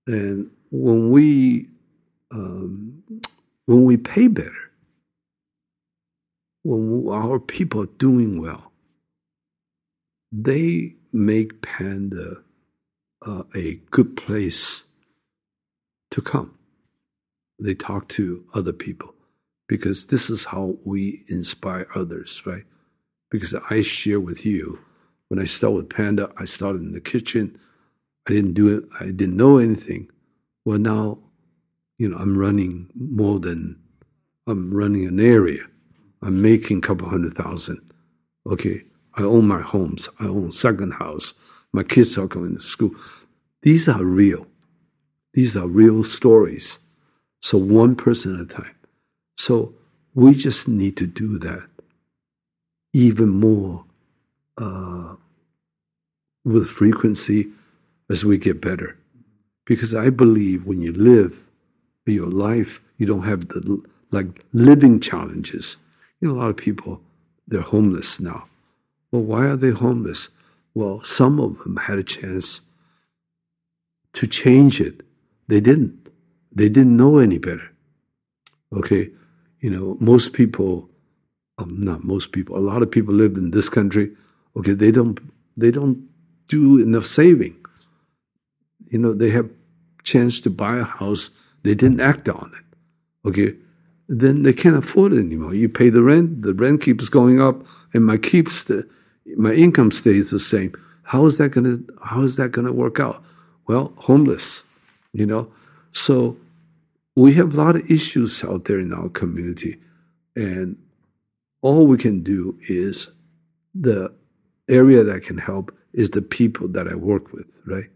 and 0.05 0.51
when 0.71 1.09
we 1.09 1.67
um, 2.31 3.03
when 3.65 3.83
we 3.85 3.97
pay 3.97 4.27
better, 4.27 4.71
when 6.63 7.07
our 7.09 7.39
people 7.39 7.81
are 7.81 7.97
doing 7.97 8.39
well, 8.39 8.71
they 10.31 10.95
make 11.11 11.63
Panda 11.63 12.43
uh, 13.25 13.43
a 13.55 13.81
good 13.89 14.15
place 14.15 14.83
to 16.11 16.21
come. 16.21 16.59
They 17.57 17.73
talk 17.73 18.07
to 18.09 18.45
other 18.53 18.73
people. 18.73 19.14
Because 19.67 20.07
this 20.07 20.29
is 20.29 20.45
how 20.45 20.77
we 20.85 21.23
inspire 21.27 21.87
others, 21.95 22.41
right? 22.45 22.63
Because 23.31 23.55
I 23.69 23.81
share 23.81 24.19
with 24.19 24.45
you 24.45 24.79
when 25.27 25.39
I 25.39 25.45
started 25.45 25.75
with 25.75 25.89
Panda, 25.89 26.31
I 26.37 26.45
started 26.45 26.81
in 26.81 26.91
the 26.91 27.01
kitchen. 27.01 27.57
I 28.27 28.33
didn't 28.33 28.53
do 28.53 28.77
it, 28.77 28.85
I 28.99 29.05
didn't 29.05 29.37
know 29.37 29.57
anything. 29.57 30.09
Well, 30.63 30.79
now, 30.79 31.19
you 31.97 32.09
know, 32.09 32.17
I'm 32.17 32.37
running 32.37 32.89
more 32.95 33.39
than 33.39 33.79
I'm 34.47 34.73
running 34.73 35.05
an 35.05 35.19
area. 35.19 35.63
I'm 36.21 36.41
making 36.41 36.79
a 36.79 36.81
couple 36.81 37.09
hundred 37.09 37.33
thousand. 37.33 37.81
Okay. 38.49 38.83
I 39.15 39.23
own 39.23 39.47
my 39.47 39.61
homes. 39.61 40.09
I 40.19 40.25
own 40.25 40.51
second 40.51 40.91
house. 40.93 41.33
My 41.71 41.83
kids 41.83 42.17
are 42.17 42.27
going 42.27 42.55
to 42.55 42.61
school. 42.61 42.91
These 43.61 43.87
are 43.87 44.03
real. 44.03 44.45
These 45.33 45.55
are 45.55 45.67
real 45.67 46.03
stories. 46.03 46.79
So 47.41 47.57
one 47.57 47.95
person 47.95 48.35
at 48.35 48.41
a 48.41 48.45
time. 48.63 48.74
So 49.37 49.73
we 50.13 50.33
just 50.33 50.67
need 50.67 50.97
to 50.97 51.07
do 51.07 51.37
that 51.39 51.67
even 52.93 53.29
more 53.29 53.83
uh, 54.57 55.15
with 56.45 56.67
frequency 56.67 57.49
as 58.09 58.23
we 58.23 58.37
get 58.37 58.61
better. 58.61 58.97
Because 59.65 59.93
I 59.93 60.09
believe 60.09 60.65
when 60.65 60.81
you 60.81 60.93
live 60.93 61.47
your 62.05 62.29
life, 62.29 62.81
you 62.97 63.05
don't 63.05 63.23
have 63.23 63.49
the 63.49 63.81
like 64.11 64.27
living 64.53 64.99
challenges. 64.99 65.77
You 66.21 66.29
know, 66.29 66.35
a 66.35 66.39
lot 66.39 66.49
of 66.49 66.57
people 66.57 67.01
they're 67.47 67.61
homeless 67.61 68.19
now. 68.19 68.47
Well, 69.11 69.23
why 69.23 69.45
are 69.45 69.57
they 69.57 69.71
homeless? 69.71 70.29
Well, 70.73 71.03
some 71.03 71.39
of 71.39 71.63
them 71.63 71.77
had 71.77 71.99
a 71.99 72.03
chance 72.03 72.61
to 74.13 74.27
change 74.27 74.79
it. 74.79 75.01
They 75.47 75.59
didn't. 75.59 76.07
They 76.51 76.69
didn't 76.69 76.97
know 76.97 77.17
any 77.17 77.37
better. 77.37 77.69
Okay, 78.73 79.09
you 79.65 79.71
know, 79.71 79.97
most 79.99 80.33
people, 80.33 80.87
um, 81.57 81.81
not 81.81 82.03
most 82.03 82.31
people, 82.31 82.55
a 82.55 82.61
lot 82.71 82.83
of 82.83 82.91
people 82.91 83.15
live 83.15 83.35
in 83.35 83.49
this 83.49 83.67
country. 83.67 84.11
Okay, 84.55 84.73
they 84.73 84.91
don't, 84.91 85.19
they 85.57 85.71
don't 85.71 86.07
do 86.47 86.79
enough 86.79 87.07
saving. 87.07 87.55
You 88.91 88.99
know, 88.99 89.13
they 89.15 89.31
have 89.31 89.49
chance 90.03 90.39
to 90.41 90.51
buy 90.51 90.77
a 90.77 90.83
house, 90.83 91.31
they 91.63 91.73
didn't 91.73 91.99
act 91.99 92.29
on 92.29 92.51
it. 92.55 93.27
Okay, 93.27 93.55
then 94.07 94.43
they 94.43 94.53
can't 94.53 94.77
afford 94.77 95.13
it 95.13 95.19
anymore. 95.19 95.55
You 95.55 95.67
pay 95.67 95.89
the 95.89 96.03
rent, 96.03 96.43
the 96.43 96.53
rent 96.53 96.83
keeps 96.83 97.09
going 97.09 97.41
up, 97.41 97.65
and 97.91 98.05
my 98.05 98.17
keeps 98.17 98.65
the, 98.65 98.87
my 99.35 99.53
income 99.53 99.89
stays 99.89 100.29
the 100.29 100.39
same. 100.39 100.73
How 101.01 101.25
is 101.25 101.39
that 101.39 101.49
gonna 101.49 101.79
How 102.03 102.21
is 102.21 102.35
that 102.35 102.51
gonna 102.51 102.71
work 102.71 102.99
out? 102.99 103.23
Well, 103.67 103.93
homeless, 103.97 104.61
you 105.11 105.25
know. 105.25 105.51
So 105.91 106.37
we 107.15 107.33
have 107.35 107.53
a 107.53 107.57
lot 107.57 107.75
of 107.75 107.89
issues 107.89 108.43
out 108.43 108.65
there 108.65 108.79
in 108.79 108.93
our 108.93 109.09
community, 109.09 109.77
and 110.35 110.77
all 111.61 111.87
we 111.87 111.97
can 111.97 112.21
do 112.23 112.57
is 112.69 113.09
the 113.73 114.13
area 114.67 115.03
that 115.03 115.23
can 115.23 115.37
help 115.37 115.75
is 115.93 116.09
the 116.09 116.21
people 116.21 116.67
that 116.67 116.87
I 116.87 116.95
work 116.95 117.31
with, 117.31 117.47
right? 117.65 117.89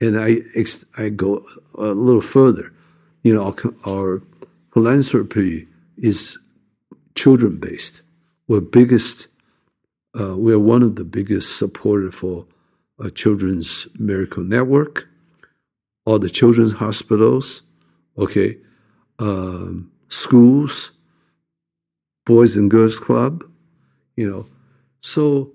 And 0.00 0.18
I 0.18 0.38
I 0.96 1.08
go 1.08 1.42
a 1.74 1.86
little 1.86 2.20
further. 2.20 2.72
You 3.22 3.34
know, 3.34 3.44
our, 3.44 3.54
our 3.86 4.22
philanthropy 4.72 5.66
is 5.96 6.38
children 7.14 7.58
based. 7.58 8.02
We're 8.48 8.60
biggest. 8.60 9.28
Uh, 10.18 10.36
we're 10.36 10.58
one 10.58 10.82
of 10.82 10.96
the 10.96 11.04
biggest 11.04 11.56
supporters 11.56 12.14
for 12.14 12.46
uh, 12.98 13.10
Children's 13.10 13.86
Miracle 13.94 14.42
Network, 14.42 15.08
all 16.04 16.18
the 16.18 16.28
children's 16.28 16.72
hospitals, 16.72 17.62
okay, 18.16 18.58
um, 19.18 19.90
schools, 20.08 20.92
Boys 22.26 22.56
and 22.56 22.70
Girls 22.70 22.98
Club, 22.98 23.44
you 24.16 24.28
know. 24.28 24.46
So 25.00 25.52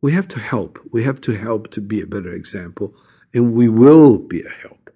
we 0.00 0.12
have 0.12 0.28
to 0.28 0.40
help. 0.40 0.78
We 0.92 1.04
have 1.04 1.20
to 1.22 1.32
help 1.32 1.70
to 1.72 1.80
be 1.80 2.00
a 2.00 2.06
better 2.06 2.32
example, 2.32 2.94
and 3.34 3.52
we 3.52 3.68
will 3.68 4.18
be 4.18 4.42
a 4.42 4.50
help. 4.62 4.90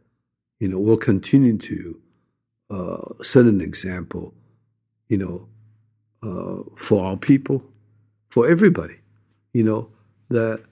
You 0.60 0.68
know, 0.68 0.78
we'll 0.78 0.98
continue 0.98 1.56
to 1.56 2.00
uh, 2.70 3.22
set 3.22 3.46
an 3.46 3.60
example, 3.60 4.34
you 5.08 5.18
know, 5.18 5.48
uh, 6.22 6.62
for 6.76 7.04
our 7.04 7.16
people, 7.16 7.64
for 8.28 8.48
everybody. 8.48 8.98
You 9.52 9.64
know, 9.64 9.88
that, 10.28 10.62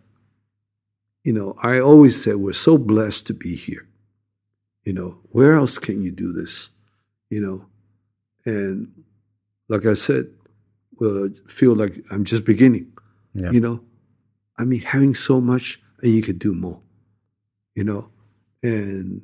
you 1.25 1.33
know, 1.33 1.55
I 1.63 1.81
always 1.81 2.23
say 2.23 2.35
we're 2.35 2.53
so 2.53 2.79
blessed 2.79 3.27
to 3.27 3.35
be 3.35 3.57
here. 3.57 3.88
You 4.89 4.95
know, 4.95 5.19
where 5.33 5.55
else 5.55 5.77
can 5.77 6.03
you 6.03 6.11
do 6.11 6.33
this? 6.33 6.71
You 7.29 7.41
know, 7.43 7.67
and 8.47 9.05
like 9.69 9.85
I 9.85 9.93
said, 9.93 10.31
well, 10.99 11.29
feel 11.47 11.75
like 11.75 11.93
I'm 12.11 12.25
just 12.25 12.47
beginning. 12.47 12.87
Yeah. 13.35 13.51
You 13.51 13.61
know, 13.61 13.81
I 14.57 14.65
mean, 14.65 14.81
having 14.81 15.15
so 15.15 15.43
much 15.43 15.79
and 16.01 16.11
you 16.11 16.23
could 16.23 16.39
do 16.39 16.55
more. 16.55 16.81
You 17.75 17.85
know, 17.85 18.09
and 18.63 19.21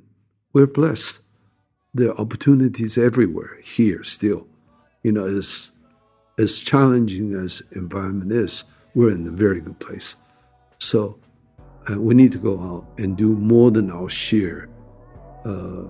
we're 0.53 0.67
blessed 0.67 1.21
there 1.95 2.11
are 2.11 2.21
opportunities 2.21 2.99
everywhere 2.99 3.59
here 3.65 4.03
still. 4.03 4.47
You 5.03 5.13
know, 5.13 5.27
as 5.27 5.71
as 6.39 6.61
challenging 6.61 7.33
as 7.33 7.63
environment 7.73 8.33
is, 8.33 8.65
we're 8.95 9.13
in 9.13 9.27
a 9.27 9.31
very 9.31 9.63
good 9.63 9.79
place. 9.79 10.17
So 10.79 11.19
uh, 11.89 11.99
we 11.99 12.13
need 12.13 12.33
to 12.33 12.39
go 12.39 12.61
out 12.61 12.85
and 12.99 13.17
do 13.17 13.35
more 13.35 13.71
than 13.71 13.91
our 13.91 14.11
share, 14.11 14.69
uh, 15.45 15.85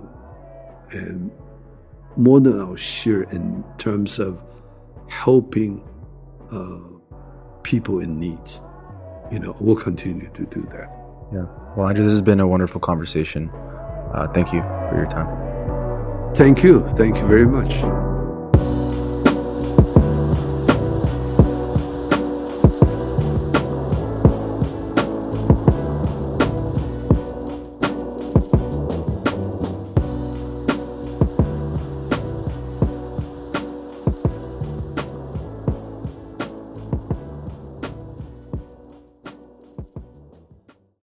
and 0.90 1.30
more 2.16 2.40
than 2.40 2.60
our 2.60 2.76
share 2.76 3.22
in 3.22 3.64
terms 3.78 4.18
of 4.18 4.42
helping 5.08 5.82
uh, 6.52 6.78
people 7.62 8.00
in 8.00 8.18
needs. 8.18 8.60
You 9.32 9.38
know, 9.38 9.56
we'll 9.60 9.76
continue 9.76 10.30
to 10.34 10.46
do 10.46 10.62
that. 10.72 10.90
Yeah. 11.32 11.46
Well, 11.76 11.88
Andrew, 11.88 12.04
this 12.04 12.12
has 12.12 12.22
been 12.22 12.40
a 12.40 12.46
wonderful 12.46 12.80
conversation. 12.80 13.50
Uh, 13.50 14.28
thank 14.32 14.52
you 14.52 14.60
for 14.60 14.96
your 14.96 15.06
time. 15.06 16.34
Thank 16.34 16.62
you. 16.62 16.86
Thank 16.90 17.16
you 17.16 17.26
very 17.26 17.46
much. 17.46 18.03